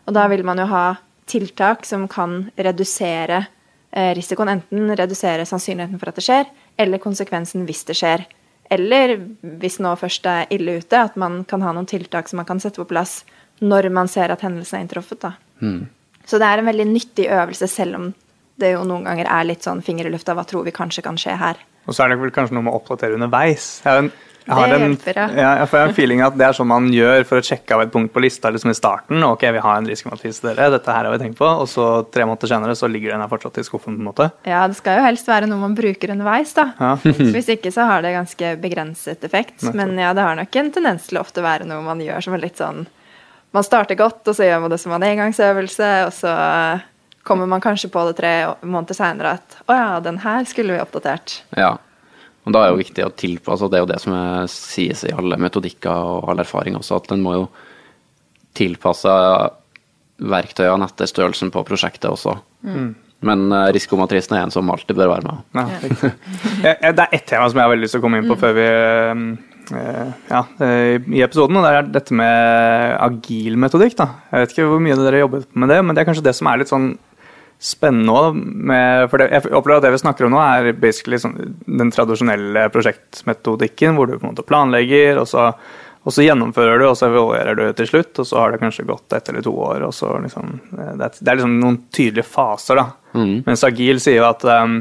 Og 0.09 0.17
da 0.17 0.27
vil 0.33 0.45
man 0.47 0.61
jo 0.63 0.67
ha 0.71 0.85
tiltak 1.31 1.87
som 1.87 2.09
kan 2.11 2.51
redusere 2.57 3.45
eh, 3.93 4.13
risikoen. 4.17 4.57
Enten 4.57 4.97
redusere 4.97 5.47
sannsynligheten 5.47 6.01
for 6.01 6.11
at 6.11 6.19
det 6.19 6.27
skjer, 6.27 6.51
eller 6.81 7.03
konsekvensen 7.03 7.67
hvis 7.69 7.85
det 7.91 7.99
skjer. 8.01 8.27
Eller 8.71 9.17
hvis 9.61 9.81
nå 9.83 9.93
først 9.99 10.27
er 10.31 10.51
ille 10.55 10.79
ute, 10.81 10.99
at 10.99 11.17
man 11.19 11.43
kan 11.49 11.63
ha 11.67 11.75
noen 11.75 11.89
tiltak 11.91 12.31
som 12.31 12.39
man 12.43 12.49
kan 12.49 12.63
sette 12.63 12.83
på 12.83 12.89
plass 12.91 13.21
når 13.61 13.91
man 13.93 14.09
ser 14.09 14.33
at 14.33 14.43
hendelsen 14.45 14.79
er 14.79 14.85
inntruffet. 14.87 15.21
da. 15.21 15.35
Så 16.25 16.39
det 16.39 16.47
er 16.47 16.61
en 16.61 16.71
veldig 16.71 16.87
nyttig 16.89 17.27
øvelse, 17.29 17.67
selv 17.69 17.99
om 17.99 18.13
det 18.61 18.75
jo 18.75 18.85
noen 18.87 19.05
ganger 19.09 19.29
er 19.29 19.49
litt 19.49 19.67
sånn 19.67 19.83
finger 19.85 20.07
i 20.07 20.13
lufta. 20.15 20.37
Hva 20.37 20.47
tror 20.49 20.65
vi 20.67 20.75
kanskje 20.77 21.05
kan 21.05 21.19
skje 21.21 21.37
her? 21.41 21.61
Og 21.89 21.97
så 21.97 22.05
er 22.05 22.13
det 22.13 22.21
vel 22.21 22.33
kanskje 22.35 22.57
noe 22.57 22.67
med 22.67 22.75
å 22.75 22.81
oppdatere 22.81 23.17
underveis. 23.17 23.81
Jeg 23.85 23.91
har 23.91 24.03
en, 24.05 24.11
Det 24.51 24.79
hjelper, 24.81 25.19
ja. 25.19 25.27
ja. 25.37 25.51
Jeg 25.61 25.71
får 25.71 25.81
en 25.81 25.95
feeling 25.97 26.23
at 26.27 26.37
det 26.39 26.47
er 26.47 26.57
sånn 26.57 26.69
man 26.71 26.89
gjør 26.95 27.25
for 27.29 27.41
å 27.41 27.47
sjekke 27.47 27.77
av 27.77 27.85
et 27.85 27.93
punkt 27.95 28.13
på 28.15 28.23
lista 28.25 28.51
liksom 28.53 28.73
i 28.73 28.77
starten. 28.77 29.23
Ok, 29.27 29.45
vi 29.55 29.63
har 29.63 29.79
en 29.79 29.89
risikomatrise 29.89 30.45
dere, 30.49 30.71
dette 30.75 30.95
her 30.97 31.07
har 31.07 31.15
vi 31.15 31.21
tenkt 31.23 31.39
på. 31.39 31.47
Og 31.47 31.69
så 31.71 31.89
tre 32.13 32.27
måneder 32.29 32.53
senere 32.53 32.77
så 32.79 32.91
ligger 32.91 33.15
den 33.15 33.25
her 33.25 33.31
fortsatt 33.31 33.61
i 33.63 33.67
skuffen. 33.67 33.99
på 33.99 34.03
en 34.03 34.11
måte. 34.11 34.31
Ja, 34.49 34.67
det 34.71 34.79
skal 34.81 35.01
jo 35.01 35.07
helst 35.07 35.31
være 35.31 35.49
noe 35.51 35.63
man 35.63 35.77
bruker 35.79 36.15
underveis, 36.15 36.55
da. 36.57 36.71
Ja. 36.81 36.95
Hvis 37.37 37.51
ikke 37.57 37.73
så 37.75 37.87
har 37.91 38.07
det 38.07 38.15
ganske 38.17 38.55
begrenset 38.63 39.27
effekt. 39.27 39.63
Men 39.75 39.97
ja, 39.99 40.15
det 40.17 40.27
har 40.27 40.39
nok 40.39 40.63
en 40.63 40.73
tendens 40.75 41.11
til 41.11 41.21
å 41.21 41.25
ofte 41.25 41.45
være 41.45 41.69
noe 41.69 41.83
man 41.85 42.03
gjør 42.03 42.27
som 42.27 42.37
er 42.37 42.45
litt 42.49 42.61
sånn 42.61 42.87
Man 43.51 43.67
starter 43.67 43.99
godt, 43.99 44.23
og 44.31 44.37
så 44.39 44.47
gjør 44.47 44.61
man 44.63 44.71
det 44.71 44.77
som 44.79 44.93
en 44.95 45.03
engangsøvelse, 45.03 45.87
og 46.07 46.13
så 46.15 46.35
kommer 47.27 47.49
man 47.51 47.61
kanskje 47.61 47.91
på 47.91 48.05
det 48.07 48.17
tre 48.21 48.35
måneder 48.63 48.95
seinere 48.95 49.33
at 49.41 49.57
å 49.67 49.75
ja, 49.75 49.89
den 50.05 50.21
her 50.23 50.45
skulle 50.47 50.77
vi 50.77 50.83
oppdatert. 50.83 51.41
Ja. 51.59 51.73
Og 52.51 52.57
da 52.57 52.65
er 52.65 52.67
det 52.67 52.75
jo 52.75 52.83
viktig 52.83 53.05
å 53.07 53.13
tilpasse, 53.15 53.63
og 53.63 53.71
det 53.71 53.79
er 53.79 53.85
jo 53.85 53.91
det 53.93 54.01
som 54.03 54.15
er, 54.19 54.49
sies 54.51 55.05
i 55.07 55.15
alle 55.15 55.39
metodikker 55.39 55.91
og 55.95 56.33
all 56.33 56.43
erfaring 56.43 56.75
også, 56.75 56.99
at 56.99 57.13
en 57.15 57.23
må 57.23 57.37
jo 57.37 57.45
tilpasse 58.59 59.13
verktøyene 60.19 60.89
etter 60.91 61.09
størrelsen 61.09 61.53
på 61.55 61.63
prosjektet 61.69 62.11
også. 62.11 62.35
Men 63.31 63.53
eh, 63.53 63.69
risikomatrisen 63.77 64.35
er 64.35 64.49
en 64.49 64.53
som 64.53 64.73
alltid 64.73 64.99
bør 64.99 65.13
være 65.13 65.29
med. 65.29 65.47
Ja. 65.55 66.11
Ja, 66.65 66.75
ja, 66.75 66.91
det 66.97 67.05
er 67.07 67.15
ett 67.17 67.29
tema 67.31 67.47
som 67.49 67.61
jeg 67.61 67.69
har 67.69 67.71
veldig 67.73 67.87
lyst 67.87 67.95
til 67.95 68.03
å 68.03 68.05
komme 68.05 68.19
inn 68.21 68.29
på 68.29 68.37
før 68.41 68.57
vi 68.57 68.67
eh, 68.67 70.11
ja, 70.33 70.43
eh, 70.67 70.97
i 70.99 71.23
episoden, 71.23 71.61
og 71.61 71.65
det 71.65 71.71
er 71.77 71.93
dette 71.95 72.17
med 72.19 72.97
agil 72.99 73.61
metodikk. 73.61 73.95
da. 74.01 74.09
Jeg 74.33 74.43
vet 74.43 74.57
ikke 74.57 74.67
hvor 74.73 74.83
mye 74.83 74.99
dere 74.99 75.23
jobbet 75.23 75.47
med 75.55 75.73
det, 75.73 75.79
men 75.85 75.95
det 75.95 76.03
er 76.03 76.11
kanskje 76.11 76.27
det 76.27 76.35
som 76.37 76.51
er 76.51 76.65
litt 76.65 76.73
sånn 76.73 76.91
spennende 77.61 78.17
òg. 78.17 78.41
For 79.13 79.21
det, 79.21 79.29
jeg 79.35 79.53
opplever 79.53 79.81
at 79.81 79.87
det 79.87 79.93
vi 79.95 80.03
snakker 80.03 80.27
om 80.27 80.35
nå, 80.35 80.41
er 80.41 80.73
basically 80.81 81.21
sånn, 81.21 81.37
den 81.69 81.93
tradisjonelle 81.95 82.67
prosjektmetodikken, 82.73 83.97
hvor 83.99 84.09
du 84.09 84.17
på 84.17 84.25
en 84.25 84.33
måte 84.33 84.47
planlegger, 84.49 85.21
og 85.21 85.29
så, 85.29 85.51
og 86.01 86.17
så 86.17 86.25
gjennomfører 86.25 86.81
du, 86.81 86.87
og 86.89 86.97
så 86.97 87.11
evaluerer 87.11 87.59
du 87.59 87.65
til 87.77 87.91
slutt, 87.91 88.15
og 88.23 88.29
så 88.31 88.41
har 88.41 88.55
det 88.55 88.63
kanskje 88.63 88.89
gått 88.89 89.17
ett 89.17 89.29
eller 89.29 89.45
to 89.45 89.53
år. 89.53 89.85
og 89.89 89.93
så 89.97 90.15
liksom, 90.25 90.57
Det 90.71 90.87
er, 90.89 91.19
det 91.21 91.29
er 91.29 91.41
liksom 91.43 91.59
noen 91.61 91.83
tydelige 91.93 92.31
faser, 92.31 92.81
da. 92.81 92.87
Mm. 93.13 93.37
Mens 93.49 93.67
agil 93.67 94.01
sier 94.01 94.23
jo 94.23 94.29
at 94.31 94.47
um, 94.49 94.81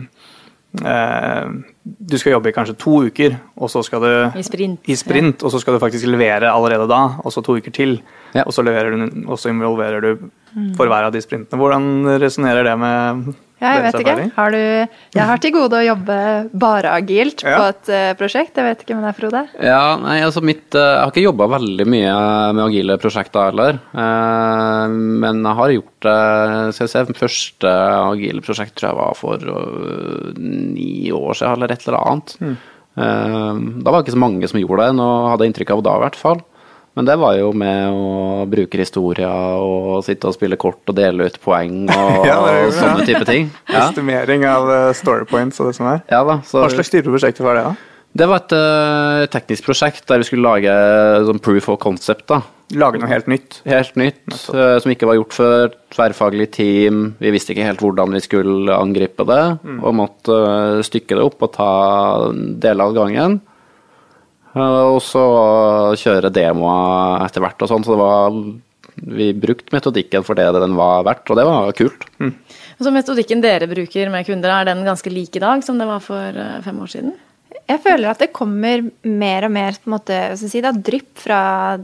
eh, 0.86 1.46
du 1.84 2.18
skal 2.20 2.36
jobbe 2.36 2.52
i 2.52 2.54
kanskje 2.56 2.76
to 2.80 2.96
uker, 3.08 3.38
og 3.58 3.70
så 3.72 3.82
skal 3.86 4.04
du 4.04 4.40
I 4.40 4.44
sprint. 4.44 4.80
i 4.88 4.96
sprint, 5.00 5.44
og 5.44 5.52
så 5.52 5.62
skal 5.62 5.74
du 5.74 5.80
faktisk 5.80 6.08
levere 6.08 6.52
allerede 6.52 6.88
da, 6.90 7.00
og 7.24 7.34
så 7.34 7.42
to 7.46 7.56
uker 7.58 7.72
til. 7.72 8.02
Ja. 8.36 8.44
Og 8.46 8.54
så 8.54 8.62
du, 8.62 9.26
og 9.28 9.40
så 9.40 9.50
involverer 9.50 10.02
du 10.02 10.30
for 10.78 10.90
hver 10.90 11.08
av 11.08 11.14
de 11.14 11.22
sprintene. 11.22 11.58
Hvordan 11.58 12.20
resonnerer 12.22 12.68
det 12.68 12.76
med 12.80 13.34
Ja, 13.60 13.74
jeg 13.76 13.84
vet 13.86 13.98
ikke. 14.04 14.26
Har 14.38 14.54
du 14.54 14.60
Jeg 14.60 15.26
har 15.30 15.42
til 15.44 15.54
gode 15.54 15.80
å 15.82 15.84
jobbe 15.84 16.18
bare 16.64 16.94
agilt 16.96 17.44
på 17.44 17.66
et 17.66 17.92
eh, 17.92 18.12
prosjekt. 18.20 18.56
Jeg 18.56 18.68
vet 18.68 18.84
ikke 18.86 18.96
med 18.96 19.08
deg, 19.08 19.18
Frode. 19.18 19.44
Ja, 19.60 19.98
nei, 20.00 20.20
altså 20.24 20.44
mitt, 20.46 20.68
eh, 20.72 20.86
Jeg 20.86 21.04
har 21.04 21.14
ikke 21.14 21.26
jobba 21.26 21.50
veldig 21.58 21.88
mye 21.92 22.16
med 22.56 22.64
agile 22.70 22.98
prosjekter 23.02 23.50
heller. 23.52 23.82
Eh, 23.92 24.96
men 25.26 25.44
jeg 25.44 25.60
har 25.60 25.76
gjort 25.76 26.08
det 26.08 26.18
Skal 26.78 26.88
vi 26.88 26.94
se, 26.94 27.20
første 27.20 27.76
agile 28.00 28.44
prosjekt 28.46 28.78
tror 28.80 28.90
jeg 28.94 29.00
var 29.02 29.18
for 29.20 29.48
ni 30.40 31.12
år 31.12 31.36
siden, 31.36 31.58
eller 31.58 31.74
et 31.74 31.88
eller 31.88 32.00
annet. 32.00 32.36
Mm. 32.40 32.58
da 33.84 33.92
var 33.92 34.00
det 34.00 34.08
ikke 34.08 34.16
så 34.16 34.22
mange 34.22 34.48
som 34.50 34.60
gjorde 34.60 34.88
det, 34.88 34.96
nå 34.98 35.08
hadde 35.30 35.46
jeg 35.46 35.52
inntrykk 35.52 35.74
av 35.76 35.84
da 35.86 35.98
i 35.98 36.04
hvert 36.04 36.20
fall. 36.20 36.42
Men 37.00 37.08
det 37.08 37.16
var 37.16 37.38
jo 37.40 37.54
med 37.56 37.94
å 37.96 38.42
bruke 38.52 38.76
historier 38.82 39.30
og 39.64 40.02
sitte 40.04 40.28
og 40.28 40.34
spille 40.36 40.58
kort 40.60 40.84
og 40.92 40.98
dele 40.98 41.30
ut 41.30 41.38
poeng 41.40 41.86
og 41.88 42.26
Ja, 42.28 42.36
jo- 42.58 42.74
sånne 42.76 43.06
type 43.08 43.24
ting. 43.30 43.48
Ja, 43.72 43.86
Estimering 43.86 44.44
av 44.44 44.68
eh, 44.68 44.90
story 45.00 45.24
points 45.30 45.62
og 45.64 45.70
det 45.70 45.78
som 45.78 45.88
er. 45.94 46.02
ja 46.12 46.20
da, 46.28 46.42
så 46.44 46.66
Hva 46.66 46.74
slags 46.74 46.92
type 46.92 47.08
prosjekt 47.08 47.40
var 47.46 47.56
det, 47.56 47.64
da? 47.70 47.78
Det 48.20 48.26
var 48.28 48.42
et 48.42 48.54
uh, 48.58 49.24
teknisk 49.32 49.68
prosjekt 49.70 50.08
der 50.10 50.20
vi 50.20 50.28
skulle 50.28 50.44
lage 50.44 50.76
sånn 51.30 51.40
proof 51.46 51.70
of 51.72 51.78
concept. 51.80 52.26
da. 52.28 52.42
Lage 52.76 53.00
noe 53.00 53.08
helt 53.08 53.30
nytt? 53.32 53.62
Helt 53.70 53.96
nytt, 54.02 54.26
uh, 54.52 54.76
som 54.82 54.92
ikke 54.92 55.08
var 55.08 55.20
gjort 55.22 55.38
før. 55.38 55.76
Tverrfaglig 55.94 56.50
team. 56.58 57.14
Vi 57.22 57.32
visste 57.32 57.54
ikke 57.54 57.68
helt 57.70 57.84
hvordan 57.86 58.12
vi 58.18 58.24
skulle 58.26 58.76
angripe 58.76 59.24
det, 59.30 59.44
og 59.78 59.96
måtte 60.02 60.36
uh, 60.36 60.82
stykke 60.84 61.16
det 61.16 61.28
opp 61.30 61.46
og 61.48 61.54
ta 61.56 61.70
deler 62.34 62.90
av 62.90 62.98
gangen. 62.98 63.40
Eh, 64.56 64.84
og 64.96 65.00
så 65.06 65.24
kjøre 66.00 66.32
demoer 66.34 67.26
etter 67.26 67.44
hvert 67.44 67.66
og 67.66 67.72
sånn, 67.72 67.86
så 67.86 67.96
det 67.96 68.02
var 68.02 68.42
Vi 69.00 69.30
brukte 69.32 69.72
metodikken 69.72 70.26
for 70.28 70.36
det 70.36 70.50
den 70.52 70.76
var 70.76 71.06
verdt, 71.08 71.30
og 71.32 71.38
det 71.40 71.46
var 71.48 71.72
kult. 71.78 72.04
Så 72.80 72.92
metodikken 72.92 73.40
dere 73.44 73.68
bruker 73.68 74.12
med 74.12 74.28
kunder, 74.28 74.52
er 74.52 74.68
den 74.68 74.84
ganske 74.88 75.12
lik 75.12 75.36
i 75.36 75.44
dag 75.44 75.64
som 75.64 75.80
det 75.80 75.88
var 75.88 76.04
for 76.04 76.36
eh, 76.36 76.60
fem 76.66 76.80
år 76.84 76.92
siden? 76.92 77.14
Jeg 77.70 77.84
føler 77.86 78.10
at 78.10 78.22
det 78.24 78.34
kommer 78.36 78.84
mer 79.06 79.46
og 79.46 79.54
mer 79.54 79.78
på 79.78 79.90
en 79.90 79.96
måte, 79.96 80.20
si, 80.42 80.62
da, 80.64 80.74
drypp 80.74 81.22
fra 81.22 81.42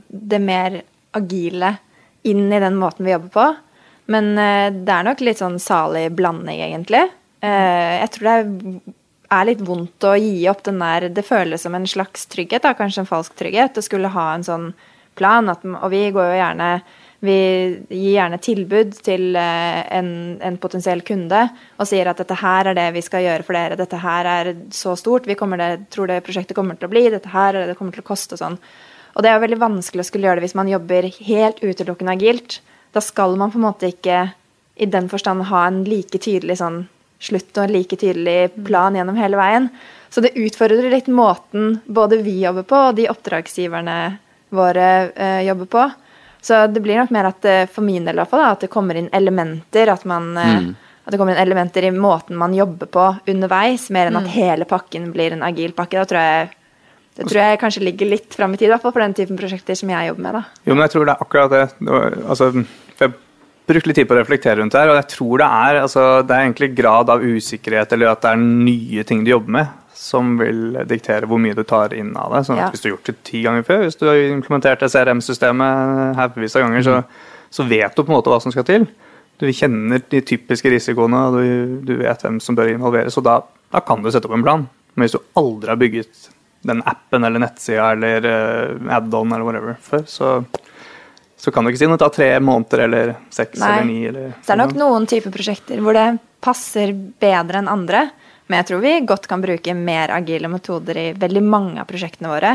det 0.09 0.41
mer 0.41 0.81
agile 1.15 1.75
inn 2.25 2.47
i 2.49 2.61
den 2.61 2.79
måten 2.79 3.05
vi 3.05 3.13
jobber 3.13 3.31
på. 3.35 3.47
Men 4.11 4.33
eh, 4.37 4.69
det 4.75 4.93
er 4.93 5.07
nok 5.07 5.23
litt 5.25 5.41
sånn 5.41 5.59
salig 5.61 6.07
blanding, 6.17 6.61
egentlig. 6.67 7.05
Eh, 7.45 7.93
jeg 8.01 8.11
tror 8.15 8.27
det 8.27 8.35
er, 8.35 8.95
er 9.33 9.47
litt 9.49 9.63
vondt 9.65 10.05
å 10.05 10.15
gi 10.19 10.43
opp 10.51 10.63
den 10.67 10.81
der 10.83 11.09
Det 11.13 11.25
føles 11.25 11.65
som 11.65 11.75
en 11.75 11.87
slags 11.89 12.27
trygghet, 12.31 12.63
da, 12.65 12.75
kanskje 12.77 13.03
en 13.03 13.09
falsk 13.09 13.35
trygghet, 13.39 13.77
å 13.77 13.85
skulle 13.85 14.13
ha 14.13 14.27
en 14.35 14.45
sånn 14.45 14.69
plan. 15.15 15.49
At, 15.49 15.65
og 15.65 15.89
vi 15.93 16.07
går 16.13 16.31
jo 16.31 16.39
gjerne 16.41 16.69
vi 17.25 17.35
gir 17.89 18.17
gjerne 18.17 18.37
tilbud 18.43 18.97
til 19.05 19.35
eh, 19.39 19.81
en, 19.97 20.09
en 20.43 20.57
potensiell 20.61 21.01
kunde 21.07 21.45
og 21.79 21.87
sier 21.89 22.09
at 22.11 22.19
dette 22.21 22.37
her 22.37 22.69
er 22.69 22.77
det 22.77 22.89
vi 22.93 23.03
skal 23.05 23.23
gjøre 23.23 23.45
for 23.47 23.57
dere, 23.57 23.77
dette 23.79 23.99
her 24.03 24.29
er 24.29 24.51
så 24.75 24.93
stort, 24.99 25.25
vi 25.25 25.37
det, 25.37 25.69
tror 25.93 26.11
det 26.11 26.21
prosjektet 26.25 26.57
kommer 26.57 26.77
til 26.77 26.89
å 26.89 26.91
bli, 26.91 27.07
dette 27.09 27.31
her 27.33 27.53
er 27.53 27.63
det 27.63 27.73
det 27.73 27.77
kommer 27.79 27.95
til 27.95 28.03
å 28.05 28.09
koste 28.11 28.37
og 28.37 28.43
sånn. 28.43 28.59
Og 29.15 29.23
det 29.23 29.31
er 29.31 29.39
veldig 29.41 29.61
vanskelig 29.61 30.03
å 30.03 30.09
skulle 30.09 30.27
gjøre 30.27 30.41
det 30.41 30.49
hvis 30.49 30.59
man 30.59 30.69
jobber 30.69 31.07
helt 31.07 31.61
utelukkende 31.63 32.17
agilt. 32.17 32.59
Da 32.93 33.01
skal 33.01 33.37
man 33.39 33.53
på 33.53 33.61
en 33.61 33.67
måte 33.69 33.89
ikke 33.93 34.25
i 34.75 34.89
den 34.91 35.07
forstand 35.11 35.47
ha 35.47 35.63
en 35.69 35.85
like 35.87 36.19
tydelig 36.19 36.59
sånn 36.59 36.83
slutt 37.21 37.57
og 37.57 37.65
en 37.65 37.73
like 37.75 37.97
tydelig 37.99 38.53
plan 38.65 38.95
gjennom 38.95 39.17
hele 39.19 39.39
veien. 39.39 39.69
Så 40.09 40.21
det 40.23 40.35
utfordrer 40.39 40.89
litt 40.91 41.07
måten 41.11 41.79
både 41.85 42.21
vi 42.23 42.37
jobber 42.43 42.63
på, 42.67 42.81
og 42.89 42.97
de 42.99 43.09
oppdragsgiverne 43.11 43.99
våre 44.55 44.89
eh, 45.11 45.41
jobber 45.47 45.71
på. 45.71 45.85
Så 46.45 46.67
det 46.67 46.79
blir 46.85 46.99
nok 47.01 47.11
mer 47.11 47.31
at 47.31 47.45
eh, 47.49 47.63
for 47.71 47.83
min 47.83 48.05
del 48.05 48.15
i 48.15 48.21
hvert 48.21 48.31
fall, 48.31 48.45
at 48.47 48.63
det 48.63 48.71
kommer 48.71 48.95
inn 48.99 49.09
elementer. 49.11 49.89
At, 49.91 50.05
man, 50.07 50.29
mm. 50.37 50.69
at 51.03 51.11
det 51.11 51.19
kommer 51.19 51.35
inn 51.35 51.41
elementer 51.41 51.87
i 51.87 51.91
måten 51.95 52.37
man 52.39 52.55
jobber 52.55 52.91
på 52.91 53.07
underveis, 53.33 53.89
mer 53.91 54.11
enn 54.11 54.21
at 54.21 54.29
hele 54.35 54.69
pakken 54.69 55.09
blir 55.15 55.35
en 55.35 55.43
agil 55.43 55.75
pakke. 55.75 55.99
Da 55.99 56.07
tror 56.07 56.23
jeg 56.23 56.53
det 57.15 57.29
tror 57.29 57.39
jeg 57.39 57.59
kanskje 57.61 57.83
ligger 57.87 58.09
litt 58.11 58.33
fram 58.35 58.55
i 58.55 58.57
tid, 58.59 58.67
i 58.67 58.71
hvert 58.73 58.83
fall 58.83 58.91
for 58.91 58.99
den 58.99 59.13
typen 59.15 59.37
prosjekter 59.39 59.77
som 59.79 59.91
jeg 59.91 60.09
jobber 60.09 60.23
med. 60.25 60.33
da. 60.35 60.63
Jo, 60.67 60.73
men 60.73 60.83
jeg 60.83 60.91
tror 60.91 61.05
det 61.07 61.13
er 61.13 61.21
akkurat 61.23 61.53
det. 61.53 61.61
Altså, 62.27 62.49
jeg 62.99 63.13
brukte 63.67 63.89
litt 63.89 63.97
tid 63.99 64.09
på 64.09 64.15
å 64.15 64.19
reflektere 64.19 64.59
rundt 64.59 64.75
det 64.75 64.81
her, 64.83 64.91
og 64.93 64.99
jeg 64.99 65.09
tror 65.15 65.41
det 65.41 65.47
er, 65.47 65.79
altså, 65.85 66.03
det 66.25 66.35
er 66.35 66.45
egentlig 66.45 66.69
grad 66.77 67.11
av 67.13 67.23
usikkerhet, 67.25 67.95
eller 67.95 68.11
at 68.11 68.21
det 68.25 68.33
er 68.33 68.43
nye 68.43 69.05
ting 69.07 69.23
du 69.25 69.31
jobber 69.31 69.55
med, 69.57 69.71
som 69.95 70.35
vil 70.37 70.77
diktere 70.89 71.29
hvor 71.29 71.41
mye 71.41 71.55
du 71.57 71.63
tar 71.67 71.95
inn 71.97 72.11
av 72.19 72.35
det. 72.35 72.43
Sånn 72.45 72.59
at 72.59 72.67
Ja. 72.67 72.69
Hvis 72.73 72.83
du 72.83 72.89
har 72.89 72.95
gjort 72.95 73.09
det 73.09 73.17
ti 73.25 73.41
ganger 73.45 73.65
før, 73.65 73.81
hvis 73.85 73.97
du 73.97 74.05
har 74.09 74.21
implementert 74.27 74.85
CRM-systemet 74.85 76.19
haugevis 76.19 76.57
av 76.59 76.67
ganger, 76.67 76.85
så, 76.85 76.99
så 77.49 77.65
vet 77.65 77.95
du 77.95 78.03
på 78.03 78.11
en 78.11 78.17
måte 78.19 78.33
hva 78.33 78.41
som 78.43 78.53
skal 78.53 78.67
til. 78.67 78.87
Du 79.41 79.47
kjenner 79.51 80.03
de 80.11 80.21
typiske 80.23 80.69
risikoene, 80.71 81.25
og 81.27 81.39
du, 81.39 81.79
du 81.89 81.97
vet 81.99 82.21
hvem 82.23 82.39
som 82.43 82.55
bør 82.55 82.71
involveres, 82.71 83.17
og 83.19 83.25
da, 83.27 83.39
da 83.73 83.81
kan 83.83 84.03
du 84.03 84.11
sette 84.11 84.29
opp 84.29 84.37
en 84.37 84.45
plan. 84.45 84.67
Men 84.95 85.07
hvis 85.07 85.17
du 85.17 85.23
aldri 85.41 85.73
har 85.73 85.81
bygget 85.81 86.29
den 86.65 86.81
appen 86.87 87.25
eller 87.27 87.43
nettsida 87.43 87.91
eller 87.93 88.25
uh, 88.25 88.93
add-on 88.95 89.33
eller 89.35 89.45
whatever 89.45 89.75
før, 89.81 90.05
så, 90.09 90.29
så 91.37 91.51
kan 91.51 91.65
du 91.65 91.71
ikke 91.71 91.83
si 91.83 91.89
noe. 91.89 91.99
ta 91.99 92.09
tre 92.13 92.29
måneder 92.39 92.85
eller 92.85 93.15
seks 93.33 93.59
Nei. 93.59 93.71
eller 93.71 93.87
ni. 93.89 93.97
Eller, 94.09 94.35
Så 94.41 94.51
det 94.51 94.55
er 94.55 94.61
nok 94.63 94.77
noen 94.79 95.07
typer 95.09 95.33
prosjekter 95.35 95.81
hvor 95.83 95.97
det 95.97 96.07
passer 96.45 96.93
bedre 96.93 97.61
enn 97.61 97.71
andre. 97.71 98.07
Men 98.47 98.61
jeg 98.61 98.69
tror 98.69 98.83
vi 98.83 98.93
godt 99.09 99.27
kan 99.29 99.41
bruke 99.41 99.73
mer 99.77 100.13
agile 100.13 100.49
metoder 100.51 100.99
i 101.01 101.07
veldig 101.17 101.43
mange 101.43 101.81
av 101.81 101.89
prosjektene 101.89 102.29
våre. 102.29 102.53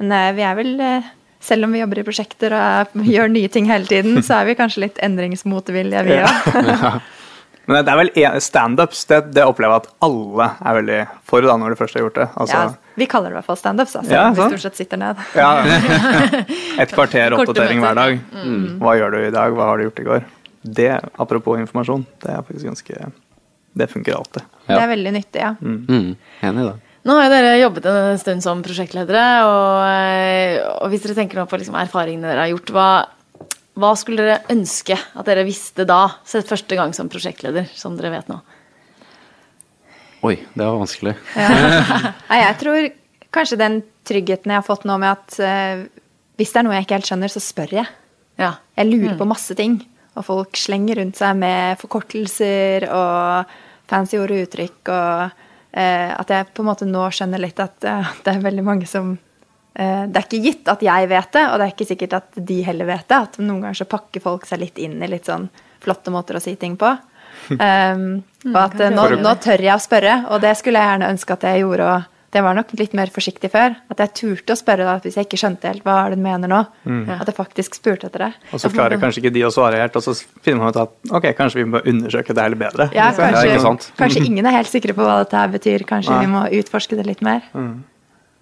Men 0.00 0.12
eh, 0.16 0.32
vi 0.36 0.44
er 0.48 0.56
vel, 0.56 0.72
eh, 0.80 1.10
selv 1.44 1.68
om 1.68 1.76
vi 1.76 1.82
jobber 1.82 2.00
i 2.00 2.06
prosjekter 2.06 2.56
og 2.56 2.96
gjør 3.14 3.32
nye 3.32 3.52
ting 3.52 3.68
hele 3.70 3.88
tiden, 3.88 4.22
så 4.24 4.40
er 4.40 4.50
vi 4.50 4.58
kanskje 4.58 4.86
litt 4.86 5.02
endringsmotvillige, 5.04 6.06
vi 6.08 6.18
òg. 6.24 6.98
Men 7.66 7.84
det 7.84 7.92
er 7.92 7.96
vel 7.98 8.10
en- 8.22 8.40
standups. 8.40 9.04
Det, 9.10 9.18
det 9.34 9.42
opplever 9.44 9.74
jeg 9.74 9.82
at 9.84 9.88
alle 10.06 10.46
er 10.62 10.76
veldig 10.80 10.98
for 11.26 11.42
da, 11.42 11.56
når 11.58 11.74
du 11.74 11.78
først 11.80 11.94
har 11.98 12.04
gjort 12.06 12.14
det. 12.20 12.26
Altså, 12.36 12.54
Ja, 12.60 12.92
vi 12.96 13.06
kaller 13.10 13.30
det 13.30 13.34
i 13.34 13.38
hvert 13.40 13.48
fall 13.50 13.56
standups, 13.60 13.96
altså, 13.98 14.10
Ja, 14.14 14.22
sånn. 14.30 14.36
vi 14.36 14.56
stort 14.58 14.64
sett 14.68 14.76
sitter 14.76 14.96
ned. 15.02 15.16
ja. 15.34 15.50
Et 16.82 16.92
kvarter 16.94 17.34
oppdatering 17.36 17.80
hver 17.82 17.94
dag. 17.98 18.18
Hva 18.80 18.96
gjør 19.00 19.10
du 19.16 19.18
i 19.26 19.30
dag? 19.34 19.52
Hva 19.56 19.70
har 19.72 19.78
du 19.80 19.86
gjort 19.88 20.00
i 20.02 20.06
går? 20.10 20.24
Det, 20.66 20.90
apropos 21.22 21.58
informasjon, 21.60 22.06
det 22.22 22.30
er 22.34 22.42
faktisk 22.42 22.66
ganske 22.66 23.12
Det 23.76 23.86
funker 23.92 24.14
alltid. 24.16 24.42
Ja. 24.66 24.74
Det 24.76 24.82
er 24.82 24.88
veldig 24.94 25.12
nyttig, 25.12 25.40
ja. 25.42 25.50
Mm, 25.60 26.16
enig 26.42 26.62
i 26.62 26.68
det. 26.70 26.76
Nå 27.06 27.14
har 27.14 27.26
jo 27.28 27.30
dere 27.36 27.50
jobbet 27.60 27.84
en 27.86 28.18
stund 28.18 28.42
som 28.42 28.62
prosjektledere, 28.64 29.24
og, 29.46 29.82
eh, 29.86 30.56
og 30.80 30.88
hvis 30.90 31.04
dere 31.04 31.14
tenker 31.14 31.38
nå 31.38 31.44
på 31.46 31.58
liksom 31.60 31.76
erfaringene 31.78 32.26
dere 32.32 32.46
har 32.46 32.50
gjort, 32.50 32.72
hva, 32.74 32.86
hva 33.76 33.92
skulle 33.98 34.24
dere 34.24 34.52
ønske 34.52 34.96
at 34.96 35.26
dere 35.28 35.44
visste 35.46 35.84
da, 35.88 36.06
sett 36.24 36.48
første 36.48 36.78
gang 36.78 36.94
som 36.96 37.10
prosjektleder, 37.12 37.68
som 37.76 37.96
dere 37.98 38.14
vet 38.14 38.30
nå? 38.32 38.38
Oi, 40.24 40.38
det 40.54 40.64
var 40.64 40.78
vanskelig. 40.80 41.12
Nei, 42.30 42.40
jeg 42.40 42.56
tror 42.62 42.88
kanskje 43.36 43.60
den 43.60 43.82
tryggheten 44.08 44.54
jeg 44.54 44.62
har 44.62 44.66
fått 44.66 44.86
nå 44.88 44.96
med 45.02 45.12
at 45.12 45.36
eh, 45.44 45.84
hvis 46.40 46.54
det 46.54 46.60
er 46.60 46.66
noe 46.66 46.76
jeg 46.78 46.86
ikke 46.86 46.98
helt 46.98 47.10
skjønner, 47.10 47.32
så 47.32 47.42
spør 47.44 47.74
jeg. 47.78 47.92
Ja. 48.40 48.54
Jeg 48.76 48.90
lurer 48.90 49.16
på 49.20 49.28
masse 49.28 49.56
ting, 49.58 49.78
og 50.16 50.24
folk 50.26 50.58
slenger 50.60 51.00
rundt 51.00 51.20
seg 51.20 51.36
med 51.38 51.80
forkortelser 51.80 52.88
og 52.92 53.54
fancy 53.90 54.18
ord 54.20 54.32
og 54.34 54.42
uttrykk, 54.46 54.80
og 54.92 55.76
eh, 55.76 56.10
at 56.16 56.32
jeg 56.32 56.48
på 56.52 56.64
en 56.64 56.70
måte 56.72 56.88
nå 56.88 57.06
skjønner 57.12 57.44
litt 57.44 57.60
at 57.62 57.86
eh, 57.86 58.12
det 58.24 58.34
er 58.34 58.44
veldig 58.44 58.66
mange 58.66 58.88
som 58.90 59.14
Det 59.76 60.16
er 60.16 60.24
ikke 60.24 60.40
gitt 60.40 60.68
at 60.72 60.80
jeg 60.80 61.08
vet 61.10 61.34
det, 61.36 61.42
og 61.50 61.58
det 61.60 61.66
er 61.66 61.72
ikke 61.74 61.86
sikkert 61.90 62.14
at 62.16 62.38
de 62.48 62.54
heller 62.64 62.88
vet 62.88 63.04
det. 63.12 63.18
At 63.28 63.34
noen 63.42 63.60
ganger 63.60 63.76
så 63.82 63.88
pakker 63.90 64.24
folk 64.24 64.46
seg 64.48 64.62
litt 64.62 64.80
inn 64.80 64.96
i 65.04 65.10
litt 65.10 65.28
sånn 65.28 65.50
flotte 65.84 66.14
måter 66.14 66.38
å 66.38 66.40
si 66.40 66.54
ting 66.56 66.78
på. 66.80 66.94
Um, 67.52 68.22
og 68.54 68.60
at 68.62 68.80
eh, 68.80 68.92
nå, 68.94 69.08
nå 69.20 69.34
tør 69.44 69.68
jeg 69.68 69.76
å 69.76 69.82
spørre, 69.82 70.18
og 70.32 70.40
det 70.44 70.54
skulle 70.56 70.80
jeg 70.80 70.94
gjerne 70.94 71.10
ønske 71.12 71.36
at 71.36 71.44
jeg 71.50 71.64
gjorde, 71.66 71.90
og, 71.92 72.12
det 72.36 72.42
var 72.44 72.56
nok 72.58 72.72
litt 72.76 72.92
mer 72.96 73.08
forsiktig 73.08 73.48
før. 73.48 73.76
At 73.88 74.00
jeg 74.02 74.12
turte 74.18 74.52
å 74.52 74.58
spørre 74.58 74.84
da, 74.84 74.96
hvis 75.00 75.14
jeg 75.16 75.24
ikke 75.28 75.38
skjønte 75.40 75.70
helt 75.70 75.84
hva 75.86 75.94
er 76.02 76.12
det 76.12 76.18
du 76.18 76.24
mener 76.26 76.50
nå. 76.50 76.58
At 77.14 77.30
jeg 77.30 77.36
faktisk 77.36 77.78
spurte 77.78 78.10
etter 78.10 78.26
det. 78.26 78.30
Og 78.50 78.60
så 78.60 78.68
klarer 78.74 79.00
kanskje 79.00 79.22
ikke 79.22 79.32
de 79.38 79.46
å 79.46 79.52
svare 79.54 79.80
helt, 79.80 79.96
og 79.96 80.04
så 80.04 80.12
finner 80.44 80.60
man 80.60 80.74
ut 80.74 80.80
at 80.82 81.14
ok, 81.16 81.30
kanskje 81.38 81.62
vi 81.62 81.66
må 81.70 81.80
undersøke 81.80 82.36
det 82.36 82.44
her 82.44 82.52
litt 82.52 82.60
bedre. 82.60 82.90
Ja, 82.96 83.08
kanskje, 83.16 83.92
kanskje 83.96 84.24
ingen 84.28 84.50
er 84.50 84.58
helt 84.58 84.68
sikre 84.72 84.96
på 84.98 85.06
hva 85.06 85.22
dette 85.22 85.38
her 85.40 85.54
betyr. 85.54 85.86
Kanskje 85.88 86.18
vi 86.26 86.32
må 86.34 86.44
utforske 86.60 86.98
det 86.98 87.06
litt 87.08 87.24
mer. 87.24 87.46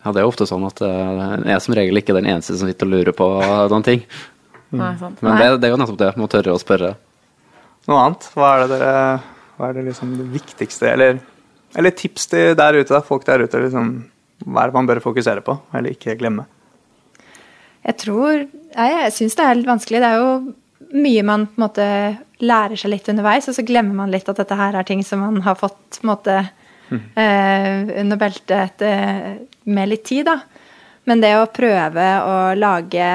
Ja, 0.04 0.12
det 0.12 0.20
er 0.20 0.26
jo 0.26 0.30
ofte 0.34 0.46
sånn 0.48 0.66
at 0.68 0.82
en 0.84 1.46
jeg 1.48 1.56
er 1.56 1.62
som 1.64 1.74
regel 1.76 2.00
ikke 2.00 2.16
den 2.16 2.28
eneste 2.28 2.58
som 2.60 2.68
sitter 2.68 2.88
og 2.88 2.92
lurer 2.92 3.16
på 3.16 3.28
noen 3.72 3.86
ting. 3.86 4.02
Nei, 4.74 4.94
sant. 5.00 5.22
Men 5.24 5.38
det, 5.40 5.46
det 5.62 5.68
er 5.68 5.72
jo 5.72 5.78
nettopp 5.80 6.00
det, 6.00 6.10
må 6.20 6.28
tørre 6.30 6.54
å 6.54 6.60
spørre. 6.60 6.94
Noe 7.88 8.00
annet? 8.02 8.26
Hva 8.34 8.50
er 8.54 8.64
det 8.64 8.74
dere 8.74 8.96
Hva 9.54 9.68
er 9.68 9.78
det 9.78 9.84
liksom 9.86 10.16
det 10.18 10.26
viktigste, 10.32 10.90
eller, 10.90 11.20
eller 11.78 11.94
tips 11.94 12.26
til 12.32 12.56
der 12.58 12.80
ute, 12.80 12.90
da? 12.90 13.00
folk 13.06 13.24
der 13.28 13.44
ute? 13.46 13.60
Liksom, 13.64 13.94
hva 14.44 14.64
er 14.64 14.72
det 14.72 14.76
man 14.76 14.90
bør 14.90 15.00
fokusere 15.04 15.44
på, 15.46 15.56
eller 15.72 15.94
ikke 15.94 16.16
glemme? 16.20 16.48
Jeg 17.84 17.98
tror 18.00 18.32
Jeg, 18.34 18.50
jeg 18.74 19.12
syns 19.14 19.36
det 19.38 19.46
er 19.46 19.58
litt 19.58 19.70
vanskelig. 19.70 20.02
Det 20.02 20.10
er 20.10 20.20
jo 20.20 21.00
mye 21.04 21.24
man 21.26 21.46
på 21.48 21.58
en 21.58 21.64
måte 21.64 21.86
lærer 22.44 22.76
seg 22.78 22.92
litt 22.92 23.08
underveis, 23.08 23.48
og 23.48 23.56
så 23.56 23.64
glemmer 23.66 23.96
man 24.02 24.12
litt 24.12 24.28
at 24.28 24.40
dette 24.40 24.58
her 24.58 24.76
er 24.76 24.86
ting 24.88 25.04
som 25.06 25.22
man 25.22 25.40
har 25.46 25.56
fått 25.58 26.00
på 26.00 26.04
en 26.04 26.12
måte 26.12 26.36
eh, 26.92 28.00
under 28.00 28.20
beltet 28.20 28.56
etter, 28.58 29.38
med 29.64 29.88
litt 29.88 30.04
tid, 30.04 30.26
da. 30.28 30.40
Men 31.04 31.20
det 31.20 31.34
å 31.36 31.50
prøve 31.52 32.06
å 32.24 32.36
lage 32.56 33.08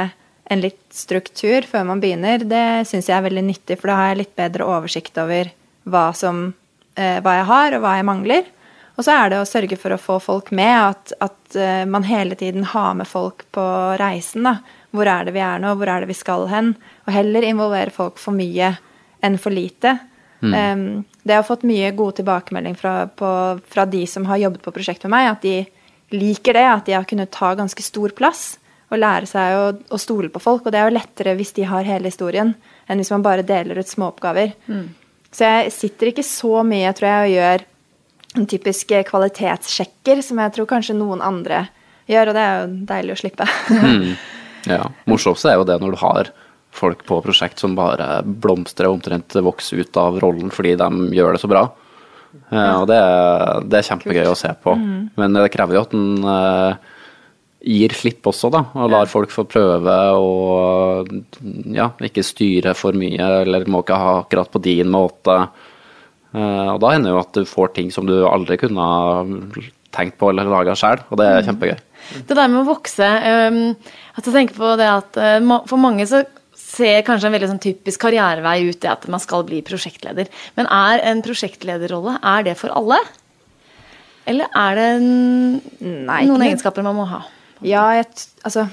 en 0.49 0.61
litt 0.61 0.81
struktur 0.93 1.65
før 1.69 1.85
man 1.89 2.01
begynner, 2.01 2.41
det 2.45 2.87
syns 2.89 3.09
jeg 3.09 3.17
er 3.17 3.25
veldig 3.25 3.45
nyttig, 3.45 3.79
for 3.79 3.91
da 3.91 3.97
har 3.99 4.11
jeg 4.11 4.21
litt 4.23 4.35
bedre 4.37 4.67
oversikt 4.69 5.17
over 5.21 5.51
hva, 5.89 6.09
som, 6.17 6.53
eh, 6.95 7.19
hva 7.21 7.35
jeg 7.39 7.49
har, 7.49 7.75
og 7.75 7.85
hva 7.85 7.95
jeg 7.97 8.09
mangler. 8.09 8.49
Og 8.99 9.05
så 9.05 9.15
er 9.15 9.31
det 9.31 9.39
å 9.39 9.47
sørge 9.47 9.77
for 9.79 9.95
å 9.95 10.01
få 10.01 10.17
folk 10.19 10.51
med, 10.51 10.75
at, 10.75 11.13
at 11.23 11.55
eh, 11.55 11.85
man 11.87 12.03
hele 12.03 12.35
tiden 12.35 12.65
har 12.73 12.97
med 12.99 13.07
folk 13.07 13.45
på 13.55 13.63
reisen. 14.01 14.43
da. 14.43 14.57
Hvor 14.91 15.07
er 15.07 15.25
det 15.25 15.35
vi 15.37 15.43
er 15.45 15.61
nå, 15.61 15.75
hvor 15.77 15.87
er 15.87 16.03
det 16.03 16.09
vi 16.09 16.17
skal 16.17 16.49
hen? 16.51 16.73
Og 17.05 17.13
heller 17.13 17.45
involvere 17.47 17.93
folk 17.95 18.19
for 18.19 18.35
mye 18.35 18.73
enn 19.23 19.37
for 19.39 19.55
lite. 19.55 19.99
Um, 20.41 21.05
det 21.23 21.35
har 21.35 21.43
fått 21.47 21.65
mye 21.67 21.91
god 21.97 22.19
tilbakemelding 22.19 22.77
fra, 22.79 23.07
på, 23.07 23.31
fra 23.67 23.85
de 23.85 24.05
som 24.07 24.25
har 24.29 24.39
jobbet 24.41 24.63
på 24.65 24.73
prosjekt 24.75 25.03
med 25.05 25.13
meg, 25.15 25.31
at 25.33 25.45
de 25.45 25.57
liker 26.15 26.57
det, 26.57 26.65
at 26.65 26.87
de 26.87 26.95
har 26.97 27.07
kunnet 27.09 27.31
ta 27.33 27.51
ganske 27.57 27.83
stor 27.85 28.13
plass 28.17 28.57
og 28.89 28.97
lære 28.97 29.27
seg 29.29 29.57
å, 29.57 29.65
å 29.93 29.99
stole 30.01 30.31
på 30.33 30.41
folk. 30.41 30.65
Og 30.65 30.73
det 30.73 30.79
er 30.81 30.89
jo 30.89 30.95
lettere 30.95 31.35
hvis 31.37 31.53
de 31.59 31.67
har 31.69 31.85
hele 31.85 32.09
historien, 32.09 32.55
enn 32.89 33.01
hvis 33.01 33.11
man 33.13 33.25
bare 33.25 33.45
deler 33.45 33.77
ut 33.77 33.91
småoppgaver. 33.91 34.55
Så 35.29 35.45
jeg 35.45 35.75
sitter 35.75 36.09
ikke 36.09 36.25
så 36.25 36.63
mye, 36.65 36.93
tror 36.97 37.09
jeg, 37.11 37.27
og 37.27 37.35
gjør 37.35 37.67
en 38.39 38.49
typisk 38.49 38.95
kvalitetssjekker, 39.09 40.23
som 40.25 40.41
jeg 40.41 40.55
tror 40.55 40.69
kanskje 40.69 40.97
noen 40.97 41.21
andre 41.25 41.67
gjør, 42.09 42.31
og 42.31 42.37
det 42.37 42.43
er 42.47 42.59
jo 42.59 42.73
deilig 42.89 43.15
å 43.15 43.21
slippe. 43.23 43.49
Ja, 44.67 44.89
Morsomst 45.07 45.45
er 45.47 45.55
jo 45.55 45.63
det 45.63 45.77
når 45.79 45.93
du 45.93 45.99
har 46.01 46.29
folk 46.71 47.01
på 47.07 47.17
prosjekt 47.25 47.59
som 47.59 47.73
bare 47.75 48.21
blomstrer 48.23 48.87
og 48.89 48.99
omtrent 48.99 49.33
vokser 49.43 49.81
ut 49.81 49.97
av 49.99 50.19
rollen 50.21 50.51
fordi 50.53 50.75
de 50.79 50.89
gjør 51.17 51.33
det 51.35 51.41
så 51.41 51.49
bra. 51.51 51.63
Eh, 52.53 52.75
og 52.81 52.85
det, 52.91 52.97
er- 53.01 53.63
det 53.65 53.79
er 53.81 53.87
kjempegøy 53.89 54.27
å 54.29 54.37
se 54.37 54.51
på. 54.63 54.75
Men 55.17 55.33
det 55.39 55.47
krever 55.53 55.79
jo 55.79 55.81
at 55.87 55.95
en 55.97 56.29
eh, 56.29 56.75
gir 57.73 57.91
slipp 57.97 58.29
også, 58.31 58.51
da. 58.53 58.61
Og 58.79 58.91
lar 58.93 59.09
folk 59.11 59.33
få 59.33 59.43
prøve 59.49 59.95
og 60.15 61.09
ja, 61.75 61.89
ikke 62.07 62.23
styre 62.23 62.75
for 62.77 62.95
mye, 62.95 63.25
eller 63.43 63.65
må 63.67 63.81
ikke 63.83 63.97
ha 63.99 64.13
akkurat 64.21 64.53
på 64.53 64.61
din 64.63 64.87
måte. 64.93 65.35
Eh, 66.37 66.69
og 66.75 66.79
da 66.85 66.93
hender 66.93 67.15
jo 67.17 67.19
at 67.25 67.33
du 67.35 67.43
får 67.49 67.73
ting 67.75 67.89
som 67.91 68.05
du 68.07 68.15
aldri 68.29 68.59
kunne 68.61 68.79
ha 68.85 69.25
tenkt 69.89 70.19
på 70.21 70.29
eller 70.29 70.45
laga 70.45 70.75
sjøl, 70.77 71.01
og 71.09 71.17
det 71.17 71.25
er 71.33 71.45
kjempegøy. 71.49 71.77
Det 72.29 72.35
der 72.37 72.47
med 72.47 72.61
å 72.61 72.67
vokse 72.69 73.05
at 73.09 74.21
jeg 74.23 74.33
tenker 74.33 74.55
på 74.55 74.69
det 74.79 74.85
at 74.87 75.17
For 75.67 75.77
mange 75.81 76.05
så 76.07 76.21
ser 76.59 77.01
kanskje 77.07 77.29
en 77.29 77.35
veldig 77.37 77.49
sånn 77.53 77.63
typisk 77.63 78.03
karrierevei 78.03 78.57
ut 78.67 78.79
det 78.83 78.91
at 78.91 79.07
man 79.11 79.21
skal 79.23 79.45
bli 79.47 79.61
prosjektleder. 79.65 80.29
Men 80.59 80.69
er 80.73 81.01
en 81.09 81.23
prosjektlederrolle 81.25 82.17
er 82.19 82.45
det 82.49 82.55
for 82.59 82.73
alle? 82.75 82.99
Eller 84.29 84.51
er 84.53 84.77
det 84.77 84.87
Nei, 85.01 86.21
noen 86.29 86.45
egenskaper 86.45 86.85
man 86.85 86.97
må 86.99 87.07
ha? 87.09 87.23
Ja, 87.65 87.87
jeg, 87.97 88.07
altså 88.45 88.67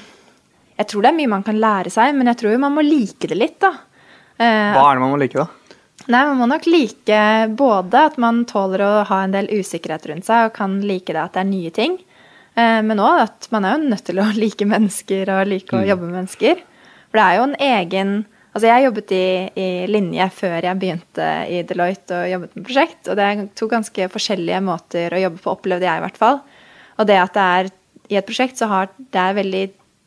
Jeg 0.76 0.91
tror 0.91 1.03
det 1.03 1.11
er 1.11 1.16
mye 1.16 1.32
man 1.32 1.47
kan 1.47 1.59
lære 1.59 1.91
seg, 1.95 2.12
men 2.18 2.28
jeg 2.30 2.43
tror 2.43 2.53
jo 2.53 2.62
man 2.62 2.74
må 2.76 2.84
like 2.84 3.30
det 3.30 3.39
litt, 3.39 3.57
da. 3.64 3.72
Eh, 4.37 4.74
Hva 4.76 4.91
er 4.91 4.99
det 4.99 5.05
man 5.07 5.14
må 5.14 5.20
like, 5.22 5.47
da? 5.47 5.49
Nei, 6.12 6.20
man 6.28 6.37
må 6.39 6.47
nok 6.51 6.68
like 6.68 7.22
både 7.59 8.03
at 8.11 8.18
man 8.22 8.45
tåler 8.47 8.84
å 8.84 8.91
ha 9.09 9.22
en 9.24 9.32
del 9.34 9.49
usikkerhet 9.57 10.05
rundt 10.11 10.28
seg, 10.28 10.51
og 10.51 10.55
kan 10.59 10.76
like 10.84 11.11
det 11.14 11.22
at 11.22 11.34
det 11.39 11.43
er 11.43 11.49
nye 11.49 11.72
ting, 11.74 11.97
eh, 12.55 12.82
men 12.84 13.01
òg 13.03 13.24
at 13.24 13.49
man 13.55 13.64
er 13.66 13.78
jo 13.78 13.89
nødt 13.95 14.05
til 14.11 14.20
å 14.22 14.28
like 14.43 14.68
mennesker 14.68 15.32
og 15.32 15.49
like 15.51 15.80
å 15.80 15.87
jobbe 15.89 16.11
med 16.11 16.20
mennesker. 16.20 16.61
For 17.11 17.21
det 17.21 17.27
er 17.27 17.39
jo 17.39 17.47
en 17.51 17.61
egen 17.73 18.17
Altså, 18.57 18.71
jeg 18.71 18.87
jobbet 18.87 19.11
i, 19.13 19.25
i 19.61 19.65
linje 19.85 20.27
før 20.33 20.65
jeg 20.65 20.81
begynte 20.81 21.25
i 21.53 21.59
Deloitte 21.69 22.23
og 22.23 22.31
jobbet 22.31 22.55
med 22.57 22.65
prosjekt, 22.65 23.03
og 23.05 23.19
det 23.19 23.25
er 23.27 23.43
to 23.53 23.67
ganske 23.69 24.07
forskjellige 24.15 24.61
måter 24.65 25.13
å 25.13 25.21
jobbe 25.21 25.43
på, 25.45 25.53
opplevde 25.59 25.85
jeg 25.85 26.01
i 26.01 26.05
hvert 26.07 26.17
fall. 26.17 26.39
Og 26.97 27.11
det 27.11 27.19
at 27.21 27.37
det 27.37 27.45
er 27.59 27.69
i 28.09 28.17
et 28.17 28.25
prosjekt 28.25 28.57
så 28.57 28.71
har 28.71 28.89
det 28.97 29.21
er 29.21 29.37
veldig 29.37 29.63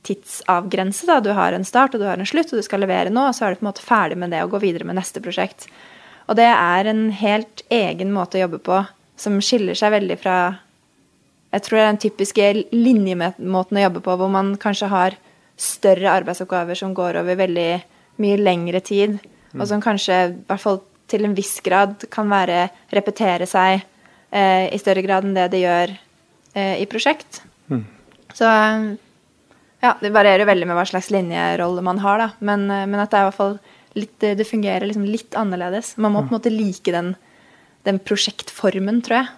tidsavgrenset. 0.10 1.12
Da. 1.12 1.20
Du 1.22 1.30
har 1.38 1.54
en 1.54 1.68
start 1.68 1.94
og 1.94 2.02
du 2.02 2.08
har 2.10 2.18
en 2.18 2.26
slutt, 2.26 2.50
og 2.50 2.58
du 2.58 2.66
skal 2.66 2.82
levere 2.82 3.14
nå, 3.14 3.28
og 3.30 3.38
så 3.38 3.46
er 3.46 3.54
du 3.54 3.62
på 3.62 3.68
en 3.68 3.70
måte 3.70 3.86
ferdig 3.86 4.18
med 4.18 4.34
det 4.34 4.42
og 4.46 4.56
gå 4.56 4.64
videre 4.66 4.88
med 4.88 4.98
neste 4.98 5.22
prosjekt. 5.22 5.68
Og 6.30 6.38
det 6.40 6.50
er 6.50 6.90
en 6.90 7.10
helt 7.20 7.64
egen 7.74 8.14
måte 8.18 8.38
å 8.40 8.48
jobbe 8.48 8.62
på 8.66 8.82
som 9.20 9.40
skiller 9.44 9.78
seg 9.78 9.94
veldig 9.98 10.18
fra 10.22 10.40
Jeg 11.50 11.64
tror 11.66 11.78
det 11.78 11.84
er 11.84 11.90
den 11.90 12.04
typiske 12.04 12.52
linjemåten 12.74 13.78
å 13.78 13.84
jobbe 13.88 14.02
på, 14.06 14.16
hvor 14.22 14.30
man 14.30 14.54
kanskje 14.62 14.90
har 14.92 15.16
større 15.60 16.14
arbeidsoppgaver 16.14 16.78
som 16.80 16.94
går 16.96 17.20
over 17.22 17.40
veldig 17.40 17.72
mye 18.24 18.40
lengre 18.40 18.82
tid, 18.84 19.18
og 19.58 19.66
som 19.68 19.82
kanskje, 19.84 20.20
i 20.30 20.48
hvert 20.48 20.64
fall 20.64 20.82
til 21.10 21.26
en 21.26 21.36
viss 21.38 21.58
grad, 21.66 22.06
kan 22.14 22.30
være 22.30 22.68
repetere 22.94 23.48
seg 23.50 23.80
eh, 23.80 24.70
i 24.70 24.80
større 24.82 25.04
grad 25.06 25.26
enn 25.26 25.38
det 25.38 25.48
det 25.56 25.64
gjør 25.64 25.94
eh, 26.54 26.76
i 26.84 26.88
prosjekt. 26.90 27.42
Så 28.38 28.50
ja, 29.80 29.94
det 30.02 30.12
varierer 30.14 30.48
veldig 30.48 30.68
med 30.68 30.78
hva 30.78 30.86
slags 30.88 31.10
linjerolle 31.14 31.84
man 31.86 32.02
har, 32.04 32.22
da. 32.22 32.30
Men, 32.46 32.68
eh, 32.72 32.86
men 32.90 33.02
at 33.02 33.12
det 33.12 33.20
er 33.20 33.26
i 33.26 33.30
hvert 33.32 33.40
fall 33.40 33.58
litt, 33.98 34.14
det 34.22 34.36
det 34.40 34.48
fungerer 34.48 34.86
liksom 34.88 35.08
litt 35.08 35.38
annerledes. 35.40 35.96
Man 35.98 36.14
må 36.14 36.24
på 36.26 36.34
en 36.34 36.38
måte 36.38 36.54
like 36.54 36.94
den, 36.94 37.16
den 37.88 38.00
prosjektformen, 38.04 39.02
tror 39.06 39.22
jeg. 39.22 39.34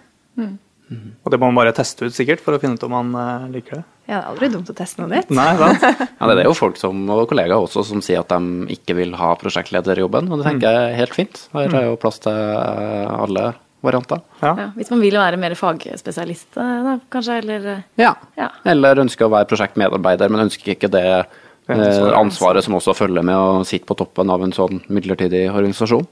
Og 1.24 1.32
det 1.32 1.38
må 1.40 1.48
man 1.48 1.62
bare 1.62 1.74
teste 1.76 2.08
ut, 2.08 2.14
sikkert, 2.14 2.42
for 2.44 2.56
å 2.56 2.60
finne 2.62 2.76
ut 2.76 2.86
om 2.86 2.92
man 2.92 3.14
eh, 3.16 3.50
liker 3.56 3.80
det. 3.80 3.84
Ja, 4.12 4.18
det 4.18 4.26
er 4.26 4.30
aldri 4.34 4.48
dumt 4.52 4.68
å 4.68 4.74
teste 4.76 5.00
noe 5.00 5.08
nytt. 5.08 5.30
Nei, 5.32 5.48
sant? 5.56 5.84
Ja, 6.20 6.28
det 6.28 6.42
er 6.42 6.48
jo 6.50 6.54
folk 6.58 6.76
som, 6.80 7.02
og 7.10 7.24
kollegaer 7.30 7.56
også 7.64 7.82
som 7.88 8.02
sier 8.04 8.20
at 8.20 8.30
de 8.32 8.68
ikke 8.76 8.94
vil 8.98 9.14
ha 9.18 9.32
prosjektlederjobben, 9.40 10.28
og 10.28 10.42
det 10.42 10.50
tenker 10.50 10.68
jeg 10.76 10.90
er 10.92 10.98
helt 11.00 11.16
fint. 11.16 11.44
Her 11.56 11.76
er 11.80 11.86
jo 11.88 11.96
plass 12.02 12.20
til 12.22 12.36
eh, 12.36 13.08
alle 13.16 13.46
varianter. 13.82 14.20
Ja. 14.42 14.52
Ja, 14.60 14.66
hvis 14.76 14.92
man 14.92 15.00
vil 15.02 15.16
være 15.18 15.38
mer 15.40 15.56
fagspesialist, 15.58 16.52
eh, 16.60 16.74
da, 16.86 16.96
kanskje, 17.10 17.38
eller 17.42 17.70
eh, 17.78 17.86
Ja. 17.98 18.12
Ja. 18.38 18.50
Eller 18.68 19.00
ønsker 19.02 19.26
å 19.26 19.32
være 19.32 19.48
prosjektmedarbeider, 19.50 20.30
men 20.30 20.44
ønsker 20.46 20.76
ikke 20.76 20.90
det 20.92 21.06
eh, 21.08 22.12
ansvaret. 22.18 22.62
som 22.68 22.76
også 22.78 22.94
følger 22.94 23.24
med 23.26 23.34
å 23.38 23.64
sitte 23.66 23.88
på 23.90 23.96
toppen 23.98 24.30
av 24.30 24.44
en 24.44 24.54
sånn 24.54 24.84
midlertidig 24.92 25.48
organisasjon. 25.50 26.06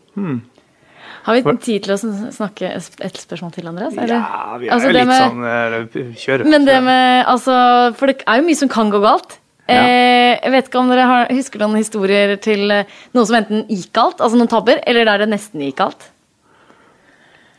Har 1.27 1.37
vi 1.37 1.57
tid 1.61 1.83
til 1.85 1.93
å 1.95 1.99
snakke 2.33 2.71
et 2.77 3.17
spørsmål 3.21 3.53
til, 3.53 3.67
Andreas? 3.69 3.97
eller? 3.97 4.15
ja, 4.17 4.57
vi 4.59 4.69
er 4.69 4.73
Altså, 4.73 4.87
jo 4.89 4.93
det 4.93 5.01
litt 5.01 5.11
med- 5.11 5.23
sånn 5.23 6.39
eh, 6.41 6.45
Men 6.49 6.65
det 6.65 6.79
med 6.83 7.27
Altså, 7.27 7.95
for 7.97 8.07
det 8.07 8.23
er 8.27 8.41
jo 8.41 8.47
mye 8.47 8.57
som 8.57 8.69
kan 8.73 8.91
gå 8.91 9.01
galt. 9.05 9.37
Ja. 9.69 9.83
Eh, 9.85 10.39
jeg 10.43 10.51
vet 10.53 10.69
ikke 10.71 10.81
om 10.81 10.89
dere 10.89 11.05
har, 11.07 11.27
husker 11.31 11.59
noen 11.63 11.77
historier 11.79 12.37
til 12.43 12.71
eh, 12.71 12.85
noe 13.15 13.27
som 13.29 13.37
enten 13.37 13.67
gikk 13.69 13.93
galt, 13.93 14.19
altså 14.21 14.37
noen 14.41 14.49
tabber, 14.51 14.81
eller 14.87 15.05
der 15.05 15.19
det 15.19 15.29
nesten 15.35 15.61
gikk 15.61 15.77
galt? 15.77 16.09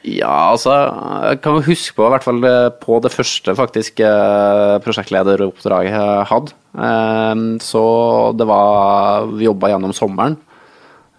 Ja, 0.03 0.49
altså, 0.51 0.73
jeg 1.29 1.41
kan 1.43 1.61
huske 1.61 1.93
på, 1.93 2.07
i 2.07 2.09
hvert 2.09 2.23
fall 2.25 2.41
på 2.81 2.97
det 3.05 3.11
første 3.13 3.53
faktisk 3.55 4.01
prosjektlederoppdraget 4.81 5.93
jeg 5.93 6.25
hadde. 6.31 6.55
Så 7.61 7.83
det 8.35 8.47
var 8.49 9.27
Vi 9.29 9.45
jobba 9.45 9.69
gjennom 9.69 9.93
sommeren. 9.93 10.37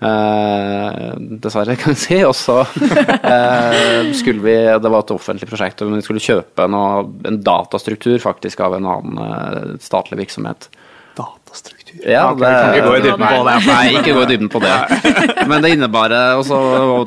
Eh, 0.03 1.13
dessverre, 1.19 1.77
kan 1.81 1.95
vi 1.95 2.01
si. 2.01 2.21
Og 2.27 2.35
så 2.37 2.61
eh, 2.63 4.13
skulle 4.19 4.43
vi 4.43 4.57
Det 4.83 4.91
var 4.91 5.05
et 5.05 5.15
offentlig 5.15 5.51
prosjekt, 5.51 5.83
og 5.83 5.93
vi 5.95 6.05
skulle 6.05 6.23
kjøpe 6.23 6.69
noe, 6.71 7.05
en 7.29 7.43
datastruktur 7.45 8.19
faktisk 8.23 8.65
av 8.65 8.79
en 8.79 8.89
annen 8.97 9.23
eh, 9.27 9.77
statlig 9.83 10.25
virksomhet. 10.25 10.69
Datastruktur. 11.13 12.01
Ja, 12.09 12.31
det, 12.33 12.49
kan 12.49 12.73
ikke 12.73 12.89
gå 12.89 12.97
i 12.97 13.05
dybden 13.05 13.27
på 13.29 13.41
det. 13.47 13.57
Nei, 13.69 13.87
ikke 14.01 14.17
gå 14.17 14.25
i 14.25 14.29
dybden 14.31 14.53
på 14.53 14.63
det. 14.65 14.77
Men 15.51 15.65
det 15.65 15.75
innebærer 15.77 16.39
også 16.41 16.59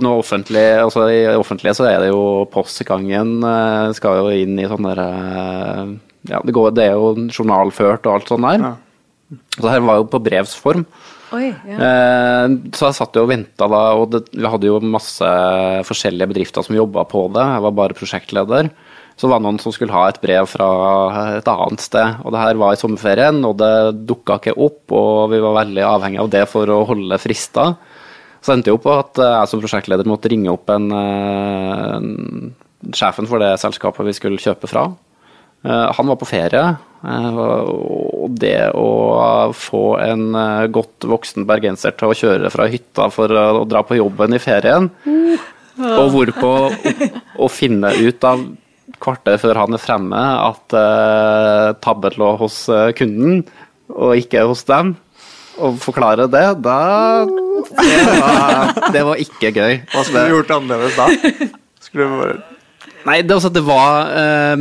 noe 0.03 0.19
offentlig 0.19 0.65
Også 0.83 1.07
I 1.09 1.21
offentlige 1.33 1.73
så 1.77 1.87
er 1.89 2.03
det 2.03 2.11
jo 2.11 2.45
postgangen 2.53 3.39
eh, 3.41 3.93
skal 3.97 4.21
jo 4.21 4.35
inn 4.35 4.59
i 4.61 4.67
sånne 4.69 4.93
derre 4.93 5.87
Ja, 6.29 6.41
det, 6.45 6.53
går, 6.53 6.75
det 6.77 6.89
er 6.91 6.99
jo 6.99 7.15
journalført 7.33 8.05
og 8.05 8.19
alt 8.19 8.29
sånt 8.29 8.45
der. 8.45 8.67
Ja. 8.69 8.73
Så 9.57 9.69
her 9.69 9.83
var 9.85 10.01
jo 10.01 10.09
på 10.09 10.21
brevsform. 10.23 10.85
Oi, 11.33 11.49
ja. 11.67 11.77
Så 12.75 12.85
jeg 12.85 12.97
satt 12.99 13.17
jo 13.17 13.23
og 13.25 13.31
venta 13.31 13.67
da, 13.71 13.81
og 13.97 14.11
det, 14.13 14.21
vi 14.35 14.45
hadde 14.45 14.69
jo 14.69 14.77
masse 14.83 15.29
forskjellige 15.87 16.29
bedrifter 16.31 16.65
som 16.65 16.77
jobba 16.77 17.05
på 17.09 17.25
det. 17.33 17.45
Jeg 17.55 17.63
var 17.65 17.79
bare 17.79 17.97
prosjektleder. 17.97 18.69
så 19.17 19.29
var 19.31 19.39
det 19.39 19.47
noen 19.47 19.59
som 19.63 19.73
skulle 19.73 19.95
ha 19.95 20.09
et 20.09 20.19
brev 20.21 20.47
fra 20.51 20.67
et 21.39 21.49
annet 21.49 21.81
sted. 21.81 22.21
Og 22.23 22.35
det 22.35 22.43
her 22.43 22.59
var 22.61 22.75
i 22.75 22.79
sommerferien, 22.79 23.41
og 23.47 23.57
det 23.61 24.05
dukka 24.07 24.37
ikke 24.41 24.57
opp, 24.59 24.83
og 24.91 25.31
vi 25.33 25.41
var 25.43 25.61
veldig 25.63 25.85
avhengig 25.87 26.21
av 26.21 26.31
det 26.35 26.45
for 26.51 26.69
å 26.69 26.83
holde 26.87 27.19
frister. 27.23 27.75
Så 28.45 28.53
endte 28.53 28.69
det 28.69 28.75
opp 28.75 28.85
på 28.85 28.93
at 28.93 29.23
jeg 29.23 29.49
som 29.49 29.63
prosjektleder 29.63 30.05
måtte 30.05 30.29
ringe 30.29 30.51
opp 30.53 30.69
en, 30.69 30.91
eh, 30.93 31.95
en 31.95 32.93
sjefen 32.93 33.25
for 33.25 33.41
det 33.41 33.55
selskapet 33.57 34.05
vi 34.05 34.13
skulle 34.13 34.41
kjøpe 34.41 34.69
fra. 34.69 34.91
Eh, 35.65 35.91
Han 35.97 36.07
var 36.07 36.17
på 36.21 36.27
ferie, 36.29 36.65
eh, 37.05 37.39
og 37.39 38.35
det 38.37 38.69
å 38.77 39.49
få 39.57 39.83
en 40.03 40.27
eh, 40.37 40.67
godt 40.73 41.07
voksen 41.09 41.47
bergenser 41.49 41.95
til 41.97 42.11
å 42.11 42.17
kjøre 42.17 42.51
fra 42.53 42.67
hytta 42.69 43.09
for 43.13 43.33
å 43.33 43.63
dra 43.69 43.81
på 43.85 43.97
jobben 43.97 44.37
i 44.37 44.41
ferien, 44.41 44.91
og 45.75 46.11
hvorpå 46.13 46.51
å, 46.67 46.69
å 47.41 47.49
finne 47.51 47.91
ut 47.97 48.23
av 48.29 48.45
kvarter 49.01 49.41
før 49.41 49.59
han 49.63 49.75
er 49.75 49.81
fremme 49.81 50.21
at 50.39 50.75
tabben 51.83 52.15
lå 52.21 52.29
hos 52.39 52.61
kunden, 52.95 53.41
og 53.91 54.15
ikke 54.21 54.45
hos 54.47 54.63
dem, 54.69 54.93
og 55.59 55.75
forklare 55.83 56.29
det, 56.31 56.45
da 56.63 56.79
det 57.25 57.99
var, 58.07 58.73
det 58.95 59.03
var 59.09 59.21
ikke 59.25 59.51
gøy. 59.51 59.77
Hva 59.91 60.05
skulle 60.05 60.25
du 60.29 60.35
gjort 60.37 60.55
annerledes 60.55 60.99
da? 60.99 61.09
Skulle 61.83 62.07
du 62.07 62.19
bare 62.21 62.54
Nei, 63.05 63.19
det, 63.21 63.35
altså, 63.35 63.51
det 63.53 63.61
var 63.61 64.07
eh, 64.17 64.55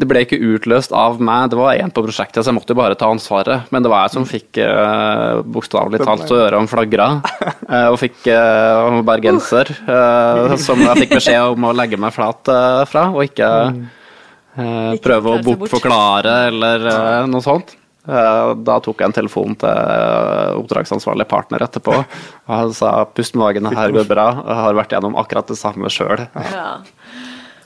Det 0.00 0.06
ble 0.08 0.22
ikke 0.24 0.38
utløst 0.54 0.94
av 0.96 1.18
meg, 1.20 1.50
det 1.52 1.58
var 1.60 1.76
én 1.76 1.92
på 1.92 2.02
prosjektet, 2.06 2.40
så 2.40 2.48
jeg 2.52 2.56
måtte 2.56 2.72
jo 2.72 2.78
bare 2.80 2.96
ta 2.96 3.10
ansvaret. 3.12 3.66
Men 3.74 3.84
det 3.84 3.90
var 3.92 4.06
jeg 4.06 4.14
som 4.16 4.24
fikk 4.28 4.60
uh, 4.64 5.42
bokstavelig 5.44 6.00
talt 6.00 6.30
ørene 6.32 6.70
flagra, 6.70 7.08
eh, 7.74 7.88
og 7.92 7.98
fikk 8.00 8.30
uh, 8.32 9.00
bergenser 9.06 9.72
eh, 9.76 10.54
som 10.62 10.80
jeg 10.86 11.04
fikk 11.04 11.16
beskjed 11.18 11.52
om 11.56 11.68
å 11.68 11.74
legge 11.76 12.00
meg 12.00 12.14
flat 12.16 12.48
eh, 12.48 12.84
fra, 12.88 13.08
og 13.12 13.26
ikke 13.28 13.50
eh, 13.50 14.94
Ikke 14.96 15.04
prøve 15.04 15.34
å 15.34 15.36
forklare 15.36 15.44
bort. 15.50 15.60
bortforklare 15.66 16.34
eller 16.48 16.88
eh, 16.94 17.28
noe 17.30 17.44
sånt. 17.44 17.76
Eh, 18.08 18.54
Da 18.66 18.78
tok 18.82 19.02
jeg 19.02 19.10
en 19.10 19.16
telefon 19.20 19.52
til 19.60 19.68
eh, 19.68 20.56
oppdragsansvarlig 20.62 21.28
partner 21.30 21.66
etterpå, 21.68 21.98
og 22.48 22.54
han 22.56 22.72
sa 22.76 22.94
pust 23.04 23.36
med 23.36 23.44
magen, 23.44 23.68
det 23.68 23.76
her 23.78 23.92
går 23.94 24.08
bra. 24.08 24.30
Jeg 24.40 24.58
har 24.64 24.80
vært 24.80 24.96
gjennom 24.96 25.18
akkurat 25.20 25.52
det 25.52 25.58
samme 25.60 25.92
sjøl. 25.92 26.24
Ja. 26.54 26.70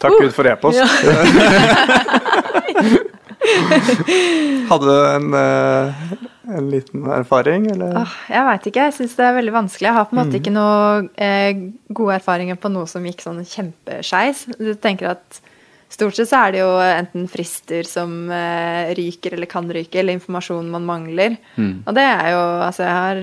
Takk 0.04 0.20
Gud 0.20 0.32
for 0.36 0.44
e-post. 0.52 0.78
Ja. 0.78 0.84
Hadde 4.70 4.86
du 4.88 5.06
en, 5.06 5.34
eh, 5.36 6.02
en 6.56 6.68
liten 6.72 7.04
erfaring, 7.12 7.66
eller? 7.72 7.96
Åh, 8.00 8.14
jeg 8.32 8.46
veit 8.48 8.68
ikke. 8.70 8.86
Jeg 8.88 8.96
syns 8.98 9.16
det 9.18 9.26
er 9.26 9.36
veldig 9.38 9.54
vanskelig. 9.54 9.88
Jeg 9.88 9.96
har 9.98 10.06
på 10.08 10.16
en 10.16 10.20
måte 10.22 10.38
ikke 10.40 10.54
noe 10.54 11.08
eh, 11.20 11.52
gode 11.88 12.18
erfaringer 12.18 12.58
på 12.60 12.70
noe 12.72 12.88
som 12.90 13.04
gikk 13.06 13.24
sånn 13.24 13.42
kjempeskeis. 13.48 14.46
Du 14.58 14.72
tenker 14.80 15.12
at 15.14 15.40
stort 15.92 16.16
sett 16.16 16.30
så 16.30 16.36
er 16.46 16.54
det 16.54 16.62
jo 16.62 16.70
enten 16.82 17.26
frister 17.30 17.86
som 17.88 18.10
eh, 18.32 18.92
ryker 18.96 19.36
eller 19.36 19.50
kan 19.50 19.68
ryke, 19.70 20.00
eller 20.00 20.16
informasjon 20.18 20.72
man 20.72 20.88
mangler. 20.88 21.36
Og 21.60 21.92
det 21.96 22.06
er 22.06 22.32
jo 22.34 22.42
Altså, 22.64 22.82
jeg 22.86 22.96
har 23.00 23.16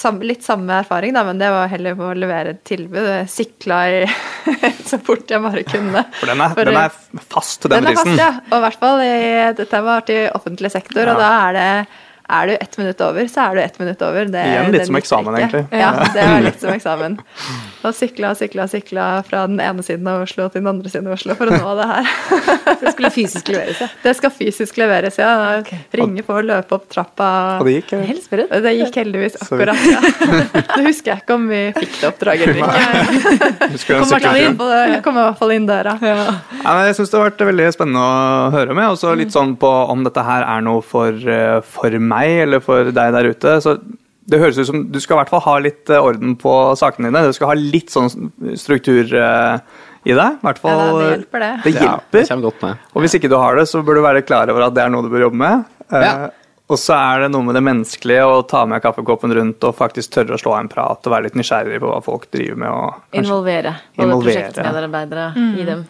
sam, 0.00 0.18
litt 0.24 0.42
samme 0.46 0.80
erfaring, 0.82 1.12
da, 1.16 1.22
men 1.28 1.38
det 1.40 1.50
var 1.52 1.68
heller 1.70 1.94
på 1.98 2.08
å 2.10 2.16
levere 2.16 2.54
et 2.56 2.62
tilbud. 2.68 3.08
Sikla 3.30 3.80
i 3.92 3.98
så 4.90 4.98
fort 5.04 5.30
jeg 5.30 5.42
bare 5.44 5.64
kunne. 5.68 6.04
For 6.18 6.32
den 6.32 6.40
er, 6.44 6.54
For- 6.56 6.70
den 6.72 6.80
er 6.80 6.94
fast, 7.30 7.66
den, 7.68 7.76
Den 7.84 7.92
er 7.92 7.98
fast, 8.00 8.16
ja. 8.18 8.30
Og 8.50 8.56
i 8.58 8.62
hvert 8.66 8.80
fall 8.84 9.02
i, 9.04 9.10
dette 9.60 9.82
var 9.86 10.06
til 10.08 10.30
offentlig 10.36 10.72
sektor, 10.72 11.04
Ja. 11.04 11.12
og 11.14 11.20
da 11.20 11.32
er 11.48 11.58
det 11.60 11.70
er 12.30 12.46
du 12.46 12.52
ett 12.54 12.76
minutt 12.78 13.00
over, 13.04 13.26
så 13.30 13.42
er 13.48 13.54
du 13.58 13.60
ett 13.62 13.78
minutt 13.82 14.02
over. 14.06 14.28
Det, 14.30 14.44
Igjen 14.50 14.70
litt 14.74 14.86
som 14.86 14.98
eksamen, 15.00 15.36
ikke. 15.40 15.60
egentlig. 15.64 15.80
Ja, 15.82 15.90
det 16.14 16.26
var 16.30 16.44
litt 16.46 16.60
som 16.62 16.72
eksamen. 16.74 17.16
Og 17.88 17.94
sykla 17.96 18.30
og 18.34 18.38
sykla 18.40 18.66
og 18.66 18.72
sykla 18.74 19.06
fra 19.26 19.44
den 19.48 19.60
ene 19.64 19.82
siden 19.86 20.08
av 20.10 20.22
Oslo 20.26 20.46
til 20.52 20.60
den 20.60 20.68
andre 20.70 20.92
siden 20.92 21.08
av 21.10 21.16
Oslo 21.16 21.36
for 21.38 21.50
å 21.50 21.58
nå 21.60 21.74
det 21.80 21.88
her. 21.90 22.10
Det 22.80 22.92
skulle 22.94 23.10
fysisk 23.12 23.48
leveres, 23.52 23.80
ja. 23.82 23.88
Det 24.02 24.12
skal 24.16 24.32
fysisk 24.34 24.76
leveres, 24.80 25.16
ja. 25.20 25.30
Ringe 25.96 26.22
på 26.26 26.34
og 26.38 26.46
løpe 26.48 26.76
opp 26.76 26.86
trappa. 26.92 27.28
Og 27.60 27.66
det 27.68 27.74
gikk? 27.78 27.92
eller? 27.96 28.60
Det 28.64 28.72
gikk 28.76 28.98
heldigvis 29.00 29.38
akkurat, 29.44 29.82
ja. 29.88 30.00
Nå 30.76 30.84
husker 30.86 31.12
jeg 31.14 31.22
ikke 31.24 31.36
om 31.36 31.46
vi 31.50 31.60
fikk 31.76 31.96
det 32.00 32.08
oppdraget 32.10 32.52
eller 32.52 32.60
ikke. 32.60 33.80
Kom 33.90 34.04
i 34.04 34.10
hvert 34.12 34.24
fall 34.26 34.40
inn. 34.40 34.58
Jeg 34.94 35.02
kom 35.04 35.18
i 35.18 35.24
hvert 35.24 35.38
fall 35.40 35.52
inn 35.56 35.66
døra. 35.68 35.96
Ja, 36.04 36.16
Ja, 36.60 36.74
jeg 36.86 36.96
syns 36.98 37.10
det 37.12 37.18
har 37.18 37.26
vært 37.30 37.42
veldig 37.48 37.66
spennende 37.74 38.02
å 38.04 38.50
høre 38.54 38.74
med. 38.76 38.90
Og 38.92 38.98
så 39.00 39.12
litt 39.18 39.32
sånn 39.34 39.54
på 39.60 39.70
om 39.90 40.04
dette 40.06 40.22
her 40.26 40.44
er 40.46 40.64
noe 40.64 40.82
for, 40.84 41.10
eh, 41.16 41.60
for 41.64 41.96
meg 42.00 42.19
eller 42.44 42.60
for 42.64 42.90
deg 42.90 43.12
der 43.16 43.28
ute. 43.32 43.56
Så 43.64 43.76
det 44.30 44.38
høres 44.38 44.58
ut 44.60 44.66
som 44.68 44.82
du 44.92 44.98
skal 45.02 45.16
i 45.16 45.20
hvert 45.22 45.30
fall 45.32 45.40
ha 45.46 45.54
litt 45.58 45.90
eh, 45.90 45.98
orden 46.02 46.36
på 46.38 46.52
sakene 46.78 47.08
dine. 47.10 47.24
Du 47.30 47.32
skal 47.36 47.50
ha 47.52 47.54
litt 47.58 47.90
sånn 47.90 48.10
struktur 48.60 49.10
eh, 49.14 49.56
i 50.06 50.14
deg. 50.16 50.36
I 50.38 50.44
hvert 50.46 50.58
fall, 50.62 50.76
Ja, 50.78 50.90
det 51.00 51.08
hjelper, 51.16 51.40
det. 51.46 51.52
Det 51.64 51.72
Ja, 51.74 51.80
hjelper. 51.96 52.26
det 52.28 52.42
godt 52.46 52.62
med. 52.62 52.84
Og 52.94 53.02
hvis 53.02 53.14
ikke 53.18 53.28
du 53.32 53.36
har 53.40 53.56
det, 53.58 53.66
så 53.68 53.82
bør 53.84 53.98
du 53.98 54.02
være 54.06 54.22
klar 54.22 54.50
over 54.52 54.68
at 54.68 54.74
det 54.76 54.84
er 54.84 54.92
noe 54.94 55.02
du 55.02 55.10
bør 55.12 55.26
jobbe 55.28 55.40
med. 55.46 55.64
Eh, 55.92 56.04
Ja. 56.04 56.30
Og 56.70 56.78
så 56.78 56.94
er 56.94 57.24
det 57.24 57.32
noe 57.34 57.42
med 57.42 57.56
det 57.58 57.64
menneskelige 57.66 58.22
å 58.30 58.46
ta 58.46 58.60
med 58.64 58.78
kaffekoppen 58.80 59.32
rundt 59.34 59.64
og 59.66 59.74
faktisk 59.74 60.12
tørre 60.14 60.36
å 60.36 60.38
slå 60.38 60.52
av 60.54 60.60
en 60.60 60.68
prat 60.70 61.02
og 61.02 61.10
være 61.10 61.24
litt 61.26 61.34
nysgjerrig 61.34 61.80
på 61.82 61.88
hva 61.90 61.98
folk 62.04 62.28
driver 62.30 62.60
med. 62.62 62.68
Og 62.70 63.18
Involvere 63.18 63.72
både 63.96 64.06
Involvere. 64.06 64.44
prosjektmedarbeidere 64.52 65.24
i 65.58 65.64
dem. 65.66 65.82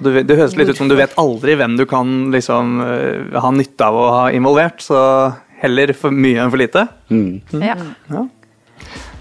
Du, 0.00 0.08
det 0.24 0.38
høres 0.38 0.56
litt 0.56 0.70
ut 0.72 0.78
som 0.80 0.88
du 0.88 0.96
vet 0.96 1.12
aldri 1.20 1.52
hvem 1.60 1.76
du 1.76 1.84
kan 1.84 2.32
liksom, 2.32 2.72
ha 3.44 3.50
nytte 3.52 3.84
av 3.84 3.94
å 4.00 4.06
ha 4.16 4.22
involvert, 4.32 4.80
så 4.80 5.02
heller 5.62 5.92
for 5.96 6.14
mye 6.14 6.42
enn 6.42 6.52
for 6.52 6.60
lite. 6.60 6.86
Mm. 7.12 7.40
Ja. 7.62 7.76
Ja. 8.10 8.24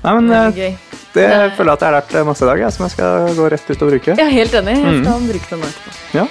Nei, 0.01 0.13
men 0.17 0.31
det, 0.31 0.71
det 1.13 1.27
føler 1.57 1.69
jeg 1.69 1.75
at 1.75 1.83
jeg 1.83 1.87
har 1.87 1.95
lært 1.99 2.15
eh, 2.17 2.25
masse 2.25 2.45
i 2.45 2.49
dag, 2.49 2.63
jeg, 2.63 2.73
som 2.73 2.87
jeg 2.87 2.95
skal 2.95 3.35
gå 3.37 3.49
rett 3.53 3.69
ut 3.69 3.83
og 3.85 3.91
bruke. 3.91 4.15
Jeg 4.17 4.25
er 4.25 4.33
helt 4.33 4.57
enig. 4.61 4.77
Jeg 4.81 5.03
skal 5.03 5.27
bruke 5.29 5.51
det 5.51 5.59
nå 5.61 5.69
etterpå. 5.69 5.95
Ja. 6.17 6.25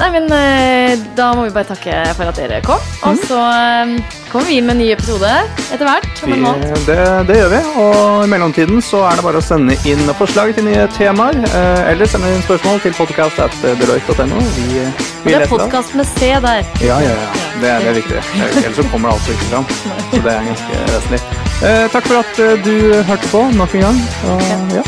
Nei, 0.00 0.08
men 0.14 0.30
eh, 0.32 0.98
Da 1.16 1.26
må 1.36 1.42
vi 1.44 1.50
bare 1.52 1.68
takke 1.68 1.92
for 2.16 2.30
at 2.30 2.38
dere 2.40 2.60
kom. 2.64 2.80
Og 3.04 3.18
så 3.28 3.36
eh, 3.36 3.90
kommer 4.30 4.48
vi 4.48 4.60
med 4.64 4.72
en 4.76 4.80
ny 4.80 4.86
episode 4.94 5.28
etter 5.74 5.84
hvert. 5.84 6.22
Vi, 6.24 6.38
det, 6.86 6.96
det 7.28 7.36
gjør 7.36 7.50
vi, 7.52 7.60
og 7.82 8.24
i 8.24 8.30
mellomtiden 8.32 8.80
så 8.84 9.02
er 9.10 9.18
det 9.20 9.24
bare 9.26 9.40
å 9.42 9.44
sende 9.44 9.76
inn 9.90 10.02
forslag 10.18 10.54
til 10.56 10.66
nye 10.70 10.86
temaer, 10.96 11.36
eh, 11.50 11.90
eller 11.92 12.08
sende 12.10 12.30
inn 12.32 12.42
spørsmål 12.46 12.80
til 12.84 12.96
podcast.deloitte.no. 12.96 14.40
Vi, 14.56 14.66
vi 14.72 15.34
Det 15.34 15.36
er 15.42 15.46
podkast 15.52 15.94
med 15.98 16.08
C 16.14 16.32
der. 16.46 16.64
Ja, 16.84 16.96
ja, 17.04 17.12
ja. 17.12 17.30
Det, 17.60 17.68
er- 17.68 17.84
det 17.84 17.90
er 17.92 17.98
viktig. 18.00 18.22
Ellers 18.40 18.76
så 18.80 18.86
kommer 18.92 19.10
det 19.12 19.18
altså 19.18 19.36
ikke 19.36 19.50
fram. 19.50 19.66
Så 20.14 20.22
det 20.24 20.32
er 20.36 20.46
ganske 20.48 20.84
vesentlig. 20.94 21.22
Eh, 21.60 21.86
takk 21.92 22.08
for 22.08 22.22
at 22.24 22.64
du 22.64 22.74
hørte 23.10 23.32
på 23.34 23.44
nok 23.58 23.76
en 23.76 23.84
gang. 23.90 24.00
Og 24.32 24.46
ja, 24.78 24.86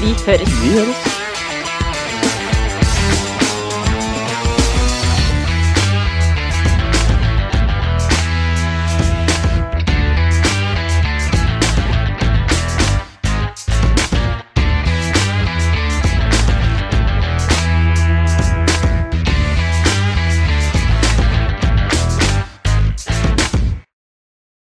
Vi 0.00 0.14
høres. 0.26 0.54
vi 0.62 0.76
høres. 0.78 1.19